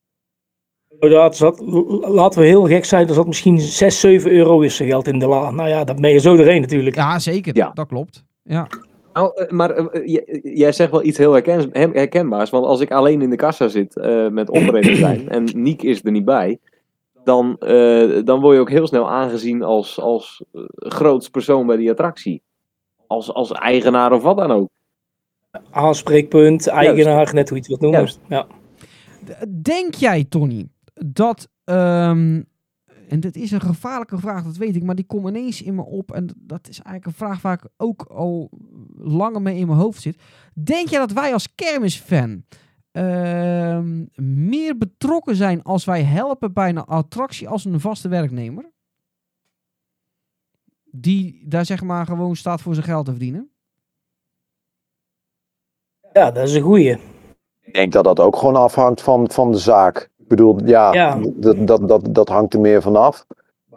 [0.99, 1.59] Dat zat,
[2.01, 5.51] laten we heel gek zijn, er zat misschien 6, 7 euro wisselgeld in de la.
[5.51, 6.95] Nou ja, dat ben je zo doorheen natuurlijk.
[6.95, 7.55] Ja, zeker.
[7.55, 7.71] Ja.
[7.73, 8.23] Dat klopt.
[8.43, 8.67] Ja.
[9.13, 12.49] Nou, maar uh, jij zegt wel iets heel herken, herkenbaars.
[12.49, 16.01] Want als ik alleen in de kassa zit uh, met operator zijn en Niek is
[16.03, 16.59] er niet bij,
[17.25, 21.77] dan, eh, dan word je ook heel snel aangezien als, als eh, grootst persoon bij
[21.77, 22.43] die attractie.
[23.07, 24.69] Als, als eigenaar of wat dan ook.
[25.71, 27.99] Aanspreekpunt, eigenaar, net hoe je het wilt noemen.
[27.99, 28.19] Juist.
[28.29, 28.47] Ja.
[29.61, 31.49] Denk jij, Tony, dat.
[31.63, 32.41] ehm,
[33.07, 35.85] en dit is een gevaarlijke vraag, dat weet ik, maar die komt ineens in me
[35.85, 36.11] op.
[36.11, 38.49] En dat is eigenlijk een vraag waar ik ook al
[38.97, 40.21] langer mee in mijn hoofd zit.
[40.53, 42.43] Denk jij dat wij als kermisfan
[42.95, 44.05] ehm,
[44.45, 48.71] meer betrokken zijn als wij helpen bij een attractie als een vaste werknemer?
[50.91, 53.49] Die daar zeg maar gewoon staat voor zijn geld te verdienen?
[56.15, 56.97] ja, dat is een goeie.
[57.61, 60.09] Ik denk dat dat ook gewoon afhangt van, van de zaak.
[60.17, 61.19] Ik bedoel, ja, Ja.
[61.35, 63.25] Dat, dat, dat, dat hangt er meer vanaf.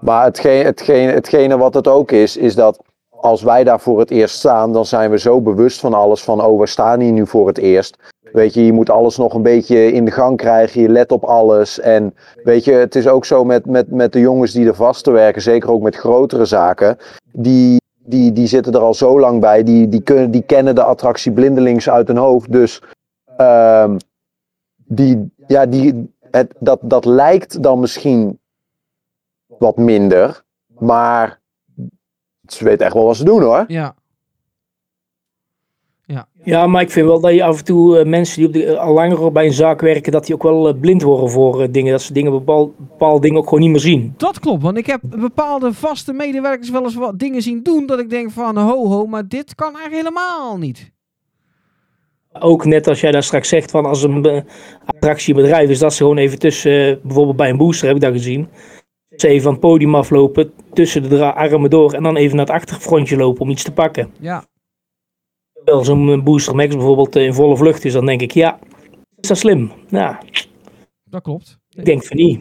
[0.01, 4.11] Maar hetgeen, hetgeen, hetgene wat het ook is, is dat als wij daar voor het
[4.11, 7.27] eerst staan, dan zijn we zo bewust van alles van, oh, we staan hier nu
[7.27, 7.97] voor het eerst.
[8.33, 11.25] Weet je, je moet alles nog een beetje in de gang krijgen, je let op
[11.25, 11.81] alles.
[11.81, 12.15] En
[12.45, 15.11] weet je, het is ook zo met, met, met de jongens die er vast te
[15.11, 16.97] werken, zeker ook met grotere zaken,
[17.33, 20.83] die, die, die zitten er al zo lang bij, die, die, kunnen, die kennen de
[20.83, 22.53] attractie blindelings uit hun hoofd.
[22.53, 22.83] Dus
[23.37, 23.97] ehm,
[24.77, 28.39] die, ja, die, het, dat, dat lijkt dan misschien
[29.47, 30.43] wat minder,
[30.79, 31.41] maar
[32.47, 33.65] ze weten echt wel wat ze doen hoor.
[33.69, 33.95] Ja.
[36.45, 38.79] Ja, maar ik vind wel dat je af en toe eh, mensen die op de,
[38.79, 41.69] al langer bij een zaak werken, dat die ook wel eh, blind worden voor eh,
[41.71, 41.93] dingen.
[41.93, 44.15] Dat ze dingen, bepaal, bepaalde dingen ook gewoon niet meer zien.
[44.17, 47.99] Dat klopt, want ik heb bepaalde vaste medewerkers wel eens wat dingen zien doen dat
[47.99, 50.97] ik denk van ho ho, maar dit kan eigenlijk helemaal niet.
[52.33, 54.43] Ook net als jij daar straks zegt van als een eh,
[54.85, 58.13] attractiebedrijf is, dat ze gewoon even tussen, eh, bijvoorbeeld bij een booster heb ik dat
[58.13, 58.49] gezien.
[59.17, 62.55] Ze even van het podium aflopen, tussen de armen door en dan even naar het
[62.55, 64.11] achterfrontje lopen om iets te pakken.
[64.21, 64.45] Ja,
[65.71, 68.59] Als zo'n Booster Max bijvoorbeeld eh, in volle vlucht is, dan denk ik ja,
[69.21, 69.73] is dat slim?
[69.89, 70.21] Ja,
[71.05, 71.59] dat klopt.
[71.71, 72.41] ik denk van niet.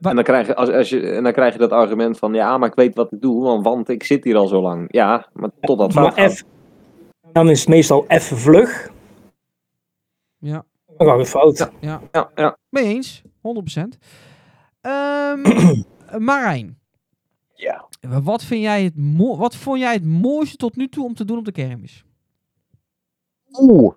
[0.00, 2.58] En dan, krijg je, als, als je, en dan krijg je dat argument van, ja,
[2.58, 4.86] maar ik weet wat ik doe, want, want ik zit hier al zo lang.
[4.92, 6.32] Ja, maar tot dat fout Maar gaat.
[6.32, 6.42] F,
[7.32, 8.90] dan is het meestal even vlug,
[10.38, 10.64] Ja,
[10.96, 11.70] dan gaat het fout.
[11.80, 12.00] ja.
[12.12, 12.56] Ja, ja.
[12.68, 13.82] Mee eens, 100%.
[14.80, 15.42] Ehm
[16.18, 16.78] Marijn,
[17.54, 17.88] Ja.
[18.22, 21.38] wat, vind jij het wat vond jij het mooiste tot nu toe om te doen
[21.38, 22.04] op de kermis?
[23.60, 23.92] Oeh.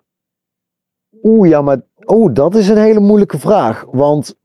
[1.22, 3.84] Oeh, ja, maar oeh, dat is een hele moeilijke vraag.
[3.90, 4.36] Want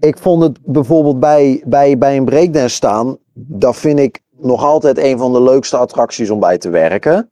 [0.00, 4.98] ik vond het bijvoorbeeld bij, bij, bij een breakdance staan, dat vind ik nog altijd
[4.98, 7.30] een van de leukste attracties om bij te werken.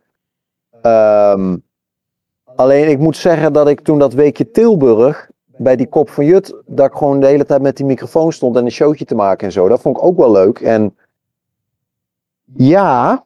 [0.83, 1.57] Ehm,
[2.45, 6.55] alleen ik moet zeggen dat ik toen dat weekje Tilburg, bij die kop van Jut,
[6.67, 9.47] dat ik gewoon de hele tijd met die microfoon stond en een showtje te maken
[9.47, 9.69] en zo.
[9.69, 10.61] Dat vond ik ook wel leuk.
[10.61, 10.97] En
[12.55, 13.25] ja,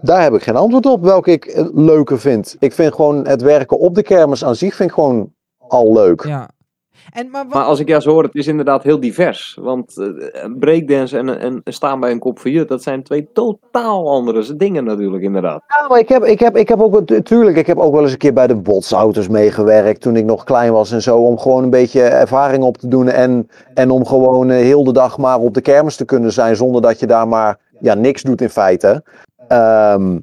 [0.00, 2.56] daar heb ik geen antwoord op welke ik eh, leuker vind.
[2.58, 6.24] Ik vind gewoon het werken op de kermis aan zich vind ik gewoon al leuk.
[6.24, 6.50] Ja.
[7.12, 9.58] En, maar wat, Maar als ik jou zo hoor, het is inderdaad heel divers.
[9.60, 14.10] Want eh, breakdance en, en staan bij een kop van jut, dat zijn twee totaal
[14.10, 15.62] andere dingen natuurlijk, inderdaad.
[15.66, 18.02] Ja, maar ik heb, ik heb, ik heb ook, wel- tuurlijk, ik heb ook wel
[18.02, 21.16] eens een keer bij de botsauto's meegewerkt toen ik nog klein was en zo.
[21.18, 24.92] Om gewoon een beetje ervaring op te doen en, en om gewoon eh, heel de
[24.92, 28.22] dag maar op de kermis te kunnen zijn zonder dat je daar maar ja, niks
[28.22, 29.02] doet in feite.
[29.48, 30.18] Ehm,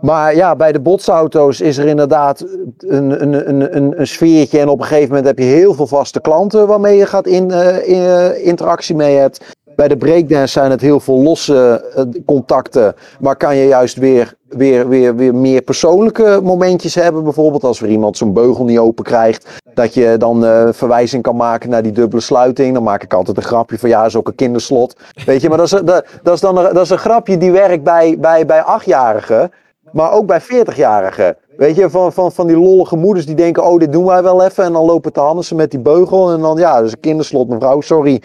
[0.00, 2.40] maar ja, bij de botsauto's is er inderdaad
[2.78, 4.58] een, een, een, een, een sfeertje.
[4.58, 7.50] En op een gegeven moment heb je heel veel vaste klanten waarmee je gaat in,
[7.50, 9.56] eh, eh, interactie mee hebt.
[9.80, 12.94] Bij de breakdance zijn het heel veel losse eh, contacten.
[13.20, 17.24] Maar kan je juist weer, weer, weer, weer meer persoonlijke momentjes hebben.
[17.24, 19.48] Bijvoorbeeld als er iemand zo'n beugel niet open krijgt.
[19.74, 22.74] Dat je dan eh, verwijzing kan maken naar die dubbele sluiting.
[22.74, 24.96] Dan maak ik altijd een grapje van ja, is ook een kinderslot.
[25.26, 27.52] Weet je, maar dat is, dat, dat is dan een, dat is een grapje die
[27.52, 29.50] werkt bij, bij, bij achtjarigen.
[29.92, 31.34] Maar ook bij 40-jarigen.
[31.56, 34.44] Weet je, van, van, van die lollige moeders die denken, oh, dit doen wij wel
[34.44, 34.64] even.
[34.64, 36.32] En dan lopen te handen met die beugel.
[36.32, 38.22] En dan, ja, is een kinderslot, mevrouw, sorry.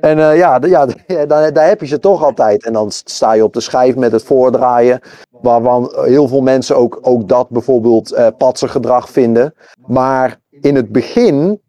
[0.00, 0.86] En eh, ja, ja
[1.26, 2.64] daar, daar heb je ze toch altijd.
[2.64, 5.00] En dan sta je op de schijf met het voordraaien.
[5.30, 9.54] Waarvan heel veel mensen ook, ook dat bijvoorbeeld eh patsergedrag vinden.
[9.86, 11.60] Maar in het begin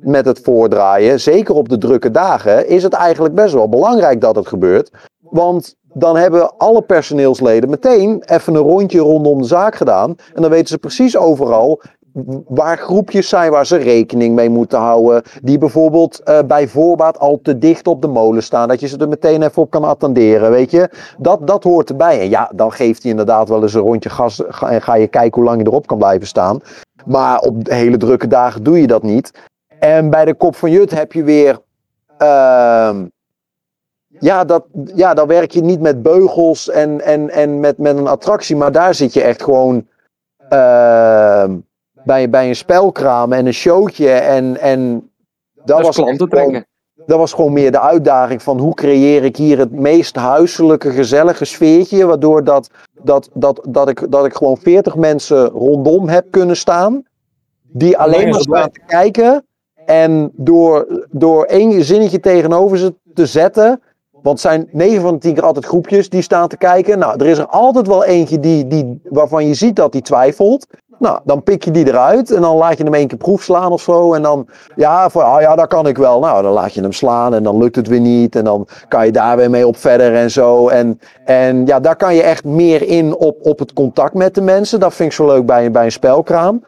[0.00, 4.36] met het voordraaien, zeker op de drukke dagen, is het eigenlijk best wel belangrijk dat
[4.36, 4.90] het gebeurt.
[5.20, 10.14] Want dan hebben alle personeelsleden meteen even een rondje rondom de zaak gedaan.
[10.34, 11.80] En dan weten ze precies overal
[12.46, 15.22] waar groepjes zijn waar ze rekening mee moeten houden.
[15.42, 18.68] Die bijvoorbeeld eh, bij voorbaat al te dicht op de molen staan.
[18.68, 20.90] Dat je ze er meteen even op kan attenderen, weet je.
[21.18, 22.20] Dat, dat hoort erbij.
[22.20, 25.06] En ja, dan geeft hij inderdaad wel eens een rondje gas ga- en ga je
[25.06, 26.60] kijken hoe lang je erop kan blijven staan.
[27.04, 29.32] Maar op hele drukke dagen doe je dat niet.
[29.78, 31.58] En bij de Kop van Jut heb je weer...
[32.18, 33.06] ehm,
[34.20, 34.64] ja, dat,
[34.94, 38.56] ja, dan werk je niet met beugels en, en, en met, met een attractie.
[38.56, 39.86] Maar daar zit je echt gewoon
[40.48, 41.56] ehm,
[42.08, 44.10] bij, bij een spelkraam en een showtje.
[44.10, 45.10] En, en
[45.64, 46.66] Dat was klanten echt gewoon- trekken.
[47.06, 51.44] dat was gewoon meer de uitdaging van hoe creëer ik hier het meest huiselijke, gezellige
[51.44, 52.06] sfeertje.
[52.06, 52.70] Waardoor dat,
[53.02, 57.02] dat, dat, dat, ik, dat ik gewoon 40 mensen rondom heb kunnen staan.
[57.62, 59.46] Die alleen maar staan te kijken.
[59.86, 63.82] En door, door één zinnetje tegenover ze te zetten.
[64.22, 66.98] Want zijn 9 van de 10 keer altijd groepjes die staan te kijken.
[66.98, 70.66] Nou, er is er altijd wel eentje die, die, waarvan je ziet dat die twijfelt.
[70.98, 73.72] Nou, dan pik je die eruit en dan laat je hem één keer proef slaan
[73.72, 74.12] of zo.
[74.12, 76.20] En dan, ja, voor, ah ja, dat kan ik wel.
[76.20, 78.36] Nou, dan laat je hem slaan en dan lukt het weer niet.
[78.36, 80.68] En dan kan je daar weer mee op verder en zo.
[80.68, 84.40] En, en ja, daar kan je echt meer in op, op het contact met de
[84.40, 84.80] mensen.
[84.80, 86.64] Dat vind ik zo leuk bij, bij een spelkraam.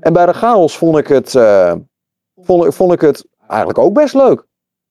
[0.00, 1.34] En bij de chaos vond ik het,
[2.64, 4.48] ik- vond ik het eigenlijk ook best leuk.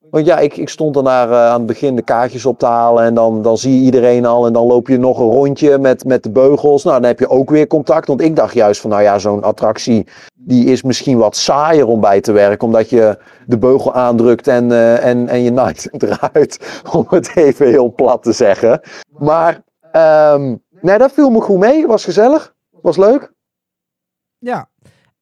[0.10, 3.04] Want ja, ik, ik stond daarna eh, aan het begin de kaartjes op te halen.
[3.04, 4.46] En dan, dan zie je iedereen al.
[4.46, 6.84] En dan loop je nog een rondje met, met de beugels.
[6.84, 8.08] Nou, dan heb je ook weer contact.
[8.08, 10.08] Want ik dacht juist van, nou ja, zo'n attractie.
[10.34, 12.68] Die is misschien wat saaier om bij te werken.
[12.68, 16.82] Omdat je de beugel aandrukt en, eh, en, en je night eruit.
[16.92, 18.82] Om het even heel plat te zeggen.
[19.18, 21.88] Maar, ehm, nee, dat viel me goed mee.
[21.88, 22.54] Was gezellig.
[22.82, 23.34] Was leuk.
[24.38, 24.70] Ja.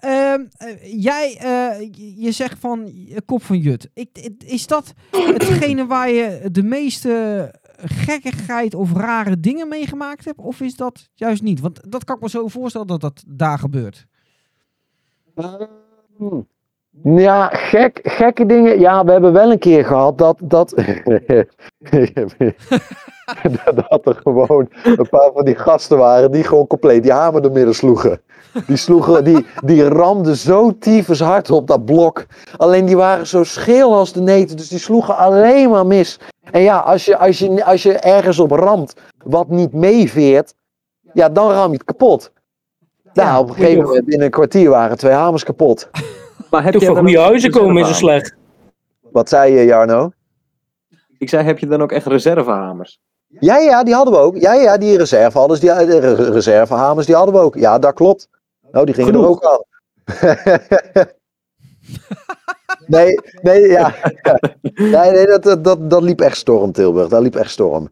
[0.07, 1.89] Ehm, eh, jij, eh,
[2.23, 3.89] je- zegt van eh, kop van Jut.
[3.93, 10.39] Ik, is dat hetgene waar je de meeste gekkigheid of rare dingen meegemaakt hebt?
[10.39, 11.59] Of is dat juist niet?
[11.59, 14.05] Want dat kan ik me zo voorstellen dat dat daar gebeurt.
[16.17, 16.47] Hmm.
[17.03, 18.79] Ja, gek, gekke dingen.
[18.79, 20.37] Ja, we hebben wel een keer gehad dat.
[20.43, 20.69] Dat,
[23.89, 27.51] dat er gewoon een paar van die gasten waren die gewoon compleet die hamer door
[27.51, 28.21] midden sloegen.
[28.67, 32.25] Die, sloegen, die, die ramden zo tyfus hard op dat blok.
[32.57, 36.19] Alleen die waren zo scheel als de neten, dus die sloegen alleen maar mis.
[36.51, 38.93] En ja, als je, als je, als je ergens op ramt
[39.25, 40.53] wat niet meeveert,
[41.13, 42.31] ja, dan ram je het kapot.
[43.13, 45.89] Nou, op een gegeven moment binnen een kwartier waren twee hamers kapot.
[46.49, 48.27] Maar heb Toch jij van goede huizen komen is zo reservehamers?
[48.29, 48.35] slecht.
[49.11, 50.11] Wat zei je, Jarno?
[51.17, 52.99] Ik zei, heb je dan ook echt reservehamers?
[53.39, 54.37] Ja, ja, die hadden we ook.
[54.37, 57.55] Ja, ja, die reservehamers, die, de re- reservehamers, die hadden we ook.
[57.55, 58.29] Ja, dat klopt.
[58.71, 59.41] Nou, die gingen er Genoeg.
[59.43, 59.63] ook aan.
[62.87, 63.93] nee, nee, ja.
[64.73, 67.07] Nee, nee dat, dat, dat, dat liep echt storm, Tilburg.
[67.09, 67.89] Dat liep echt storm.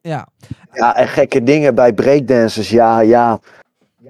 [0.00, 0.26] Ja.
[0.72, 2.70] Ja, en gekke dingen bij breakdancers.
[2.70, 3.40] Ja, ja.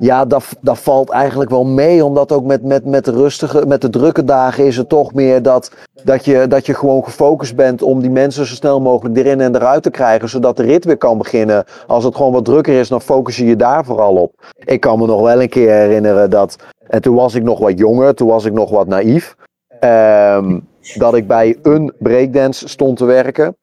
[0.01, 2.05] Ja, dat, dat valt eigenlijk wel mee.
[2.05, 5.43] Omdat ook met, met, met, de rustige, met de drukke dagen is het toch meer
[5.43, 5.73] dat,
[6.05, 9.55] dat, je, dat je gewoon gefocust bent om die mensen zo snel mogelijk erin en
[9.55, 10.29] eruit te krijgen.
[10.29, 11.65] Zodat de rit weer kan beginnen.
[11.87, 14.33] Als het gewoon wat drukker is, dan focus je je daar vooral op.
[14.59, 16.57] Ik kan me nog wel een keer herinneren dat.
[16.87, 19.37] En toen was ik nog wat jonger, toen was ik nog wat naïef.
[19.81, 20.59] ehm,
[20.95, 23.57] dat ik bij een breakdance stond te werken.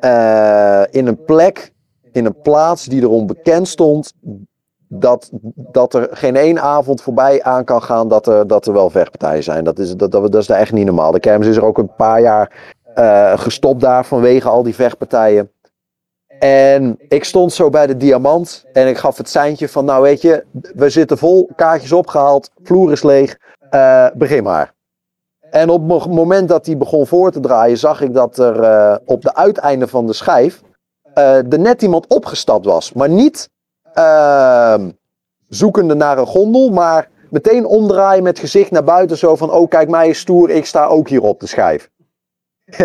[0.00, 1.72] eh, in een plek
[2.12, 4.12] in een plaats die erom bekend stond
[4.88, 8.90] dat, dat er geen één avond voorbij aan kan gaan dat er, dat er wel
[8.90, 9.64] vechtpartijen zijn.
[9.64, 11.12] Dat is, dat, dat, dat is echt niet normaal.
[11.12, 15.50] De kermis is er ook een paar jaar eh, gestopt daar vanwege al die vechtpartijen.
[16.38, 20.20] En ik stond zo bij de diamant en ik gaf het seintje van, nou weet
[20.20, 20.44] je,
[20.74, 23.38] we zitten vol, kaartjes opgehaald, vloer is leeg,
[23.70, 24.74] eh, begin maar.
[25.50, 28.96] En op het moment dat hij begon voor te draaien, zag ik dat er eh,
[29.04, 30.62] op de uiteinde van de schijf
[31.14, 32.92] eh, er net iemand opgestapt was.
[32.92, 33.50] Maar niet
[35.48, 39.16] zoekende naar een gondel, maar meteen omdraaien met gezicht naar buiten.
[39.16, 41.90] Zo van, oh kijk mij is stoer, ik sta ook hier op de schijf.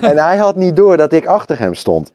[0.00, 2.12] en hij had niet door dat ik achter hem stond.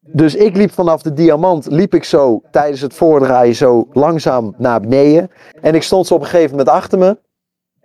[0.00, 4.80] Dus ik liep vanaf de diamant, liep ik zo tijdens het voordraaien zo langzaam naar
[4.80, 5.30] beneden.
[5.60, 7.16] En ik stond zo op een gegeven moment achter me.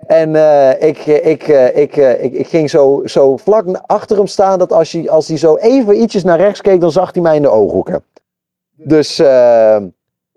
[0.08, 4.28] En eh, ik, eh, ik, eh, ik, ik, ik ging zo, zo vlak achter hem
[4.28, 7.22] staan dat als hij, als hij zo even ietsjes naar rechts keek, dan zag hij
[7.22, 8.04] mij in de ooghoeken.
[8.78, 9.78] Dus eh,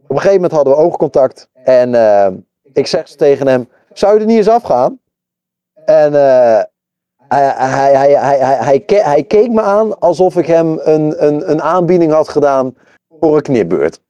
[0.03, 1.49] op een gegeven moment hadden we oogcontact.
[1.53, 2.33] En eh,
[2.73, 4.99] ik zeg tegen hem, zou je er niet eens afgaan?
[5.85, 6.63] En eh,
[7.29, 11.27] hij, hij, hij, hij, hij, hij, ke- hij keek me aan alsof ik hem een,
[11.27, 12.75] een, een aanbieding had gedaan
[13.21, 14.01] voor een knipbeurt.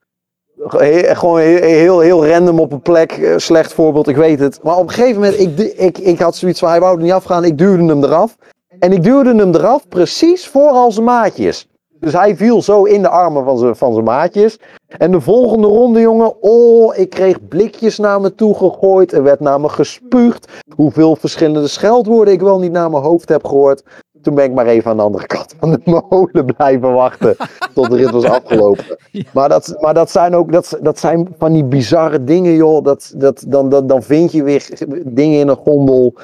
[0.61, 3.33] Gewoon heel, heel, random op een plek.
[3.37, 4.63] Slecht voorbeeld, ik weet het.
[4.63, 7.13] Maar op een gegeven moment, ik, ik, ik had zoiets van, hij wou er niet
[7.13, 7.45] afgaan.
[7.45, 8.37] Ik duwde hem eraf.
[8.79, 11.69] En ik duwde hem eraf precies voor al zijn maatjes.
[12.01, 14.59] Dus hij viel zo in de armen van zijn, van zijn maatjes.
[14.89, 19.13] En de volgende ronde, jongen, oh, ik kreeg blikjes naar me toe gegooid.
[19.13, 20.63] Er werd naar me gespuugd.
[20.75, 23.83] Hoeveel verschillende scheldwoorden ik wel niet naar mijn hoofd heb gehoord.
[24.23, 27.37] Toen ben ik maar even aan de andere kant van de molen blijven wachten.
[27.75, 28.85] tot de rit was afgelopen.
[29.33, 32.85] Maar, dat, maar dat zijn ook dat, dat zijn van die bizarre dingen, joh.
[32.85, 34.69] Dat, dat, dan, dan, dan vind je weer
[35.05, 36.15] dingen in een gondel.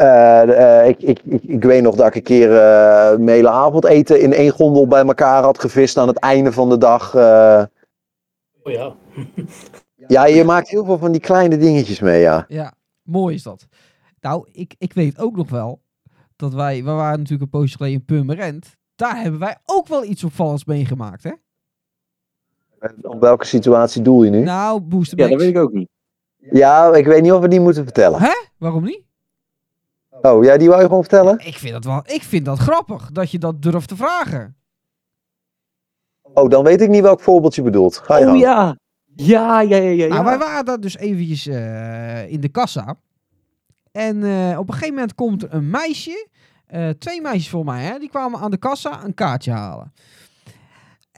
[0.00, 3.48] Eh, eh, ik, ik, ik, ik weet nog dat ik een keer eh mijn hele
[3.48, 7.14] avondeten in één gondel bij elkaar had gevist aan het einde van de dag.
[7.14, 7.64] eh.
[8.62, 8.94] Oh ja.
[10.08, 12.44] ja, je maakt heel veel van die kleine dingetjes mee, ja.
[12.48, 13.66] Ja, mooi is dat.
[14.20, 15.80] Nou, ik, ik weet ook nog wel
[16.36, 18.76] dat wij, we waren natuurlijk een poosje geleden in Purmerend.
[18.94, 21.32] Daar hebben wij ook wel iets opvallends meegemaakt, hè?
[23.02, 24.42] Op welke situatie doel je nu?
[24.42, 25.88] Nou, Booster Ja, dat weet ik ook niet.
[26.36, 28.20] Ja, ik weet niet of we die moeten vertellen.
[28.20, 28.32] Hè?
[28.58, 29.08] Waarom niet?
[30.22, 31.38] Oh, ja, die wou je gewoon vertellen?
[31.38, 34.56] Ik vind dat wel, ik vind dat grappig, dat je dat durft te vragen.
[36.22, 37.96] Oh, dan weet ik niet welk voorbeeld je bedoelt.
[37.96, 38.40] Ga je Oh gang.
[38.40, 38.76] ja.
[39.14, 40.06] Ja, ja, ja, ja.
[40.08, 42.96] Nou, wij waren daar dus eventjes eh, in de kassa.
[43.92, 46.28] En eh, op een gegeven moment komt er een meisje,
[46.66, 49.92] eh, twee meisjes voor mij, hè, die kwamen aan de kassa een kaartje halen.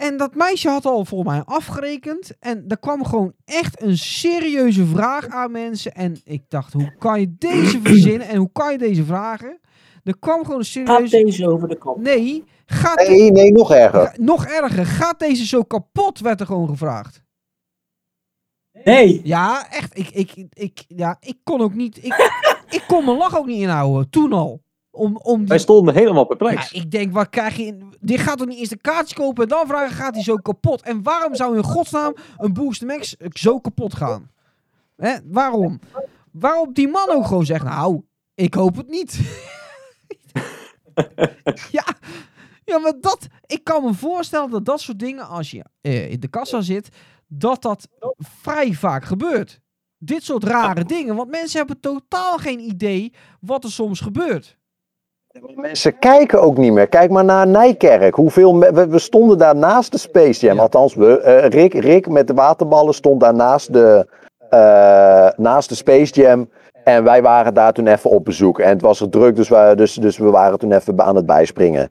[0.02, 2.32] En dat meisje had al voor mij afgerekend.
[2.40, 5.92] En er kwam gewoon echt een serieuze vraag aan mensen.
[5.94, 9.60] En ik dacht, hoe kan je deze verzinnen en hoe kan je deze vragen?
[10.04, 11.22] Er kwam gewoon een Gaat serieuze...
[11.24, 11.98] deze over de kop?
[12.00, 14.06] Nee, gaat Nee, nee, nog erger.
[14.06, 17.22] Ga- nog erger, gaat deze zo kapot, werd er gewoon gevraagd.
[18.84, 19.20] Nee.
[19.24, 19.98] Ja, echt.
[19.98, 21.96] Ik, ik, ik, ja, ik kon ook niet.
[22.04, 22.14] Ik,
[22.78, 24.10] ik kon mijn lach ook niet inhouden.
[24.10, 24.62] Toen al.
[24.94, 26.72] Om, om die, Wij stonden helemaal ja, perplex.
[26.72, 27.64] ik denk, wat krijg je.
[27.64, 30.36] in- Die gaat toch niet eerst een kaartje kopen en dan vragen: gaat hij zo
[30.36, 30.82] kapot?
[30.82, 34.30] En waarom zou in godsnaam een Booster Max zo kapot gaan?
[34.96, 35.16] Hè?
[35.24, 35.80] Waarom?
[36.32, 38.02] Waarop die man ook gewoon zegt: Nou,
[38.34, 39.20] ik hoop het niet.
[41.70, 41.84] ja,
[42.64, 43.26] ja, maar dat.
[43.46, 46.88] Ik kan me voorstellen dat dat soort dingen, als je eh, in de kassa zit,
[47.26, 47.88] dat dat
[48.18, 49.60] vrij vaak gebeurt.
[49.98, 54.56] Dit soort rare dingen, want mensen hebben totaal geen idee wat er soms gebeurt.
[55.40, 56.88] Mensen kijken ook niet meer.
[56.88, 58.14] Kijk maar naar Nijkerk.
[58.14, 60.56] Hoeveel we, we stonden daar naast de Space Jam.
[60.56, 60.62] Ja.
[60.62, 64.06] Althans, we, eh, Rick, Rick met de waterballen stond daar naast de,
[64.50, 66.50] eh, naast de Space Jam.
[66.84, 68.58] En wij waren daar toen even op bezoek.
[68.58, 71.26] En het was er druk, dus we, dus, dus we waren toen even aan het
[71.26, 71.90] bijspringen.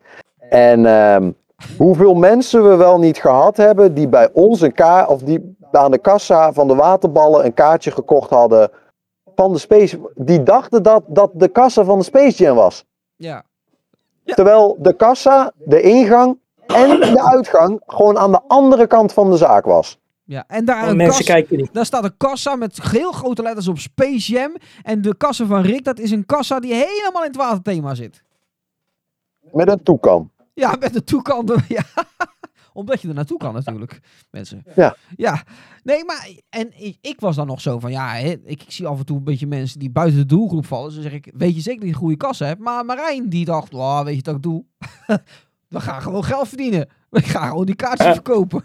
[0.49, 1.31] En ehm,
[1.77, 5.91] hoeveel mensen we wel niet gehad hebben die bij ons een kaart, of die aan
[5.91, 8.69] de kassa van de waterballen een kaartje gekocht hadden
[9.35, 12.85] van de Space Die dachten dat dat de kassa van de Space Jam was.
[13.21, 13.43] Ja.
[14.25, 19.37] Terwijl de kassa, de ingang en de uitgang gewoon aan de andere kant van de
[19.37, 19.99] zaak was.
[20.23, 20.43] ja.
[20.47, 21.73] En daar, Maar een mensen kassa, kijken niet.
[21.73, 24.55] daar staat een kassa met heel grote letters op Space Jam.
[24.83, 28.23] En de kassa van Rick, dat is een kassa die helemaal in het waterthema zit.
[29.51, 30.31] Met een toekan.
[30.53, 31.51] Ja, met de toekant.
[31.67, 31.83] Ja.
[32.73, 33.99] Omdat je er naartoe kan natuurlijk,
[34.29, 34.63] mensen.
[34.75, 34.95] Ja.
[35.15, 35.43] Ja.
[35.83, 36.29] Nee, maar...
[36.49, 37.91] En ik, ik was dan nog zo van...
[37.91, 40.65] Ja, hè, ik, ik zie af en toe een beetje mensen die buiten de doelgroep
[40.65, 40.85] vallen.
[40.85, 41.31] Dus dan zeg ik...
[41.33, 42.61] Weet je zeker dat je een goede kassa hebt?
[42.61, 43.73] Maar Marijn die dacht...
[43.73, 44.63] Oh, weet je wat ik doe?
[45.67, 46.89] We gaan gewoon geld verdienen.
[47.09, 48.63] We gaan gewoon die kaartjes verkopen.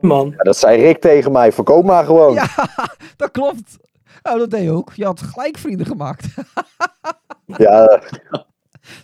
[0.00, 0.28] Man.
[0.28, 2.34] Ja, dat zei Rick tegen mij, verkoop maar gewoon.
[2.34, 2.48] Ja,
[3.16, 3.76] dat klopt.
[4.22, 4.92] Nou, dat deed je ook.
[4.94, 6.26] Je had gelijk vrienden gemaakt.
[7.46, 8.02] Ja,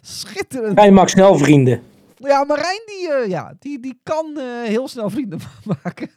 [0.00, 0.78] Schitterend.
[0.78, 1.82] Hij maakt snel vrienden.
[2.18, 5.38] Ja, Marijn die, eh, ja, die, die kan eh, heel snel vrienden
[5.82, 6.10] maken.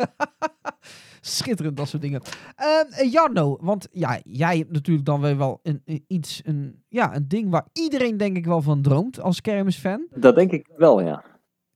[1.22, 2.22] Schitterend, dat soort dingen.
[2.56, 6.84] Ehm, eh, Jarno, want ja, jij hebt natuurlijk dan weer wel een, een- iets, een,
[6.88, 10.08] ja, een ding waar iedereen denk ik wel van droomt als kermisfan.
[10.16, 11.24] Dat denk ik wel, ja.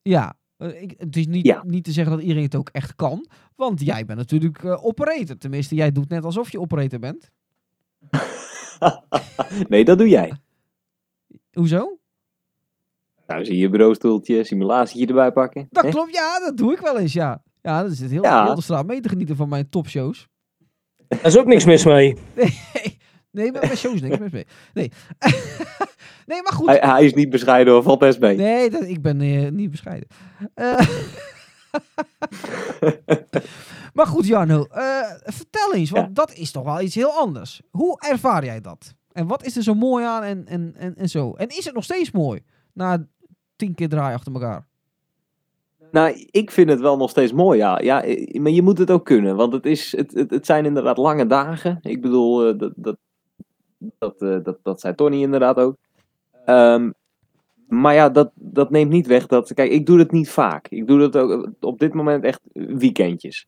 [0.01, 1.63] Ja, ik, het is niet, Ja.
[1.65, 3.27] niet te zeggen dat iedereen het ook echt kan.
[3.55, 5.37] Want jij bent natuurlijk eh, operator.
[5.37, 7.29] Tenminste, jij doet net alsof je operator bent.
[9.69, 10.33] nee, dat doe jij.
[11.53, 11.97] Hoezo?
[13.27, 15.67] Nou, zie je bureaustoeltje, simulatietje erbij pakken.
[15.71, 15.89] Dat hè?
[15.89, 17.43] klopt, ja, dat doe ik wel eens, ja.
[17.61, 18.45] Ja, dat zit heel, Ja.
[18.45, 20.27] heel de straat mee te genieten van mijn topshows.
[21.07, 22.17] Daar is ook niks mis mee.
[22.35, 22.59] Nee,
[23.31, 24.45] nee met mijn shows niks mis mee.
[24.73, 24.91] Nee.
[26.25, 26.67] nee, maar goed.
[26.67, 28.35] Hij, hij is niet bescheiden hoor, valt best mee.
[28.37, 30.07] Nee, dat, ik ben eh, niet bescheiden.
[30.53, 30.79] Eh,
[33.93, 34.63] maar goed, Jarno.
[34.63, 36.13] eh, vertel eens, want Ja.
[36.13, 37.61] dat is toch wel iets heel anders.
[37.71, 38.93] Hoe ervaar jij dat?
[39.11, 41.33] En wat is er zo mooi aan en, en, en, en zo?
[41.33, 42.41] En is het nog steeds mooi?
[42.73, 43.05] Na
[43.55, 44.67] tien keer draaien achter elkaar.
[45.91, 47.79] Nou, ik vind het wel nog steeds mooi, ja.
[47.79, 50.65] ja eh, maar je moet het ook kunnen, want het, is, het, het, het zijn
[50.65, 51.79] inderdaad lange dagen.
[51.81, 52.97] Ik bedoel, eh, dat, dat,
[53.97, 55.75] dat, eh, dat, dat zei Tony inderdaad ook.
[56.45, 56.91] Ehm,
[57.67, 59.53] maar ja, dat, dat neemt niet weg dat...
[59.53, 60.67] Kijk, ik doe het niet vaak.
[60.67, 63.47] Ik doe het ook op dit moment echt weekendjes.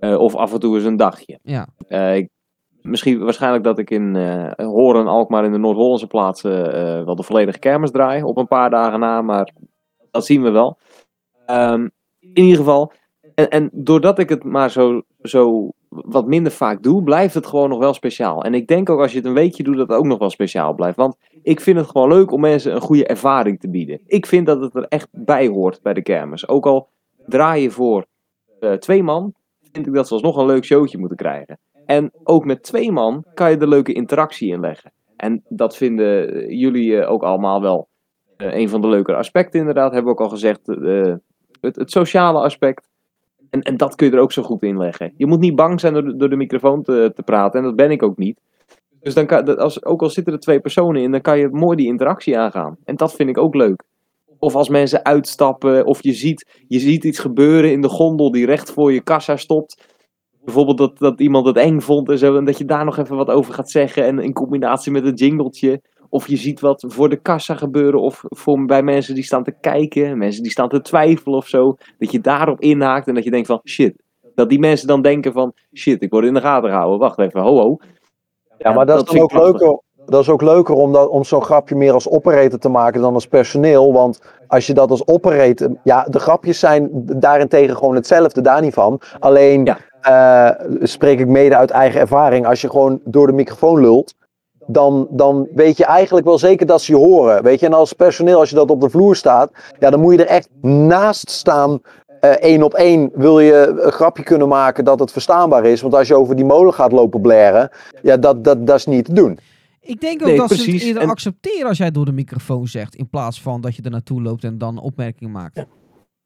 [0.00, 1.38] Of af en toe eens een dagje.
[1.42, 1.68] Ja.
[2.14, 2.28] Ik,
[2.82, 7.22] misschien waarschijnlijk dat ik in eh Horen, Alkmaar in de Noord-Hollandse plaatsen eh, wel de
[7.22, 9.52] volledige kermis draai op een paar dagen na, maar
[10.10, 10.78] dat zien we wel.
[11.46, 11.88] Ehm,
[12.20, 12.92] in ieder geval,
[13.34, 17.68] en, en doordat ik het maar zo, zo wat minder vaak doe, blijft het gewoon
[17.68, 18.44] nog wel speciaal.
[18.44, 20.30] En ik denk ook als je het een weekje doet, dat het ook nog wel
[20.30, 20.96] speciaal blijft.
[20.96, 24.00] Want ik vind het gewoon leuk om mensen een goede ervaring te bieden.
[24.06, 26.48] Ik vind dat het er echt bij hoort bij de kermis.
[26.48, 26.88] Ook al
[27.26, 28.06] draai je voor
[28.60, 29.34] eh, twee man,
[29.72, 31.58] vind ik dat ze alsnog een leuk showtje moeten krijgen.
[31.90, 34.92] En ook met twee man kan je er leuke interactie in leggen.
[35.16, 37.88] En dat vinden jullie eh, ook allemaal wel
[38.36, 39.92] eh, een van de leukere aspecten inderdaad.
[39.92, 40.68] Hebben we ook al gezegd.
[40.68, 41.14] eh,
[41.60, 42.88] het, het sociale aspect.
[43.50, 45.12] En, en dat kun je er ook zo goed in leggen.
[45.16, 47.58] Je moet niet bang zijn door de, door de microfoon te, te praten.
[47.60, 48.40] En dat ben ik ook niet.
[49.00, 51.76] Dus dan kan, als, ook al zitten er twee personen in, dan kan je mooi
[51.76, 52.76] die interactie aangaan.
[52.84, 53.82] En dat vind ik ook leuk.
[54.38, 58.46] Of als mensen uitstappen, of je ziet, je ziet iets gebeuren in de gondel die
[58.46, 59.89] recht voor je kassa stopt.
[60.50, 63.16] Bijvoorbeeld dat, dat iemand het eng vond en zo, en dat je daar nog even
[63.16, 64.04] wat over gaat zeggen.
[64.04, 65.80] En in combinatie met een jingletje.
[66.08, 69.54] Of je ziet wat voor de kassa gebeuren, of voor, bij mensen die staan te
[69.60, 71.76] kijken, mensen die staan te twijfelen of zo.
[71.98, 74.02] Dat je daarop inhaakt en dat je denkt van shit.
[74.34, 76.98] Dat die mensen dan denken van shit, ik word in de gaten gehouden.
[76.98, 77.76] Wacht even, ho ho.
[78.58, 81.74] Ja, maar dat, is ook leuker, dat is ook leuker om, dat, om zo'n grapje
[81.74, 83.92] meer als operator te maken dan als personeel.
[83.92, 85.76] Want als je dat als operator.
[85.84, 89.00] Ja, de grapjes zijn daarentegen gewoon hetzelfde, daar niet van.
[89.18, 89.78] Alleen Ja.
[90.02, 90.50] Eh,
[90.82, 92.46] spreek ik mede uit eigen ervaring.
[92.46, 94.14] Als je gewoon door de microfoon lult.
[94.66, 97.42] Dan, dan weet je eigenlijk wel zeker dat ze je horen.
[97.42, 100.12] Weet je, en als personeel, als je dat op de vloer staat, ja, dan moet
[100.14, 101.80] je er echt naast staan.
[102.20, 105.80] eh, één op één wil je een grapje kunnen maken dat het verstaanbaar is.
[105.80, 107.70] Want als je over die molen gaat lopen blaren,
[108.02, 109.38] ja, dat, dat, dat is niet te doen.
[109.80, 112.66] Ik denk ook Nee, dat ze het eerder En- accepteren als jij door de microfoon
[112.66, 115.64] zegt, in plaats van dat je er naartoe loopt en dan opmerkingen maakt.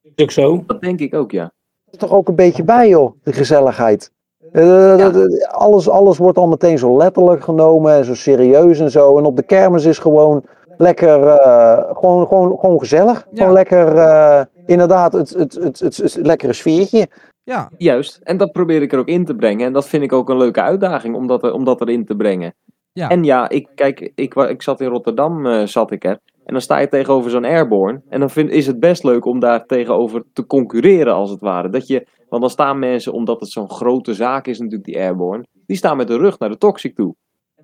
[0.02, 0.64] Is ook zo.
[0.66, 1.52] Dat denk ik ook, ja.
[1.94, 4.10] Is toch ook een beetje bij, joh, de gezelligheid.
[4.52, 5.08] Eh,
[5.50, 9.18] alles, alles wordt al meteen zo letterlijk genomen en zo serieus en zo.
[9.18, 10.44] En op de kermis is gewoon
[10.76, 13.26] lekker, eh, gewoon, gewoon, gewoon gezellig.
[13.30, 13.38] Ja.
[13.38, 17.08] Gewoon lekker, eh, inderdaad, het, het, het, het, het, lekkere sfeertje.
[17.42, 18.20] Ja, Juist.
[18.22, 19.66] En dat probeer ik er ook in te brengen.
[19.66, 22.16] En dat vind ik ook een leuke uitdaging om dat, er- om dat erin te
[22.16, 22.54] brengen.
[22.92, 23.08] Ja.
[23.08, 26.18] En ja, ik, kijk, ik, ik zat in Rotterdam, eh, zat ik er.
[26.44, 28.02] En dan sta je tegenover zo'n airborne.
[28.08, 31.68] En dan vind, is het best leuk om daar tegenover te concurreren, als het ware.
[31.68, 35.44] Dat je, want dan staan mensen, omdat het zo'n grote zaak is natuurlijk, die airborne.
[35.66, 37.14] Die staan met de rug naar de toxic toe.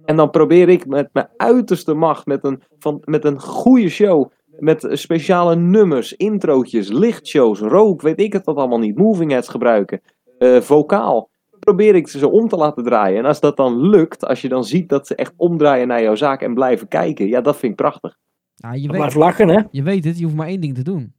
[0.04, 4.30] En dan probeer ik met mijn uiterste macht, met een, van, met een goede show...
[4.58, 8.98] Met speciale nummers, introotjes, lichtshows, rook, weet ik het wat allemaal niet.
[8.98, 10.00] Moving heads gebruiken,
[10.38, 11.28] eh, vocaal.
[11.58, 13.18] Probeer ik ze om te laten draaien.
[13.18, 16.14] En als dat dan lukt, als je dan ziet dat ze echt omdraaien naar jouw
[16.14, 17.26] zaak en blijven kijken.
[17.26, 18.16] Ja, dat vind ik prachtig.
[18.60, 19.60] Ja je, Blijf weet, lachen, hè?
[19.70, 21.12] je weet het, je hoeft maar één ding te doen.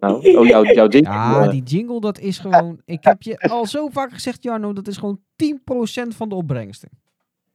[0.00, 1.06] Nou, oh, jouw, jouw ding.
[1.06, 2.80] Ja, eh, die jingle, dat is gewoon...
[2.84, 6.88] Ik heb je al zo vaak gezegd, Jarno, dat is gewoon 10% van de opbrengsten.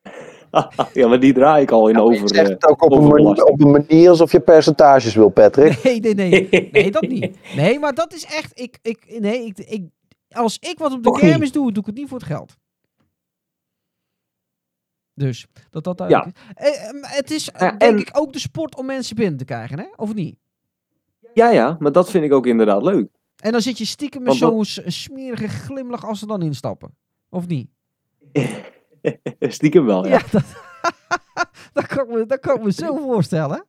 [0.93, 2.29] ja, maar die draai ik al in je over.
[2.29, 5.79] zegt eh, het ook op een, manier, op een manier alsof je percentages wil, Patrick.
[5.83, 6.69] Nee, nee, nee.
[6.71, 7.37] Nee, dat niet.
[7.55, 8.59] Nee, maar dat is echt...
[8.59, 9.83] Ik, ik, nee, ik, ik,
[10.29, 12.55] als ik wat op de kermis doe, doe ik het niet voor het geld.
[15.15, 16.07] Dus, dat dat is.
[16.07, 16.25] Eh,
[16.65, 19.45] eh, het is, eh, Ja, denk en- ik, ook de sport om mensen binnen te
[19.45, 19.85] krijgen, hè?
[19.95, 20.35] Of niet?
[21.33, 23.07] Ja, ja, maar dat vind ik ook inderdaad leuk.
[23.35, 26.95] En dan zit je stiekem met zo'n s- smerige glimlach als ze dan instappen.
[27.29, 27.69] Of niet?
[29.39, 30.11] Stiekem wel, ja.
[30.11, 30.43] Ja, dat,
[31.73, 33.65] dat, kan ik me, dat kan ik me zo voorstellen.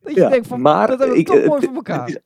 [0.00, 2.18] Dat je Ja, denkt van, maar dat hebben we ik- toch eh, mooi voor elkaar.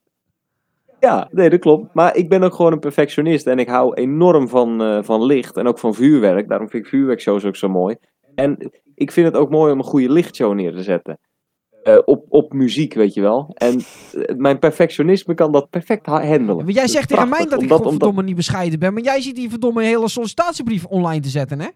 [1.00, 1.94] Ja, nee, dat klopt.
[1.94, 5.66] Maar ik ben ook gewoon een perfectionist en ik hou enorm van, van licht en
[5.66, 6.48] ook van vuurwerk.
[6.48, 7.96] Daarom vind ik vuurwerkshows ook zo mooi.
[8.34, 11.18] En ik vind het ook mooi om een goede lichtshow neer te zetten.
[11.82, 13.50] Eh, op, op muziek, weet je wel.
[13.54, 13.80] En
[14.12, 16.64] eh, mijn perfectionisme kan dat perfect ha- handelen.
[16.64, 18.92] Maar jij zegt tegen mij dat ik Omdat- omdat- godverdomme niet bescheiden ben.
[18.94, 21.68] Maar jij ziet die verdomme hele sollicitatiebrief online te zetten, hè?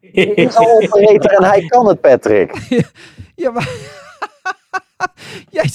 [0.00, 2.52] Ik ben operator en hij kan het, Patrick.
[3.36, 3.68] Ja, maar...
[5.50, 5.70] jij,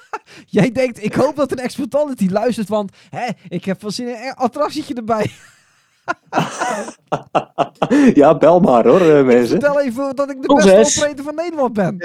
[0.60, 4.08] jij denkt, ik hoop dat een exploitant die luistert, want hè, ik heb wel zin
[4.08, 5.30] in een attractietje erbij.
[8.20, 9.60] ja, bel maar hoor, eh, mensen.
[9.60, 11.96] Vertel even dat ik de beste operator van Nederland ben.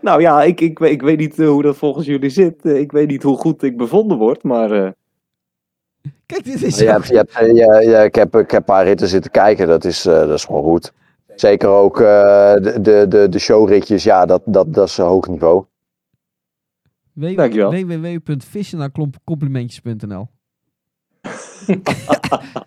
[0.00, 2.64] Nou ja, ik, ik, weet- ik weet niet eh, hoe dat volgens jullie zit.
[2.64, 4.70] Eh, ik weet niet hoe goed ik bevonden word, maar...
[4.70, 4.90] eh,
[6.26, 6.78] Kijk, dit is...
[6.78, 9.30] Je hebt, je hebt, eh, ja, ja, ik, heb, ik heb een paar ritten zitten
[9.30, 10.92] kijken, dat is, eh, dat is gewoon goed.
[11.34, 15.64] Zeker ook eh, de, de, de, showritjes, ja, dat, dat, dat is hoog niveau.
[17.18, 17.70] Dankjewel.
[17.70, 20.28] www.vissenacomplimentjes.nl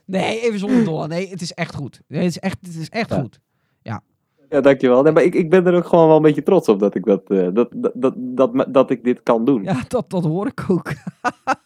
[0.06, 1.07] Nee, even zonder dollar.
[1.07, 2.02] Nee, het is echt goed.
[2.07, 3.19] Nee, het is echt, het is echt Ja.
[3.19, 3.40] goed.
[4.49, 5.02] Ja, dankjewel.
[5.02, 7.06] Nee, maar ik, ik ben er ook gewoon wel een beetje trots op dat ik,
[7.06, 9.64] dat, eh, dat, dat, dat, dat, dat ik dit kan doen.
[9.64, 10.94] Ja, dat, dat hoor ik ook.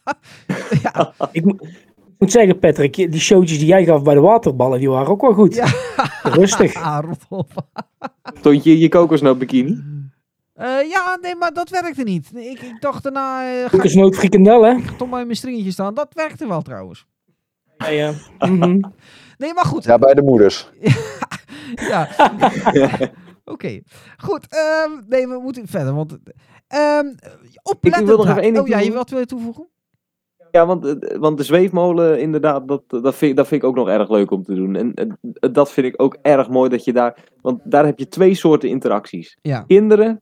[0.84, 4.80] ja, Ik moet, ik moet zeggen, Patrick, die showtjes die jij gaf bij de waterballen,
[4.80, 5.56] die waren ook wel goed.
[5.56, 5.68] Ja.
[6.24, 6.74] Rustig.
[6.84, 7.52] ah, rot op.
[8.40, 9.84] Stond je in je kokosnoot bikini?
[10.56, 12.30] Eh, ja, nee, maar dat werkte niet.
[12.36, 14.72] Ik, ik dacht daarna, eh, ga Kokosnoot frikandel, hè?
[14.76, 15.94] ik toch maar in mijn stringetje staan.
[15.94, 17.06] Dat werkte wel trouwens.
[17.78, 18.12] Ja, ja.
[18.40, 18.80] Mhm.
[19.38, 19.84] Nee, maar goed.
[19.84, 20.70] Ja, bij de moeders.
[21.76, 22.10] Ja.
[23.46, 23.82] Oké.
[24.18, 24.48] Goed.
[24.50, 25.94] ehm, nee, we moeten verder.
[25.94, 26.18] Want,
[26.68, 27.06] ehm
[27.64, 28.98] oplettend wil nog even één ding Oh ja, je toevoegen.
[28.98, 29.68] wat wil je toevoegen?
[30.52, 33.76] Ja, want, eh, want de zweefmolen, inderdaad, dat, dat, vind, ik- dat vind ik ook
[33.76, 34.76] nog erg leuk om te doen.
[34.76, 35.18] En
[35.52, 37.18] dat vind ik ook erg mooi dat je daar...
[37.42, 39.38] Want daar heb je twee soorten interacties.
[39.42, 39.64] Ja.
[39.68, 40.22] Kinderen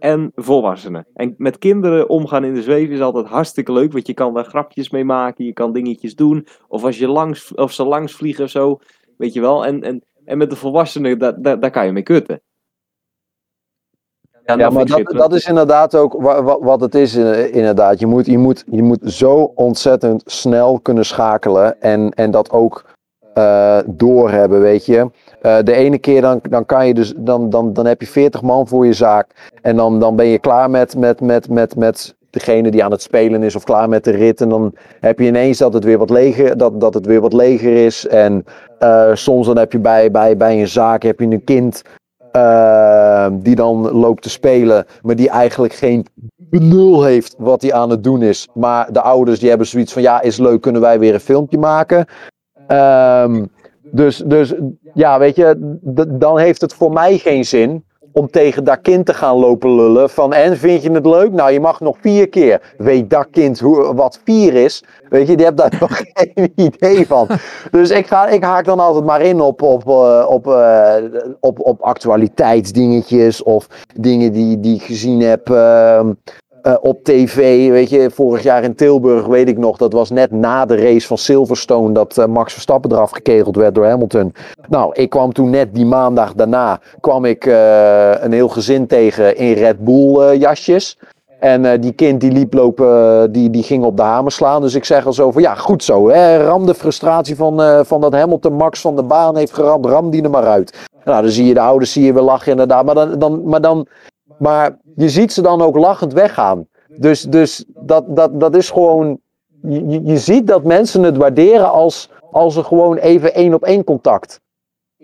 [0.00, 1.06] en volwassenen.
[1.14, 4.44] En met kinderen omgaan in de zweef is altijd hartstikke leuk, want je kan daar
[4.44, 6.46] grapjes mee maken, je kan dingetjes doen.
[6.68, 8.78] Of als je langs, of ze langs vliegen of zo,
[9.16, 9.66] weet je wel.
[9.66, 12.40] En, en, en met de volwassenen, daar, daar, daar kan je mee kutten.
[14.44, 17.14] Ja, dat maar dat, dat is inderdaad ook wa- wa- wat het is.
[17.50, 17.98] Inderdaad.
[17.98, 22.98] Je moet, je moet, je moet zo ontzettend snel kunnen schakelen en, en dat ook
[23.34, 25.10] eh, doorhebben, weet je.
[25.40, 28.42] Eh, de ene keer dan, dan kan je dus, dan, dan, dan heb je 40
[28.42, 29.50] man voor je zaak.
[29.62, 33.02] En dan, dan ben je klaar met, met, met, met, met degene die aan het
[33.02, 34.40] spelen is of klaar met de rit.
[34.40, 37.32] En dan heb je ineens dat het weer wat leger, dat, dat het weer wat
[37.32, 38.06] leger is.
[38.06, 38.44] En
[38.78, 41.82] eh, soms dan heb je bij, bij, bij een zaak heb je een kind
[42.32, 47.90] eh, die dan loopt te spelen, maar die eigenlijk geen benul heeft wat hij aan
[47.90, 48.48] het doen is.
[48.54, 51.58] Maar de ouders die hebben zoiets van, ja, is leuk, kunnen wij weer een filmpje
[51.58, 52.06] maken?
[52.70, 53.44] Ehm,
[53.82, 54.54] dus, dus
[54.94, 55.78] ja, weet je,
[56.08, 60.10] dan heeft het voor mij geen zin om tegen dat kind te gaan lopen lullen
[60.10, 61.32] van en vind je het leuk?
[61.32, 62.74] Nou, je mag nog vier keer.
[62.78, 64.84] Weet dat kind hoe, wat vier is?
[65.08, 67.26] Weet je, die hebt daar nog geen idee van.
[67.70, 70.94] Dus ik, ga, ik haak dan altijd maar in op, op, eh, op, eh,
[71.40, 73.66] op, op actualiteitsdingetjes of
[74.00, 76.12] dingen die, die ik gezien heb ehm,
[76.62, 77.70] eh, op tv.
[77.70, 81.06] Weet je, vorig jaar in Tilburg weet ik nog, dat was net na de race
[81.06, 84.34] van Silverstone dat eh, Max Verstappen eraf gekegeld werd door Hamilton.
[84.68, 89.36] Nou, ik kwam toen net die maandag daarna, kwam ik eh, een heel gezin tegen
[89.36, 90.98] in Red Bull jasjes.
[91.38, 94.62] En die kind die liep lopen, die, die ging op de hamer slaan.
[94.62, 96.08] Dus ik zeg al zo van, ja goed zo.
[96.08, 99.86] Hè, ram de frustratie van, van dat Hamilton Max van de baan heeft geramd.
[99.86, 100.88] Ram die er maar uit.
[101.04, 102.84] Nou, dan zie je de ouders zie je weer lachen inderdaad.
[102.84, 103.86] Maar, dan, dan, maar, dan,
[104.40, 106.68] maar je ziet ze dan ook lachend weggaan.
[106.88, 109.20] Dus, dus dat, dat, dat is gewoon...
[109.62, 113.62] Je, je- je ziet dat mensen het waarderen als, als er gewoon even één op
[113.64, 114.40] één contact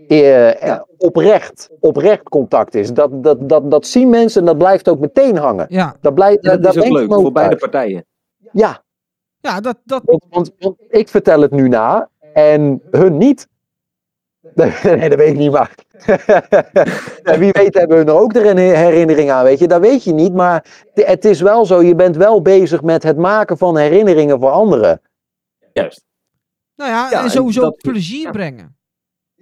[0.08, 2.92] eh, eh, oprecht, oprecht contact is.
[2.92, 5.66] Dat, dat, dat, dat zien mensen en dat blijft ook meteen hangen.
[5.68, 8.04] Ja, Dat, blijft, dat is ook leuk voor beide partijen.
[8.52, 8.82] Ja,
[9.40, 13.48] ja dat, dat, want, want, want ik vertel het nu na en hun niet.
[14.54, 15.74] Nee, dat weet ik niet, maar.
[17.32, 19.68] en wie weet hebben hun er ook er een herinnering aan, weet je.
[19.68, 21.82] Dat weet je niet, maar het is wel zo.
[21.82, 25.00] Je bent wel bezig met het maken van herinneringen voor anderen.
[25.72, 26.04] Juist.
[26.76, 28.30] nou ja, Ja, en sowieso dat- plezier ja.
[28.30, 28.76] brengen.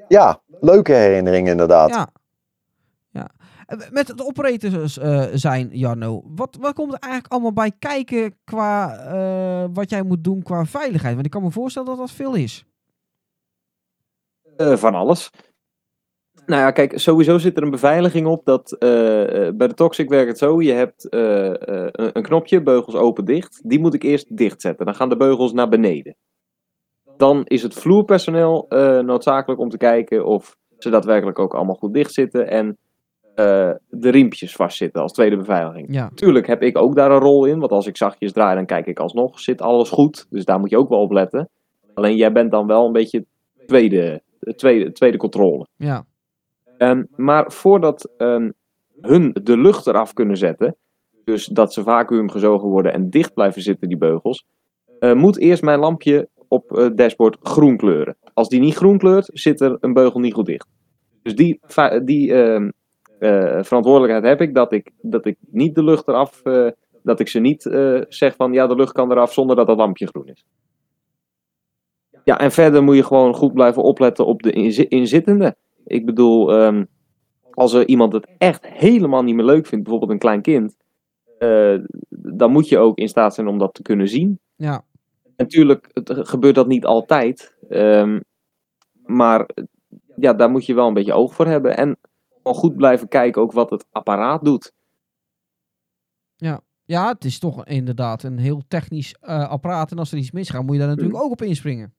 [0.09, 1.89] Ja, leuke herinneringen inderdaad.
[1.89, 2.09] Ja.
[3.11, 3.31] ja.
[3.91, 8.97] Met het operators eh, zijn, Jarno, wat, wat komt er eigenlijk allemaal bij kijken qua
[8.97, 11.15] eh, wat jij moet doen qua veiligheid?
[11.15, 12.65] Want ik kan me voorstellen dat dat veel is.
[14.57, 15.31] Eh, van alles.
[16.47, 20.09] Nou ja, kijk, sowieso zit er een beveiliging op dat eh, eh, bij de Toxic
[20.09, 20.63] werkt het zo.
[20.63, 21.53] Je hebt eh,
[21.93, 23.61] een, knopje, beugels open dicht.
[23.65, 24.87] Die moet ik eerst dichtzetten.
[24.87, 26.17] Dan gaan de beugels naar beneden.
[27.17, 28.67] Dan is het vloerpersoneel
[29.05, 32.49] noodzakelijk om te kijken of ze daadwerkelijk ook allemaal goed dicht zitten.
[32.49, 32.79] En
[33.89, 35.95] de riempjes vastzitten als tweede beveiliging.
[35.95, 36.11] Ja.
[36.15, 37.59] Tuurlijk heb ik ook daar een rol in.
[37.59, 39.41] Want als ik zachtjes draai, dan kijk ik alsnog.
[39.41, 40.27] Zit alles goed?
[40.31, 41.49] Dus daar moet je ook wel op letten.
[41.95, 43.25] Alleen jij bent dan wel een beetje
[43.67, 44.23] tweede,
[44.57, 45.67] tweede, tweede controle.
[45.77, 46.05] Ja.
[46.85, 48.51] Ehm, maar voordat ehm,
[49.01, 50.77] hun de lucht eraf kunnen zetten,
[51.25, 54.47] dus dat ze vacuüm gezogen worden en dicht blijven zitten, die beugels,
[54.99, 58.17] eh, moet eerst mijn lampje op het dashboard groen kleuren.
[58.35, 60.67] Als die niet groen kleurt, zit er een beugel niet goed dicht.
[61.23, 61.61] Dus die,
[62.05, 62.71] die ehm,
[63.19, 66.69] eh, verantwoordelijkheid heb ik dat, ik, dat ik niet de lucht eraf, eh,
[67.03, 69.77] dat ik ze niet eh, zeg van ja, de lucht kan eraf zonder dat dat
[69.77, 70.45] lampje groen is.
[72.25, 75.57] Ja, en verder moet je gewoon goed blijven opletten op de inzi- inzittenden.
[75.85, 76.85] Ik bedoel, ehm,
[77.51, 80.77] als er iemand het echt helemaal niet meer leuk vindt, bijvoorbeeld een klein kind,
[81.39, 81.79] eh,
[82.09, 84.39] dan moet je ook in staat zijn om dat te kunnen zien.
[84.57, 84.85] Ja.
[85.37, 88.21] Natuurlijk het, gebeurt dat niet altijd, ehm,
[89.03, 89.65] maar eh,
[90.17, 91.77] ja, daar moet je wel een beetje oog voor hebben.
[91.77, 91.97] En
[92.37, 94.73] gewoon goed blijven kijken ook wat het apparaat doet.
[96.85, 99.91] ja, het is toch inderdaad een heel technisch eh, apparaat.
[99.91, 101.95] En als er iets misgaat, moet je daar natuurlijk ook op inspringen.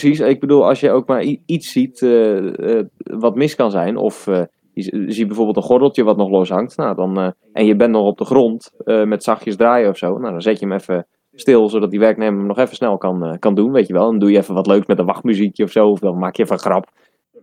[0.00, 3.96] Precies, ik bedoel, als je ook maar iets ziet eh, eh, wat mis kan zijn,
[3.96, 4.42] of eh,
[4.72, 8.06] je ziet bijvoorbeeld een gordeltje wat nog los hangt, nou, dan, en je bent nog
[8.06, 11.68] op de grond met zachtjes draaien of zo, nou, dan zet je hem even stil,
[11.68, 14.04] zodat die werknemer hem nog even snel kan, kan doen, weet je wel.
[14.04, 16.42] Dan doe je even wat leuks met een wachtmuziekje of zo, of dan maak je
[16.42, 16.90] even een grap,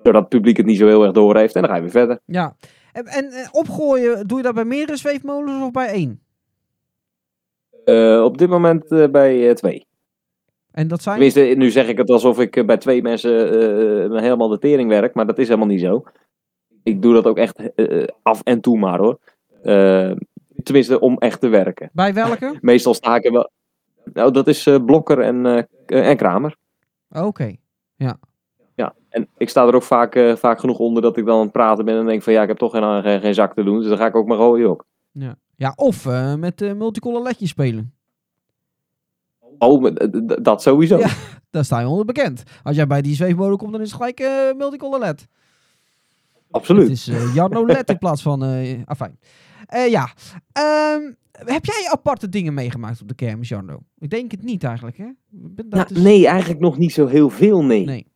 [0.03, 1.91] zodat het publiek het niet zo heel erg door heeft, en dan ga je weer
[1.91, 2.19] verder.
[2.25, 2.55] Ja.
[2.91, 6.21] En, en opgooien, doe je dat bij meerdere zweefmolens of bij één?
[8.23, 9.89] Op dit moment bij twee.
[10.71, 11.15] En dat zijn?
[11.15, 13.49] Tenminste, nu zeg ik het alsof ik eh, bij twee mensen
[14.13, 16.03] eh, helemaal de tering werk, maar dat is helemaal niet zo.
[16.83, 19.19] Ik doe dat ook echt eh, af en toe maar hoor.
[19.63, 20.11] Eh,
[20.63, 21.89] tenminste, om echt te werken.
[21.93, 22.57] Bij welke?
[22.61, 23.51] Meestal sta ik er wel.
[24.13, 25.45] Nou, dat is eh, Blokker en,
[25.85, 26.55] eh, en Kramer.
[27.09, 27.55] Oké.
[27.95, 28.17] Ja,
[29.09, 31.51] en ik sta er ook vaak, eh, vaak genoeg onder dat ik dan aan het
[31.51, 33.79] praten ben en denk van ja, ik heb toch geen, geen, geen zak te doen,
[33.79, 34.85] dus dan ga ik ook maar gooien ook.
[35.11, 37.93] Ja, ja of eh, met multicolor ledjes spelen.
[39.63, 40.97] Oh, d- dat sowieso.
[40.97, 41.09] Ja.
[41.49, 42.43] Daar sta je onder bekend.
[42.63, 45.27] Als jij bij die zweefmolen komt, dan is het gelijk eh multicolor led.
[46.51, 46.83] Absoluut.
[46.83, 48.43] Het is eh Jarno led in plaats van...
[48.43, 49.19] eh afijn.
[49.65, 50.09] Eh, ja.
[50.51, 53.79] Ehm, heb jij aparte dingen meegemaakt op de kermis, Jarno?
[53.99, 55.05] Ik denk het niet eigenlijk, hè?
[55.05, 55.15] Ik
[55.55, 57.85] ben- dat Nou, is- nee, eigenlijk nog niet zo heel veel, nee.
[57.85, 58.07] Nee.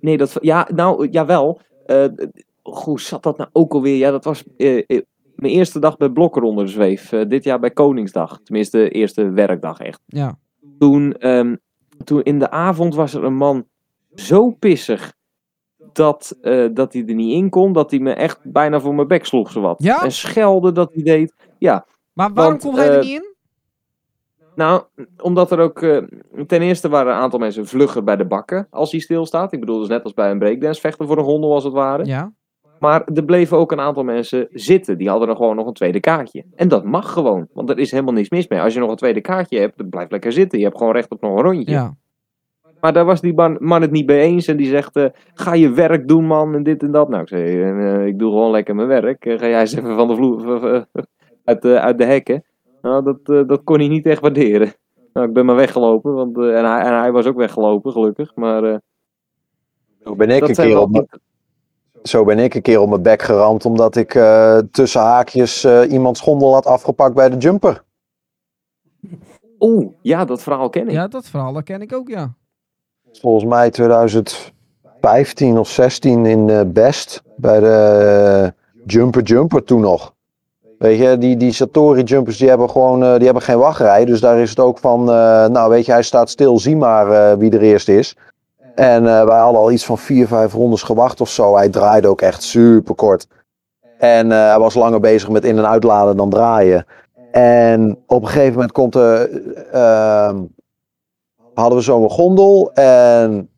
[0.00, 1.60] Nee, dat, ja, nou, jawel.
[1.86, 2.04] Eh
[2.62, 3.96] hoe zat dat nou ook alweer?
[3.96, 5.00] Ja, dat was eh, eh,
[5.42, 7.12] mijn eerste dag bij Blokker onder de zweef.
[7.12, 8.40] eh, dit jaar bij Koningsdag.
[8.42, 10.00] Tenminste, de eerste werkdag echt.
[10.06, 10.38] Ja.
[10.78, 11.56] Toen, ehm,
[12.04, 13.66] toen in de avond was er een man
[14.14, 15.12] zo pissig
[15.92, 17.72] dat, eh, dat hij er niet in kon.
[17.72, 19.82] Dat hij me echt bijna voor mijn bek sloeg, zowat.
[19.82, 20.02] Ja?
[20.02, 21.34] En schelde dat hij deed.
[21.58, 23.34] Ja, Maar waarom komt hij er eh, niet in?
[24.54, 24.82] nou,
[25.22, 25.78] omdat er ook.
[26.46, 29.52] ten eerste waren een aantal mensen vlugger bij de bakken als hij stilstaat.
[29.52, 32.04] Ik bedoel, dus net als bij een breakdance vechten voor een gondel als het ware.
[32.04, 32.32] Ja.
[32.82, 34.98] Maar er bleven ook een aantal mensen zitten.
[34.98, 36.44] Die hadden er gewoon nog een tweede kaartje.
[36.54, 38.60] En dat mag gewoon, want er is helemaal niks mis mee.
[38.60, 40.58] Als je nog een tweede kaartje hebt, dan blijf lekker zitten.
[40.58, 41.72] Je hebt gewoon recht op nog een rondje.
[41.72, 41.96] Ja.
[42.80, 44.46] Maar daar was die man, man het niet mee eens.
[44.46, 47.08] En die zegt, eh, ga je werk doen man, en dit en dat.
[47.08, 49.24] Nou, ik zei, eh, ik doe gewoon lekker mijn werk.
[49.26, 50.86] Eh, ga jij eens even van de vloer,
[51.44, 52.44] uit, de, uit de hekken.
[52.82, 54.72] Nou, dat, eh, dat kon hij niet echt waarderen.
[55.12, 56.14] Nou, ik ben maar weggelopen.
[56.14, 58.34] Want, en, hij, en hij was ook weggelopen, gelukkig.
[58.34, 58.76] Maar eh,
[60.04, 61.06] Zo ben ik, dat een keer op
[62.02, 65.90] zo ben ik een keer op mijn bek geramd omdat ik eh, tussen haakjes eh,
[65.90, 67.82] iemands gondel had afgepakt bij de jumper.
[69.58, 70.92] Oeh, ja, dat verhaal ken ik.
[70.92, 72.34] ja, dat verhaal dat ken ik ook, ja.
[73.12, 80.14] Volgens mij 2015 of 16 in eh, Best bij de eh, Jumper Jumper toen nog.
[80.82, 84.04] Weet je, die, die Satori jumpers die hebben gewoon eh, die hebben geen wachtrij.
[84.04, 87.10] Dus daar is het ook van, eh, nou weet je, hij staat stil, zie maar
[87.10, 88.16] eh, wie er eerst is.
[88.74, 91.56] En eh, wij hadden al iets van vier, vijf rondes gewacht of zo.
[91.56, 93.26] Hij draaide ook echt super kort.
[93.98, 96.86] En eh, hij was langer bezig met in- en uitladen dan draaien.
[97.32, 99.30] En op een gegeven moment komt er,
[99.72, 100.42] ehm,
[101.54, 102.72] hadden we zo'n gondel.
[102.72, 103.50] En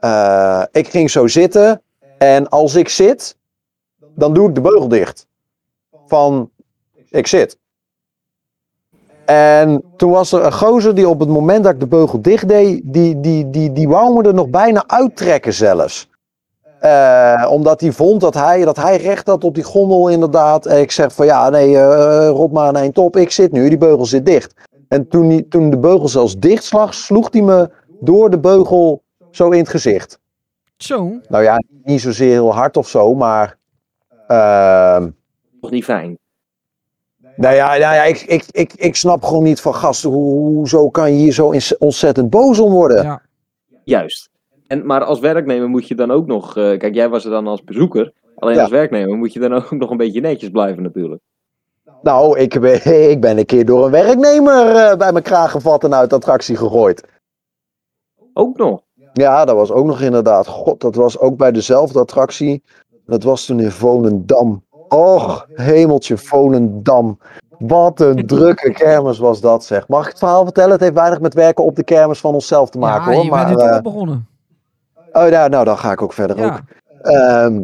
[0.00, 1.82] eh, ik ging zo zitten.
[2.18, 3.36] En als ik zit,
[4.14, 5.26] dan doe ik de beugel dicht.
[6.06, 6.50] Van,
[7.10, 7.58] ik zit.
[9.26, 12.48] En toen was er een gozer die op het moment dat ik de beugel dicht
[12.48, 16.08] deed, die, die, die, die wou me er nog bijna uittrekken zelfs.
[16.80, 20.66] Eh, omdat hij vond dat hij, dat hij recht had op die gondel inderdaad.
[20.66, 23.16] En ik zeg van ja, nee, eh rot maar een eind op.
[23.16, 24.54] Ik zit nu, die beugel zit dicht.
[24.88, 27.70] En toen, die, toen de beugel zelfs dicht slag, sloeg hij me
[28.00, 30.18] door de beugel zo in het gezicht.
[30.76, 31.10] Zo.
[31.28, 33.58] Nou ja, niet zozeer heel hard of zo, maar...
[34.26, 35.08] ehm,
[35.60, 36.18] Toch niet fijn.
[37.36, 40.88] Nou ja, nou ja ik, ik, ik, ik snap gewoon niet van gasten, hoe, hoezo
[40.88, 43.02] kan je hier zo ontzettend boos om worden?
[43.02, 43.22] Ja.
[43.84, 44.28] Juist.
[44.66, 46.56] En, maar als werknemer moet je dan ook nog...
[46.56, 48.12] eh, kijk, jij was er dan als bezoeker.
[48.36, 48.60] Alleen Ja.
[48.60, 51.22] als werknemer moet je dan ook nog een beetje netjes blijven natuurlijk.
[52.02, 55.84] Nou, ik ben, ik ben een keer door een werknemer eh, bij mijn kraag gevat
[55.84, 57.08] en uit de attractie gegooid.
[58.32, 58.82] Ook nog.
[59.12, 60.46] Ja, dat was ook nog inderdaad.
[60.46, 62.62] God, dat was ook bij dezelfde attractie.
[63.06, 64.64] Dat was toen in Volendam.
[64.88, 67.18] Och, hemeltje, Volendam.
[67.58, 69.88] Wat een drukke kermis was dat, zeg.
[69.88, 70.70] Mag ik het verhaal vertellen?
[70.70, 73.24] Het heeft weinig met werken op de kermis van onszelf te maken, ja, hoor.
[73.24, 74.26] je Maar, bent er eh, al begonnen.
[75.12, 76.42] oh, nou, nou, dan ga ik ook verder ook.
[76.42, 76.64] Ja.
[77.02, 77.62] Ehm,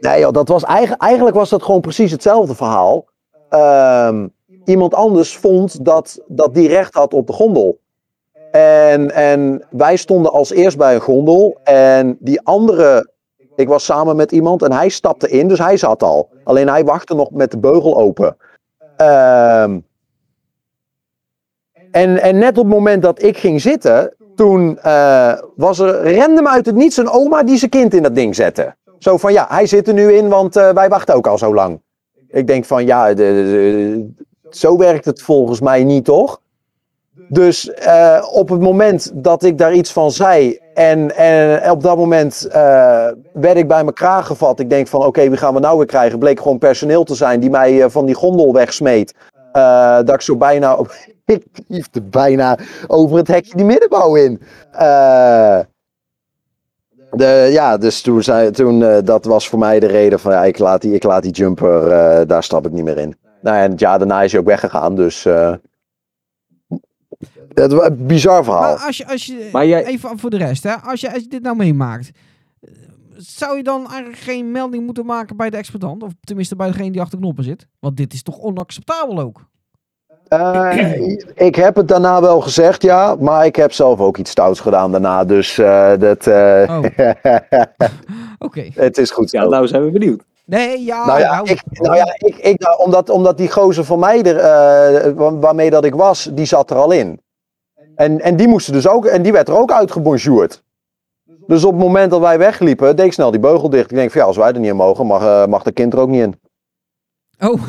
[0.00, 3.04] nee, joh, dat was eigenlijk, eigenlijk was dat gewoon precies hetzelfde verhaal.
[3.48, 4.28] Ehm,
[4.64, 7.78] iemand anders vond dat, dat die recht had op de gondel.
[8.50, 11.58] En, en wij stonden als eerst bij een gondel.
[11.64, 13.10] En die andere,
[13.60, 16.28] ik was samen met iemand en hij stapte in, dus hij zat al.
[16.44, 18.36] Alleen hij wachtte nog met de beugel open.
[18.96, 19.78] Ehm,
[21.90, 26.46] en, en net op het moment dat ik ging zitten, toen eh, was er random
[26.46, 28.74] uit het niets een oma die zijn kind in dat ding zette.
[28.98, 31.54] Zo van ja, hij zit er nu in, want eh, wij wachten ook al zo
[31.54, 31.80] lang.
[32.28, 33.14] Ik denk van ja,
[34.50, 36.40] zo werkt het volgens mij niet, toch?
[37.28, 41.96] Dus eh, op het moment dat ik daar iets van zei en, en op dat
[41.96, 44.60] moment eh, werd ik bij kraag gevat.
[44.60, 46.18] Ik denk van oké, wie gaan we nou weer krijgen?
[46.18, 49.14] Bleek gewoon personeel te zijn die mij eh, van die gondel wegsmeet.
[50.04, 50.78] Dat ik zo bijna,
[51.24, 54.40] ik liefde bijna over het hekje die middenbouw in.
[57.10, 60.58] De, ja, dus toen, zei, toen dat was voor mij de reden van ja, ik
[60.58, 63.16] laat die, ik laat die jumper, daar stap ik niet meer in.
[63.42, 65.26] Nou en ja, daarna is hij ook weggegaan, dus
[67.62, 68.60] het was een bizar verhaal.
[68.74, 71.22] Maar als je, als je Maar jij- even voor de rest, hè, als, je, als
[71.22, 72.10] je dit nou meemaakt,
[73.16, 76.02] zou je dan eigenlijk geen melding moeten maken bij de exploitant?
[76.02, 77.66] Of tenminste bij degene die achter de knoppen zit?
[77.80, 79.48] Want dit is toch onacceptabel ook?
[80.28, 81.00] Eh,
[81.34, 84.90] ik heb het daarna wel gezegd, ja, maar ik heb zelf ook iets stouts gedaan
[84.92, 86.84] daarna, dus eh, dat, eh, Oh.
[88.46, 88.68] Oké.
[88.74, 90.22] het is goed Ja, nou zijn we benieuwd.
[90.46, 93.98] Nee, ja, Nou ja, ik, nou ja ik, ik, nou, omdat, omdat die gozer van
[93.98, 97.20] mij, er, eh, wa- waarmee dat ik was, die zat er al in.
[98.00, 100.62] En, en die moesten dus ook, en die werd er ook uitgebonjourd.
[101.46, 103.90] Dus op het moment dat wij wegliepen, deed ik snel die beugel dicht.
[103.90, 105.92] Ik denk van ja, als wij er niet in mogen, mag, eh, mag de kind
[105.92, 106.40] er ook niet in.
[107.40, 107.62] Oh.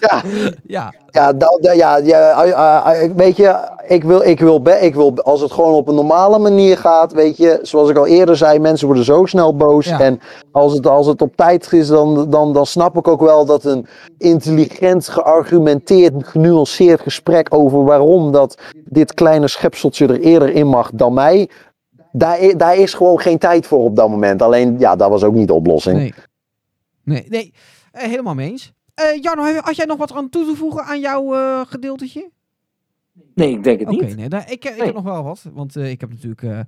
[0.00, 0.22] Ja.
[0.66, 0.92] ja.
[1.10, 3.56] Ja, dat, ja, ja eh, eh, weet je,
[3.86, 7.36] ik wil, ik, wil ik wil, als het gewoon op een normale manier gaat, weet
[7.36, 9.86] je, zoals ik al eerder zei, mensen worden zo snel boos.
[9.86, 10.00] Ja.
[10.00, 10.20] En
[10.52, 13.64] als het, als het op tijd is, dan, dan, dan snap ik ook wel dat
[13.64, 13.86] een
[14.18, 21.14] intelligent, geargumenteerd, genuanceerd gesprek over waarom dat dit kleine schepseltje er eerder in mag dan
[21.14, 21.48] mij,
[22.12, 24.42] daar, daar is gewoon geen tijd voor op dat moment.
[24.42, 25.96] Alleen, ja, dat was ook niet de oplossing.
[25.98, 26.14] Nee.
[27.08, 27.54] Nee, nee.
[27.92, 28.72] Eh, helemaal mee eens.
[28.94, 32.30] Eh Jarno, had jij nog wat aan toe te voegen aan jouw eh, gedeeltetje?
[33.34, 34.16] Nee, ik denk het Oké, niet.
[34.16, 34.84] nee, daar- ik, ik Nee.
[34.86, 35.44] heb nog wel wat.
[35.54, 36.42] Want eh, ik heb natuurlijk.
[36.42, 36.58] eh,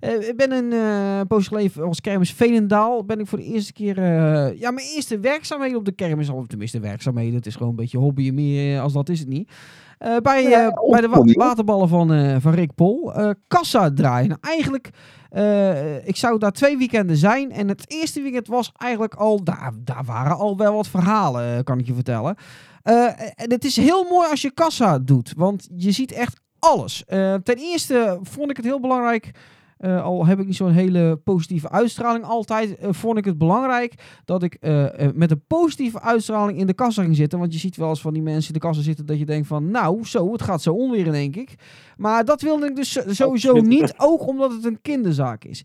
[0.00, 3.04] eh, ik ben een eh poos geleden als kermis Veenendaal.
[3.04, 3.98] Ben ik voor de eerste keer.
[3.98, 6.28] eh, ja, mijn eerste werkzaamheden op de kermis.
[6.28, 7.34] Of tenminste, werkzaamheden.
[7.34, 8.30] Het is gewoon een beetje hobby.
[8.30, 9.50] Meer eh, als dat is het niet.
[9.98, 13.14] Eh, bij, Ja, eh, bij de wa- waterballen van, eh, van Rick Pol.
[13.14, 14.28] eh, kassa draaien.
[14.28, 14.90] Nou, eigenlijk.
[15.30, 17.52] eh, ik zou daar twee weekenden zijn.
[17.52, 19.44] En het eerste weekend was eigenlijk al.
[19.44, 22.36] Daar, daar waren al wel wat verhalen, eh, kan ik je vertellen.
[22.82, 25.32] Eh, en het is heel mooi als je kassa doet.
[25.36, 27.04] Want je ziet echt alles.
[27.04, 29.30] Eh, ten eerste vond ik het heel belangrijk.
[29.78, 33.94] eh, al heb ik niet zo'n hele positieve uitstraling altijd, eh, vond ik het belangrijk
[34.24, 37.38] dat ik eh, eh, met een positieve uitstraling in de kassa ging zitten.
[37.38, 39.46] Want je ziet wel eens van die mensen in de kassa zitten dat je denkt
[39.46, 41.54] van, nou, zo, het gaat zo onweer, denk ik.
[41.96, 43.94] Maar dat wilde ik dus sowieso niet.
[43.96, 45.64] ook omdat het een kinderzaak is.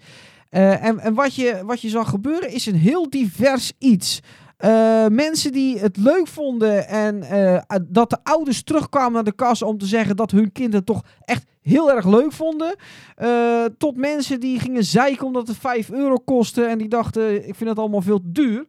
[0.49, 4.19] Eh, en en wat, je, wat je zag gebeuren is een heel divers iets.
[4.57, 9.65] Eh, mensen die het leuk vonden en eh, dat de ouders terugkwamen naar de kassa
[9.65, 12.75] om te zeggen dat hun kinderen toch echt heel erg leuk vonden.
[13.15, 17.55] Eh, tot mensen die gingen zeiken omdat het 5 euro kostte en die dachten ik
[17.55, 18.65] vind het allemaal veel duur.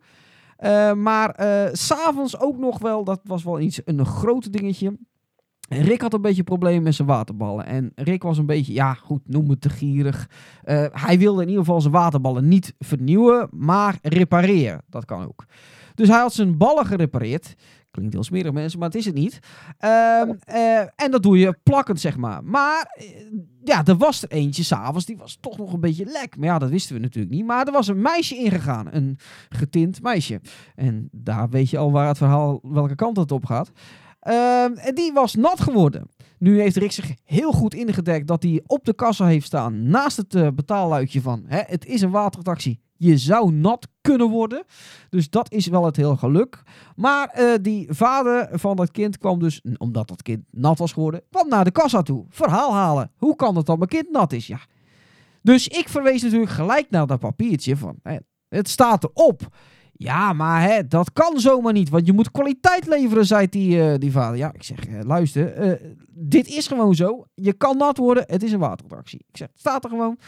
[0.97, 1.35] Maar
[1.73, 4.97] s'avonds ook nog wel, dat was wel iets, een groot dingetje.
[5.69, 7.67] Rick had een beetje problemen met zijn waterballen.
[7.67, 10.29] En Rick was een beetje, ja goed, noem het te gierig.
[10.93, 14.83] Hij wilde in ieder geval zijn waterballen niet vernieuwen, maar repareren.
[14.89, 15.45] Dat kan ook.
[15.97, 17.55] Dus hij had zijn ballen gerepareerd.
[17.90, 19.39] Klinkt heel smerig mensen, maar het is het niet.
[19.78, 22.44] Ehm, eh, en dat doe je plakkend, zeg maar.
[22.44, 23.06] Maar eh,
[23.64, 26.36] ja, er was er eentje s'avonds, die was toch nog een beetje lek.
[26.36, 27.47] Maar ja, dat wisten we natuurlijk niet.
[27.47, 29.18] Maar er was een meisje ingegaan, een
[29.48, 30.40] getint meisje.
[30.74, 33.70] En daar weet je al waar het verhaal, welke kant het op gaat.
[34.20, 36.09] Ehm, en die was nat geworden.
[36.39, 40.17] Nu heeft Rick zich heel goed ingedekt dat hij op de kassa heeft staan naast
[40.17, 42.81] het eh, betaalluikje van hè, het is een waterattractie.
[42.99, 44.65] Je zou nat kunnen worden.
[45.11, 46.63] Dus dat is wel het heel geluk.
[46.97, 51.23] Maar eh, die vader van dat kind kwam dus, omdat dat kind nat was geworden,
[51.31, 52.25] kwam naar de kassa toe.
[52.29, 53.13] Verhaal halen.
[53.17, 54.47] Hoe kan het dat mijn kind nat is?
[54.47, 54.61] Ja.
[55.43, 58.17] Dus ik verwees natuurlijk gelijk naar dat papiertje van hè,
[58.49, 59.49] het staat erop.
[59.98, 63.98] Ja, maar hè, dat kan zomaar niet, want je moet kwaliteit leveren, zei die, eh,
[63.98, 64.39] die vader.
[64.39, 67.24] Ja, ik zeg, eh, luister, eh, dit is gewoon zo.
[67.35, 69.24] Je kan nat worden, het is een waterattractie.
[69.28, 70.18] Ik zeg, het staat er gewoon.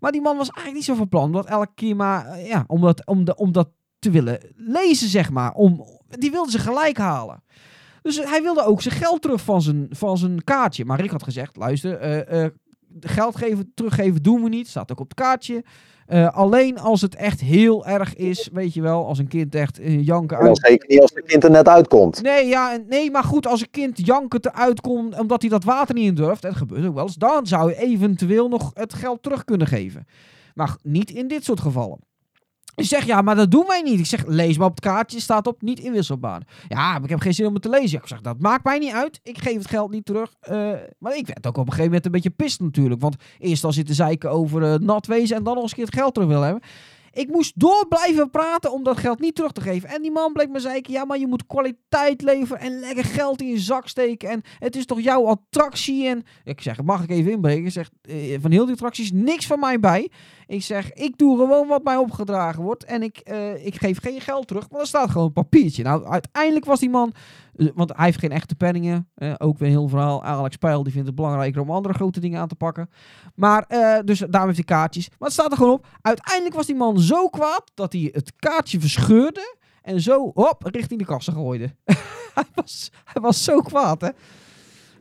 [0.00, 2.80] Maar die man was eigenlijk niet zo van plan, omdat elke keer maar, ja, om
[2.80, 3.68] dat, om, de, om dat
[3.98, 5.52] te willen lezen, zeg maar.
[5.52, 7.42] Om, die wilde ze gelijk halen.
[8.02, 10.84] Dus hij wilde ook zijn geld terug van zijn, van zijn kaartje.
[10.84, 11.98] Maar Rick had gezegd, luister,
[13.00, 14.68] geld geven, teruggeven doen we niet.
[14.68, 15.64] Staat ook op het kaartje.
[16.10, 19.78] Eh, alleen als het echt heel erg is, weet je wel, als een kind echt
[19.78, 20.58] eh, janken uit...
[20.58, 22.22] zeker niet als het kind er net uitkomt.
[22.22, 25.94] Nee, ja, nee, maar goed, als een kind janken eruit komt omdat hij dat water
[25.94, 28.94] niet in durft, en dat gebeurt ook wel eens, dan zou je eventueel nog het
[28.94, 30.06] geld terug kunnen geven.
[30.54, 31.98] Maar niet in dit soort gevallen.
[32.80, 33.98] Ik zeg, ja, maar dat doen wij niet.
[33.98, 36.42] Ik zeg, lees maar op het kaartje, staat op niet inwisselbaar.
[36.68, 37.98] Ja, maar ik heb geen zin om het te lezen.
[37.98, 39.20] Ik zeg, dat maakt mij niet uit.
[39.22, 40.34] Ik geef het geld niet terug.
[40.40, 43.00] Eh, maar ik werd ook op een gegeven moment een beetje pist natuurlijk.
[43.00, 45.86] Want eerst al zitten zeiken over eh, nat wezen en dan nog eens een keer
[45.86, 46.62] het geld terug willen hebben.
[47.12, 49.88] Ik moest door blijven praten om dat geld niet terug te geven.
[49.88, 53.40] En die man bleek me zeiken, ja, maar je moet kwaliteit leveren en lekker geld
[53.40, 54.28] in je zak steken.
[54.28, 56.06] En het is toch jouw attractie?
[56.06, 57.64] En ik zeg, mag ik even inbreken?
[57.64, 60.10] Ik zeg, eh, van heel die attracties niks van mij bij.
[60.50, 62.84] Ik zeg, ik doe gewoon wat mij opgedragen wordt.
[62.84, 65.82] En ik, eh, ik geef geen geld terug, want er staat gewoon een papiertje.
[65.82, 67.12] Nou, uiteindelijk was die man...
[67.56, 69.08] eh, Want hij heeft geen echte penningen.
[69.14, 70.24] eh, ook weer een heel verhaal.
[70.24, 72.90] Alex Pijl die vindt het belangrijker om andere grote dingen aan te pakken.
[73.34, 73.64] Maar,
[74.04, 75.08] dus daarom heeft hij kaartjes.
[75.08, 75.86] Maar het staat er gewoon op.
[76.02, 79.56] Uiteindelijk was die man zo kwaad dat hij het kaartje verscheurde.
[79.82, 81.74] En zo, hop, richting de kassa gooide.
[82.34, 84.08] hij, was, hij was zo kwaad, hè.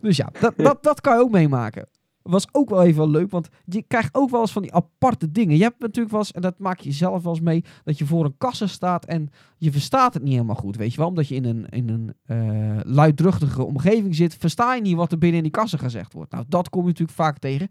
[0.01, 1.87] Dus ja, dat, dat, dat kan je ook meemaken.
[2.29, 5.57] Was ook wel even leuk, want je krijgt ook wel eens van die aparte dingen.
[5.57, 8.05] Je hebt natuurlijk wel eens, en dat maak je zelf wel eens mee, dat je
[8.05, 11.07] voor een kassa staat en je verstaat het niet helemaal goed, weet je wel.
[11.07, 15.17] Omdat je in een, in een eh, luidruchtige omgeving zit, versta je niet wat er
[15.17, 16.31] binnen in die kassa gezegd wordt.
[16.31, 17.67] Nou, dat kom je natuurlijk vaak tegen.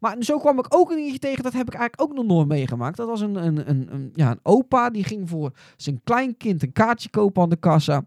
[0.00, 2.48] Maar zo kwam ik ook een dingetje tegen, dat heb ik eigenlijk ook nog nooit
[2.48, 2.96] meegemaakt.
[2.96, 6.72] Dat was een, een, een, een, ja, een opa, die ging voor zijn kleinkind een
[6.72, 8.04] kaartje kopen aan de kassa.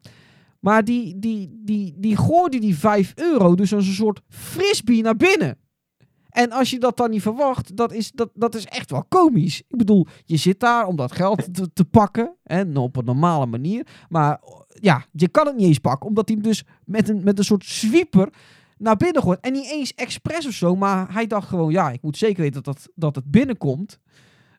[0.60, 5.16] Maar die, die, die, die gooide die 5 euro dus als een soort frisbee naar
[5.16, 5.58] binnen.
[6.36, 9.60] En als je dat dan niet verwacht, dat is, dat, dat is echt wel komisch.
[9.60, 12.36] Ik bedoel, je zit daar om dat geld te, te pakken.
[12.44, 13.88] En op een normale manier.
[14.10, 16.08] Maar ja, je kan het niet eens pakken.
[16.08, 18.30] Omdat hij dus met een, met een soort sweeper
[18.78, 19.40] naar binnen gooit.
[19.40, 20.76] En niet eens expres of zo.
[20.76, 24.00] Maar hij dacht gewoon, ja, ik moet zeker weten dat, dat, dat het binnenkomt.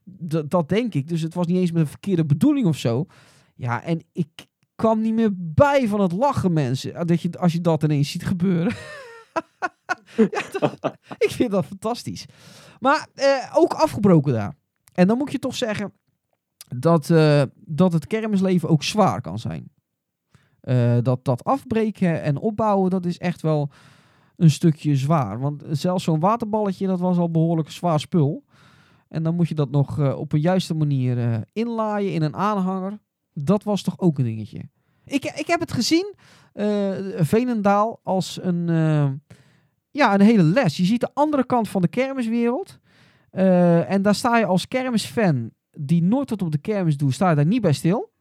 [0.05, 1.09] Dat, dat denk ik.
[1.09, 3.07] Dus het was niet eens met een verkeerde bedoeling of zo.
[3.55, 7.07] Ja, en ik kwam niet meer bij van het lachen, mensen.
[7.07, 8.75] Dat je, als je dat ineens ziet gebeuren.
[11.27, 12.27] ik vind dat fantastisch.
[12.81, 14.55] Maar eh, ook afgebroken daar.
[14.93, 15.93] En dan moet je toch zeggen
[16.77, 19.71] dat, eh, dat het kermisleven ook zwaar kan zijn.
[20.61, 23.71] Eh, dat, dat afbreken en opbouwen, dat is echt wel
[24.37, 25.41] een stukje zwaar.
[25.41, 28.45] Want zelfs zo'n waterballetje, dat was al behoorlijk zwaar spul.
[29.09, 32.99] En dan moet je dat nog op een juiste manier inlaaien in een aanhanger.
[33.33, 34.69] Dat was toch ook een dingetje.
[35.05, 36.15] Ik, ik heb het gezien,
[37.17, 38.69] Veenendaal, als een,
[39.97, 40.77] ja, een hele les.
[40.77, 42.79] Je ziet de andere kant van de kermiswereld.
[43.31, 47.31] Eh, en daar sta je als kermisfan, die nooit wat op de kermis doet, sta
[47.31, 48.13] je daar niet bij stil.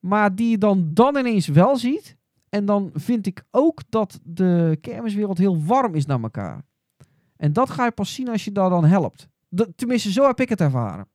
[0.00, 2.16] Maar die je dan, dan ineens wel ziet.
[2.48, 6.62] En dan vind ik ook dat de kermiswereld heel warm is naar elkaar.
[7.36, 9.28] En dat ga je pas zien als je daar dan helpt.
[9.76, 11.08] Tenminste, zo heb ik het ervaren.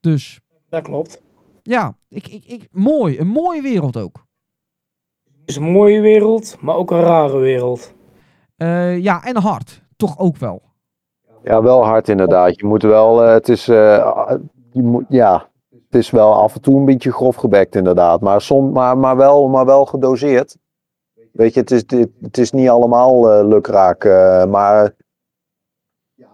[0.00, 1.22] Dus Dat klopt.
[1.62, 3.18] ja, ik, ik, ik, mooi.
[3.18, 4.26] Een mooie wereld ook.
[5.24, 7.94] Het is een mooie wereld, maar ook een rare wereld.
[8.58, 9.82] Eh, ja, en hard.
[9.96, 10.62] Toch ook wel.
[11.42, 12.60] Ja, wel hard inderdaad.
[12.60, 14.32] Je moet wel, eh, het is, eh,
[14.72, 18.20] je moet, ja, het is wel af en toe een beetje grof gebekt inderdaad.
[18.20, 20.56] Maar, som, maar, maar, wel, maar wel gedoseerd.
[21.32, 21.84] Weet je, het is,
[22.20, 24.04] het is niet allemaal lukraak.
[24.48, 24.94] maar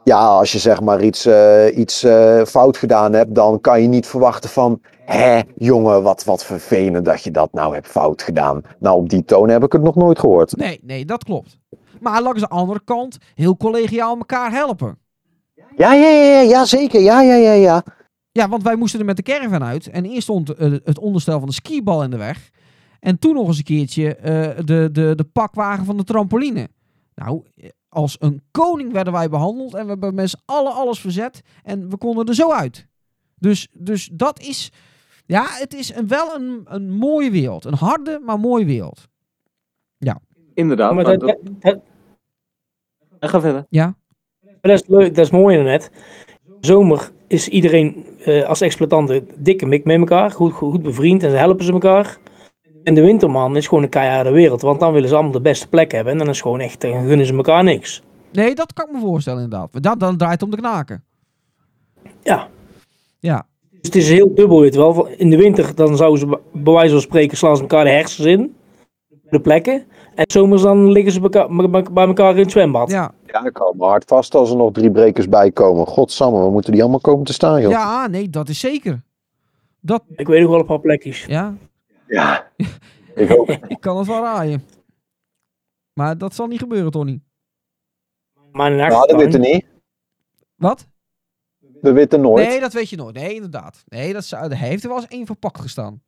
[0.05, 1.29] ja, als je zeg maar iets,
[1.75, 2.07] iets
[2.47, 4.81] fout gedaan hebt, dan kan je niet verwachten van...
[5.05, 8.63] Hé, jongen, wat, wat vervelend dat je dat nou hebt fout gedaan.
[8.79, 10.57] Nou, op die toon heb ik het nog nooit gehoord.
[10.57, 11.59] Nee, nee, dat klopt.
[12.05, 14.99] Maar langs de andere kant, heel collegiaal elkaar helpen.
[15.55, 17.01] Ja, ja, ja, ja, ja zeker.
[17.01, 17.85] Ja, ja, ja, ja.
[18.33, 19.87] Ja, want wij moesten er met de caravan uit.
[19.87, 22.51] En eerst stond eh, het onderstel van de skibal in de weg.
[23.01, 26.69] En toen nog eens een keertje eh, de, de, de pakwagen van de trampoline.
[27.15, 29.75] Nou, eh, als een koning werden wij behandeld.
[29.75, 31.41] En we hebben met z'n allen alles verzet.
[31.63, 32.87] En we konden er zo uit.
[33.39, 34.73] Dus, dus dat is...
[35.27, 37.65] Ja, het is een, wel een, een mooie wereld.
[37.65, 39.09] Een harde, maar mooie wereld.
[40.55, 40.95] Inderdaad.
[40.95, 41.79] maar maar dat, dat- dat,
[43.25, 43.67] dat, Ga verder.
[43.69, 43.95] Ja?
[44.61, 45.91] dat is leuk, dat is mooi net.
[46.61, 51.31] Zomer is iedereen eh, als exploitanten dikke mik met elkaar, goed, goed, goed bevriend en
[51.31, 52.19] ze helpen ze elkaar.
[52.83, 55.69] En de winterman is gewoon een keiharde wereld, want dan willen ze allemaal de beste
[55.69, 58.03] plek hebben en dan is gewoon echt, dan gunnen ze elkaar niks.
[58.33, 59.83] Nee, dat kan ik me voorstellen inderdaad.
[59.83, 61.05] Dan, dan draait het om de knaken.
[62.23, 62.49] Ja.
[63.21, 63.47] Ja.
[63.71, 65.07] Dus het is heel dubbel, weet je wel.
[65.07, 68.27] In de winter dan zouden ze bij wijze van spreken slaan ze elkaar de hersens
[68.27, 68.55] in,
[69.31, 69.85] de plekken.
[70.15, 71.21] En zomers dan liggen ze
[71.93, 72.91] bij elkaar, in het zwembad.
[72.91, 75.87] Ja, Ja, ik hou me hard vast als er nog drie brekers bij komen.
[75.87, 77.71] Godsamme, we moeten die allemaal komen te staan, joh.
[77.71, 79.03] ja nee, dat is zeker.
[79.81, 81.25] Dat, Ik weet nog wel een paar plekjes.
[81.25, 81.55] ja,
[82.07, 82.47] Ja.
[83.15, 83.49] Ik ook.
[83.49, 84.65] ik kan het wel raaien.
[85.93, 87.21] Maar dat zal niet gebeuren, Tony.
[88.53, 89.67] Maar in Nou, dat achtertuin, weten niet.
[90.55, 90.87] Wat?
[91.81, 92.47] We weten nooit.
[92.47, 93.15] Nee, dat weet je nooit.
[93.15, 93.85] Nee, inderdaad.
[93.89, 96.03] Nee, dat zou, er heeft er wel eens één verpakt gestaan.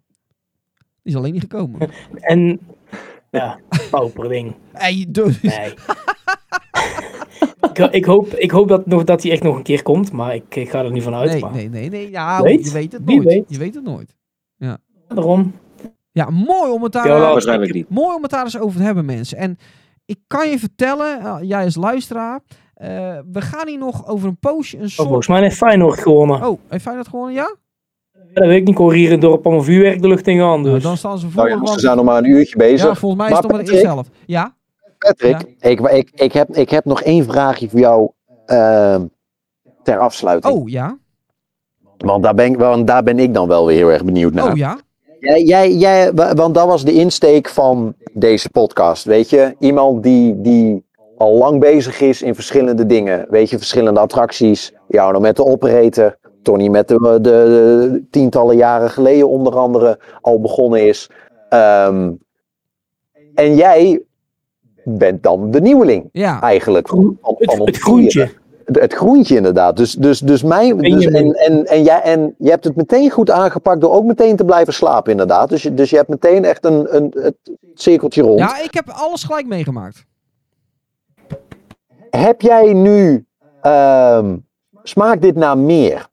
[0.76, 1.90] Die is alleen niet gekomen.
[2.20, 2.60] En
[3.36, 3.58] ja,
[3.90, 4.54] pauper ding.
[4.72, 5.74] Hey, dus, Nee.
[7.72, 10.34] ik, ik, hoop, ik hoop dat, nog, dat hij echt nog een keer komt, maar
[10.34, 11.30] ik, ik ga er niet van uit.
[11.30, 12.10] nee, maar nee, nee, nee.
[12.10, 12.64] Ja, Weet?
[12.66, 13.24] je weet het nooit.
[13.24, 13.44] weet?
[13.48, 14.14] Je weet het nooit.
[15.08, 15.54] Daarom.
[16.12, 17.88] Ja, mooi om het daar, Ja, Waarschijnlijk niet.
[17.88, 19.38] mooi om het daar eens over te hebben, mensen.
[19.38, 19.58] En
[20.04, 22.40] ik kan je vertellen, eh, jij als luisteraar,
[22.74, 22.88] eh,
[23.32, 25.06] we gaan hier nog over een poosje een Oh, soort...
[25.06, 26.46] volgens mij heeft Feyenoord gewonnen.
[26.48, 27.54] Oh, heeft Feyenoord gewonnen, ja?
[28.36, 28.74] Ja, dat weet ik niet.
[28.74, 30.60] Ik hoor hier in het dorp allemaal vuurwerk de lucht in gaan.
[30.60, 30.82] Nou, Dus.
[30.82, 31.36] dan staan ze voor.
[31.36, 32.88] Nou ja, want- ze zijn nog maar een uurtje bezig.
[32.88, 34.10] ja, volgens mij is Maar het maar Patrick- eerste helft.
[34.26, 34.54] Ja?
[34.98, 38.10] Patrick, ik, ik, ik, heb, ik heb nog één vraagje voor jou
[38.46, 39.04] ehm,
[39.82, 40.54] ter afsluiting.
[40.54, 40.98] Oh, ja?
[41.98, 44.50] Want, daar ben ik, want daar ben ik dan wel weer heel erg benieuwd naar.
[44.50, 44.78] Oh, ja?
[45.20, 49.54] Jij, jij, jij, wa- want dat was de insteek van deze podcast, weet je.
[49.58, 50.84] Iemand die, die
[51.16, 53.26] al lang bezig is in verschillende dingen.
[53.30, 54.72] Weet je, verschillende attracties.
[54.88, 56.16] Jou nou met de operator.
[56.46, 61.10] Tony met de, de, de tientallen jaren geleden onder andere al begonnen is.
[61.48, 62.12] Ehm,
[63.34, 64.02] en jij
[64.84, 66.40] bent dan de nieuweling Ja.
[66.40, 66.88] eigenlijk.
[66.88, 68.30] Van, van, Het, groentje.
[68.64, 69.76] Het groentje inderdaad.
[69.76, 73.30] Dus, dus, dus mij, dus, en, en, en, jij, en je hebt het meteen goed
[73.30, 75.48] aangepakt door ook meteen te blijven slapen inderdaad.
[75.48, 77.36] Dus, je- dus je hebt meteen echt een, een, het
[77.74, 78.38] cirkeltje rond.
[78.38, 80.04] ja, ik heb alles gelijk meegemaakt.
[82.10, 83.26] Heb jij nu,
[83.62, 84.36] ehm,
[84.82, 86.06] smaakt dit naar meer?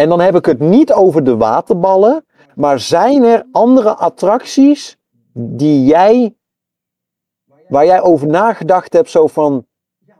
[0.00, 2.24] En dan heb ik het niet over de waterballen,
[2.54, 4.96] maar zijn er andere attracties
[5.32, 6.34] die jij,
[7.68, 9.66] waar jij over nagedacht hebt, zo van,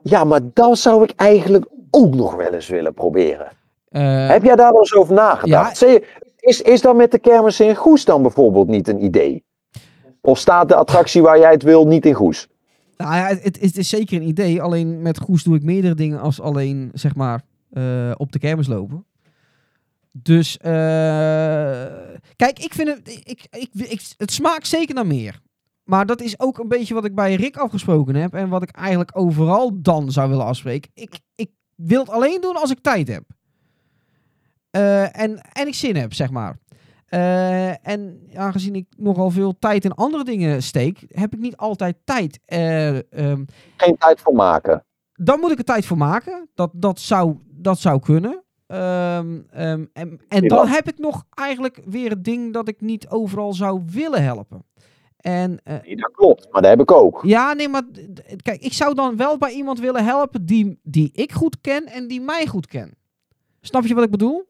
[0.03, 3.49] ja, maar dat zou ik eigenlijk ook nog wel eens willen proberen.
[3.89, 5.79] Eh, Heb jij daar wel eens over nagedacht?
[5.81, 5.99] Ja.
[6.37, 9.45] Is, is dat met de kermis in Goes dan bijvoorbeeld niet een idee?
[10.21, 12.49] Of staat de attractie waar jij het wil niet in Goes?
[12.97, 14.63] Nou ja, het, het is zeker een idee.
[14.63, 18.67] Alleen met Goes doe ik meerdere dingen als alleen, zeg maar, eh, op de kermis
[18.67, 19.05] lopen.
[20.13, 20.71] Dus, eh,
[22.37, 25.41] kijk, ik vind het, ik, ik, ik, het smaakt zeker naar meer.
[25.85, 28.35] Maar dat is ook een beetje wat ik bij Rick afgesproken heb.
[28.35, 30.91] En wat ik eigenlijk overal dan zou willen afspreken.
[30.95, 33.23] Ik, ik wil het alleen doen als ik tijd heb.
[34.71, 36.59] Eh, en, en ik zin heb, zeg maar.
[37.07, 41.97] Eh, en aangezien ik nogal veel tijd in andere dingen steek, heb ik niet altijd
[42.05, 42.41] tijd.
[42.45, 43.45] Ehm,
[43.77, 44.85] Geen tijd voor maken.
[45.13, 46.49] dan moet ik er tijd voor maken.
[46.55, 48.45] Dat, dat, zou, dat zou kunnen.
[48.71, 53.09] Ehm, ehm, en en dan heb ik nog eigenlijk weer het ding dat ik niet
[53.09, 54.65] overal zou willen helpen.
[55.17, 57.21] En eh, Nee, dat klopt, maar dat heb ik ook.
[57.23, 57.83] ja, nee, maar
[58.43, 62.09] kijk, ik zou dan wel bij iemand willen helpen die, die ik goed ken en
[62.09, 62.95] die mij goed ken.
[63.61, 64.45] Snap je wat ik bedoel?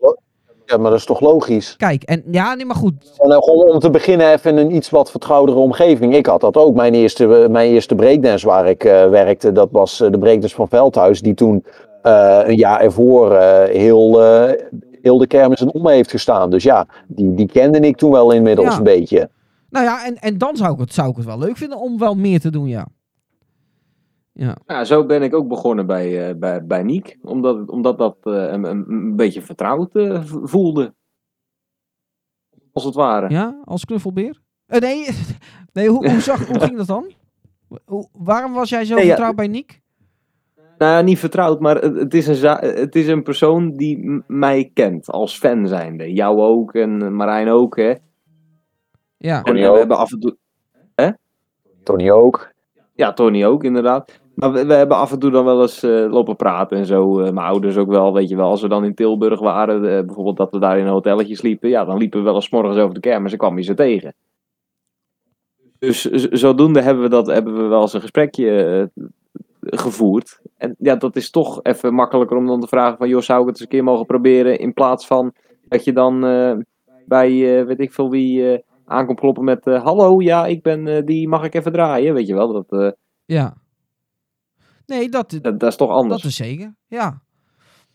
[0.66, 1.76] Ja, maar dat is toch logisch?
[1.76, 3.12] Kijk, en ja, nee, maar goed.
[3.18, 6.14] En, eh, gewoon om te beginnen even in een iets wat vertrouwdere omgeving.
[6.14, 6.74] Ik had dat ook.
[6.74, 11.20] Mijn eerste, eh, mijn eerste breakdance waar ik werkte, dat was de breakdance van Veldhuis.
[11.20, 11.64] Die toen
[12.02, 14.66] een jaar ervoor eh, heel, eh,
[15.02, 16.51] heel de kermis en om heeft gestaan.
[16.51, 18.77] Dus ja, die, die kende ik toen wel inmiddels Ja.
[18.77, 19.31] een beetje.
[19.70, 21.98] Nou ja, en, en dan zou ik, het, zou ik het wel leuk vinden om
[21.98, 22.86] wel meer te doen, ja.
[24.32, 27.18] Ja, Ja, zo ben ik ook begonnen bij, eh, bij, bij Niek.
[27.22, 30.94] Omdat, omdat dat eh, een, een, een beetje vertrouwd eh, voelde.
[32.72, 33.31] Als het ware.
[33.31, 34.40] ja als knuffelbeer?
[34.66, 35.06] Eh, nee,
[35.72, 37.10] nee hoe, hoe, zag, hoe ging dat dan?
[37.85, 39.10] Hoe, waarom was jij zo Nee, ja.
[39.10, 39.80] vertrouwd bij Niek?
[40.81, 44.70] Nou, ja, niet vertrouwd, maar het, het, is een het is een persoon die mij
[44.74, 46.12] kent als fan zijnde.
[46.12, 47.94] Jou ook en Marijn ook, hè.
[49.16, 49.73] Ja, En, Tony en ook.
[49.73, 50.36] we hebben af en toe...
[51.82, 52.52] Tony ook.
[52.94, 54.20] Ja, Tony ook, inderdaad.
[54.35, 57.20] Maar we, we hebben af en toe dan wel eens eh, lopen praten en zo.
[57.20, 58.51] Eh, mijn ouders ook wel, weet je wel.
[58.51, 61.69] Als we dan in Tilburg waren, eh, bijvoorbeeld dat we daar in een hotelletje sliepen.
[61.69, 63.74] Ja, dan liepen we wel eens 's morgens over de kermis en kwam je ze
[63.74, 64.15] tegen.
[65.78, 68.90] Dus zodoende hebben we, dat, hebben we wel eens een gesprekje
[69.61, 70.41] gevoerd.
[70.57, 73.09] En ja, dat is toch even makkelijker om dan te vragen van...
[73.09, 74.59] joh, zou ik het eens een keer mogen proberen?
[74.59, 75.32] In plaats van
[75.69, 76.57] dat je dan eh,
[77.07, 78.53] bij, eh, weet ik veel wie...
[78.53, 79.65] eh aankomt kloppen met...
[79.65, 82.15] Hallo, ja, ik ben die, mag ik even draaien?
[82.15, 82.97] Weet je wel, dat...
[83.24, 83.55] ja.
[84.87, 86.23] Nee, dat, dat, dat is toch anders.
[86.23, 87.23] dat is zeker, ja.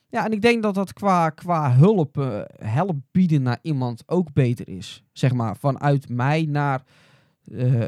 [0.09, 2.15] Ja, en ik denk dat dat qua, qua hulp,
[2.57, 5.03] help bieden naar iemand ook beter is.
[5.11, 6.83] Zeg maar, vanuit mij naar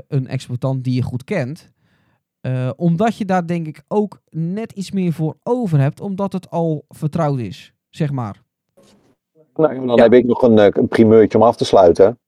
[0.08, 1.72] een exploitant die je goed kent.
[2.42, 6.50] Eh, omdat je daar denk ik ook net iets meer voor over hebt, omdat het
[6.50, 8.42] al vertrouwd is, zeg maar.
[9.56, 10.04] Nou, dan Ja.
[10.04, 12.20] heb ik nog een, eh, een primeurtje om af te sluiten.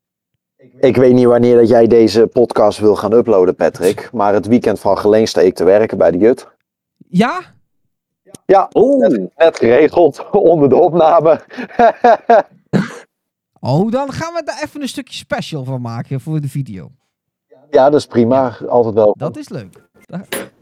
[0.79, 4.09] Ik weet niet wanneer dat jij deze podcast wil gaan uploaden, Patrick.
[4.13, 6.47] Maar het weekend van Geleen sta ik te werken bij de Jut.
[7.09, 7.41] Ja?
[8.71, 11.41] Oh, Net geregeld onder de opname.
[13.61, 16.91] Oh, dan gaan we daar even een stukje special van maken voor de video.
[17.69, 18.57] ja, dat is prima.
[18.67, 19.15] Altijd wel.
[19.17, 19.88] Dat is leuk.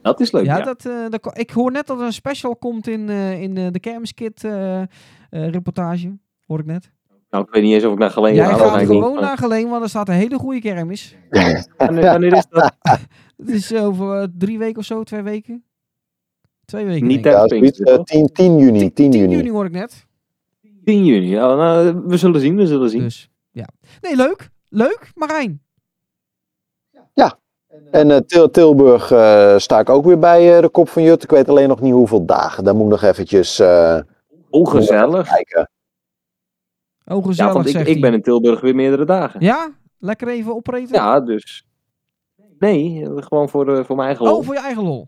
[0.01, 0.45] Dat is leuk.
[0.45, 3.41] Ja, Ja, Dat, eh, dat ik hoor net dat er een special komt in, eh,
[3.41, 4.87] in eh, de Kermiskit eh, eh,
[5.29, 6.17] reportage.
[6.47, 6.91] Hoor ik net.
[7.29, 8.49] Nou, ik weet niet eens of ik naar geleden Jij ga.
[8.51, 11.15] gaat waarschijnlijk niet, gewoon maar- naar Geleen, want er staat een hele goede kermis.
[11.77, 12.75] Wanneer, wanneer is dat?
[13.37, 15.63] Het is over drie weken of zo, twee weken.
[16.65, 17.07] Twee weken.
[17.07, 17.23] Niet.
[17.23, 18.05] Ja, tijdens zoiets, Pinksteren, eh, toch?
[18.05, 18.79] 10, 10 juni.
[18.79, 19.35] 10 10 juni.
[19.35, 20.05] juni hoor ik net.
[20.83, 21.29] 10 juni.
[21.29, 23.01] Ja, nou, we zullen zien, we zullen zien.
[23.01, 23.67] Dus ja.
[24.01, 24.49] Nee, leuk.
[24.69, 25.61] Leuk, Marijn.
[27.91, 31.23] En eh, Til- Tilburg eh, sta ik ook weer bij eh, de kop van Jut.
[31.23, 32.63] Ik weet alleen nog niet hoeveel dagen.
[32.63, 33.99] Daar moet ik nog eventjes eh,
[34.49, 35.27] Ongezellig.
[35.29, 35.69] kijken.
[37.05, 39.41] Oh, Ja, want ik, zegt ik ben in Tilburg weer meerdere dagen.
[39.41, 39.71] Ja?
[39.99, 40.95] Lekker even opreten?
[40.95, 41.65] Ja, dus.
[42.59, 44.37] Nee, eh, gewoon voor, eh, voor mijn eigen lol.
[44.37, 45.07] Oh, voor je eigen lol.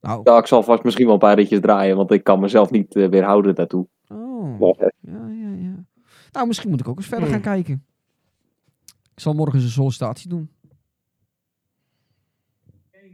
[0.00, 2.70] Nou, Ja, ik zal vast misschien wel een paar ritjes draaien, want ik kan mezelf
[2.70, 3.86] niet eh, weerhouden daartoe.
[4.08, 4.58] oh.
[4.78, 4.90] Ja.
[5.00, 5.84] Ja, ja, ja.
[6.32, 7.32] Nou, misschien moet ik ook eens verder Hmm.
[7.42, 7.84] gaan kijken.
[9.14, 10.50] Ik zal morgen eens een sollicitatie doen.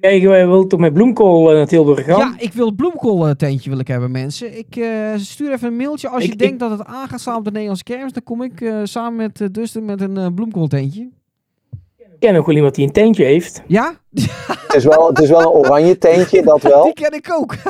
[0.01, 2.19] Kijk, wij willen toch met bloemkool eh, naar Tilburg gaan?
[2.19, 4.59] Ja, ik wil het bloemkool eh, tentje wil ik hebben, mensen.
[4.59, 6.09] Ik eh, stuur even een mailtje.
[6.09, 8.43] Als je Ik- denkt dat het aan gaat staan op de Nederlandse kermis, dan kom
[8.43, 11.09] ik eh, samen met eh, Dustin met een bloemkooltentje.
[12.19, 13.63] ken ook wel iemand die een tentje heeft.
[13.67, 13.95] Ja?
[14.67, 16.85] Het is wel, het is wel een oranje tentje, dat wel.
[16.85, 17.55] Die ken ik ook.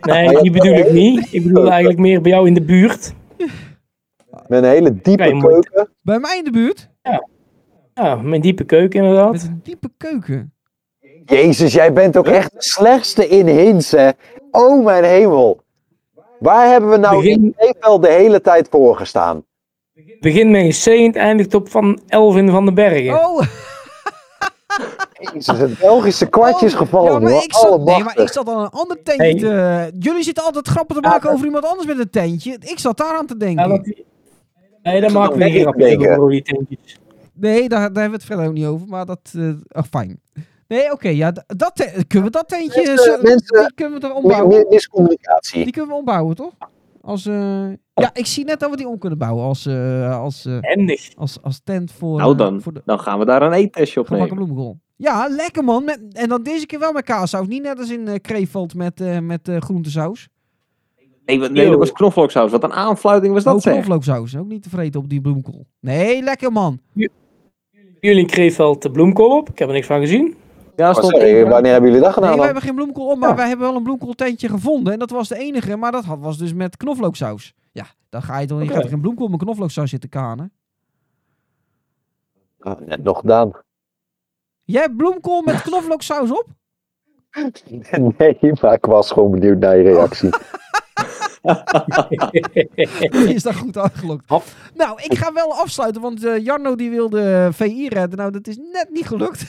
[0.00, 1.32] Nee, die bedoel ik niet.
[1.32, 3.12] Ik bedoel eigenlijk meer bij jou in de buurt.
[4.46, 5.88] Met een hele diepe Kijk, keuken.
[6.02, 6.90] Bij mij in de buurt.
[7.94, 9.32] Ja, mijn diepe keuken inderdaad.
[9.32, 10.52] Met een diepe keuken.
[11.30, 14.10] Jezus, jij bent ook echt de slechtste in hints, hè.
[14.50, 15.60] Oh mijn hemel.
[16.38, 19.44] Waar hebben we nou Begin- in Krefeld de hele tijd voor gestaan?
[20.20, 23.14] Begin met een C en het eindigt op van Elvin van den Bergen.
[23.26, 23.42] Oh,
[25.32, 27.12] Jezus, het Belgische kwartje is oh, gevallen.
[27.12, 27.42] Ja, maar hoor.
[27.42, 29.34] ik zat, nee, maar ik zat al een ander tentje Hey.
[29.90, 29.92] te...
[29.98, 32.56] Jullie zitten altijd grappen te maken over iemand anders met een tentje.
[32.60, 33.68] Ik zat daar aan te denken.
[33.68, 33.92] Ja, dat
[34.82, 36.16] Nee, daar maken we geen grapjes denken.
[36.18, 36.98] over die tentjes.
[37.34, 38.86] Nee, daar, daar hebben we het verder ook niet over.
[38.88, 39.20] Maar dat...
[39.36, 40.20] eh ach, fijn.
[40.70, 41.08] Nee, oké.
[41.08, 42.82] ja, dat te- kunnen we dat tentje...
[42.86, 44.48] Mensen- zo- mensen- die kunnen we er ombouwen.
[44.56, 45.64] meer miscommunicatie.
[45.64, 46.52] Die kunnen we ombouwen, toch?
[47.00, 50.46] Als, eh, ja, ik zie net dat we die om kunnen bouwen als, eh, als,
[50.46, 50.58] eh,
[51.16, 54.08] als, als tent voor, Nou, dan, voor de dan gaan we daar een eettestje op
[54.08, 54.80] nemen.
[54.96, 55.84] Ja, lekker man.
[55.84, 57.46] Met, en dan deze keer wel met kaassaus.
[57.46, 60.28] Niet net als in eh Krefeld met, eh met eh groentesaus.
[61.24, 62.50] Nee, nee, dat was knoflooksaus.
[62.50, 63.72] Wat een aanfluiting was dat Ook zeg.
[63.74, 64.36] knoflooksaus.
[64.36, 65.66] Ook niet tevreden op die bloemkool.
[65.80, 66.80] Nee, lekker man.
[68.00, 69.48] Jullie in Kreeveld de bloemkool op.
[69.48, 70.36] Ik heb er niks van gezien.
[70.80, 72.44] Ja, Oh, stond sorry, één- wanneer hebben jullie dat Nee, gedaan wij dan?
[72.46, 74.92] hebben geen bloemkool op, maar wij hebben wel een bloemkooltentje gevonden.
[74.92, 77.54] En dat was de enige, maar dat had, was dus met knoflooksaus.
[77.72, 80.52] Ja, dan ga je toch niet er geen bloemkool met knoflooksaus zitten kanen.
[82.60, 83.50] Ah, net nog gedaan.
[84.64, 86.46] Jij hebt bloemkool met knoflooksaus op?
[88.18, 90.28] Nee, maar ik was gewoon benieuwd naar je reactie.
[93.34, 94.24] Is daar goed aangelokt.
[94.74, 98.18] Nou, ik ga wel afsluiten, want eh, Jarno die wilde VI redden.
[98.18, 99.44] Nou, dat is net niet gelukt.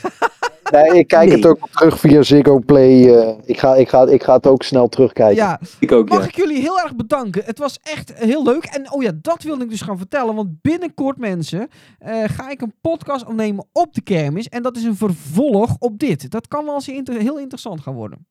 [0.72, 1.36] Nee, ik kijk Nee.
[1.36, 3.14] het ook terug via Ziggo Play.
[3.18, 5.36] eh, ik, ga, ik, ga, ik ga het ook snel terugkijken.
[5.36, 6.24] ja, Ik ook, mag ja.
[6.28, 7.42] ik jullie heel erg bedanken.
[7.44, 8.64] Het was echt heel leuk.
[8.64, 10.34] En oh ja, dat wilde ik dus gaan vertellen.
[10.34, 11.68] Want binnenkort, mensen,
[11.98, 14.48] eh, ga ik een podcast opnemen op de kermis.
[14.48, 16.30] En dat is een vervolg op dit.
[16.30, 18.26] Dat kan wel eens inter- heel interessant gaan worden.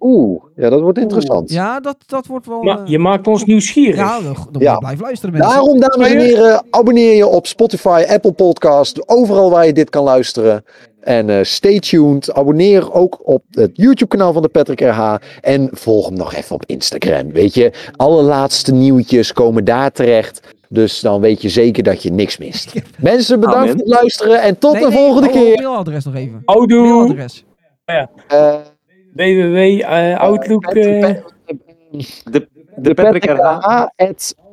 [0.00, 1.50] Oeh, ja, dat wordt interessant.
[1.50, 2.62] Ja, dat, dat wordt wel...
[2.62, 3.96] Maar eh, je maakt ons nieuwsgierig.
[3.96, 4.76] ja, dan, dan Ja.
[4.78, 5.50] blijf luisteren mensen.
[5.50, 10.04] Daarom, dames en heren, abonneer je op Spotify, Apple Podcast, overal waar je dit kan
[10.04, 10.64] luisteren.
[11.08, 12.32] En eh, stay tuned.
[12.32, 15.14] Abonneer ook op het YouTube-kanaal van de Patrick RH.
[15.40, 17.32] En volg hem nog even op Instagram.
[17.32, 20.40] Weet je, alle laatste nieuwtjes komen daar terecht.
[20.68, 22.72] Dus dan weet je zeker dat je niks mist.
[22.98, 23.70] Mensen, bedankt Amen.
[23.70, 25.54] voor het luisteren en tot Nee, de nee, volgende oh, keer.
[25.62, 26.42] Mailadres nog even.
[26.44, 26.86] Houdoe.
[26.86, 27.44] Mailadres.
[27.84, 28.04] Eh,
[29.14, 30.64] www eh, Outlook.
[30.64, 31.20] eh, De,
[32.30, 33.86] de de Patrick RH.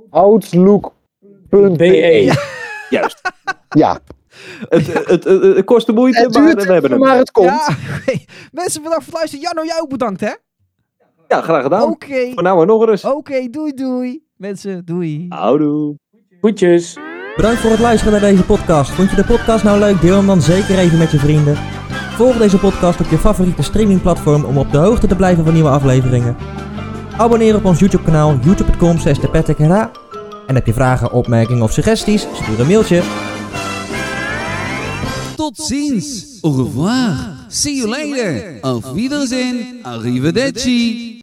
[0.10, 1.73] Outlook.be.
[1.77, 2.34] BE.
[2.95, 3.22] Juist.
[3.69, 3.99] Ja,
[4.70, 6.99] Het, het, het, het, het kost de moeite, het maar we hebben hem.
[6.99, 7.48] maar het komt.
[7.48, 7.70] Ja.
[8.52, 9.45] Mensen, bedankt voor het luisteren.
[9.45, 10.34] Janno, jij ook bedankt, hè?
[11.28, 11.82] Ja, graag gedaan.
[11.82, 12.32] Oké.
[12.34, 13.06] Voor nou en nog eens.
[13.06, 14.24] Oké, doei doei.
[14.38, 15.26] Mensen, doei.
[15.30, 15.98] Houdoe.
[16.41, 16.98] Goedjes.
[17.36, 18.91] Bedankt voor het luisteren naar deze podcast.
[18.91, 20.02] Vond je de podcast nou leuk?
[20.02, 21.57] Deel hem dan zeker even met je vrienden.
[22.16, 25.70] Volg deze podcast op je favoriete streamingplatform om op de hoogte te blijven van nieuwe
[25.70, 26.38] afleveringen.
[27.18, 28.98] Abonneer op ons YouTube kanaal youtube.com
[30.48, 32.28] En heb je vragen, opmerkingen of suggesties?
[32.34, 33.02] Stuur een mailtje.
[35.36, 36.40] Tot ziens.
[36.41, 37.45] Au revoir.
[37.49, 38.60] See you later.
[38.62, 39.84] Auf Wiedersehen.
[39.84, 41.15] Arrivederci.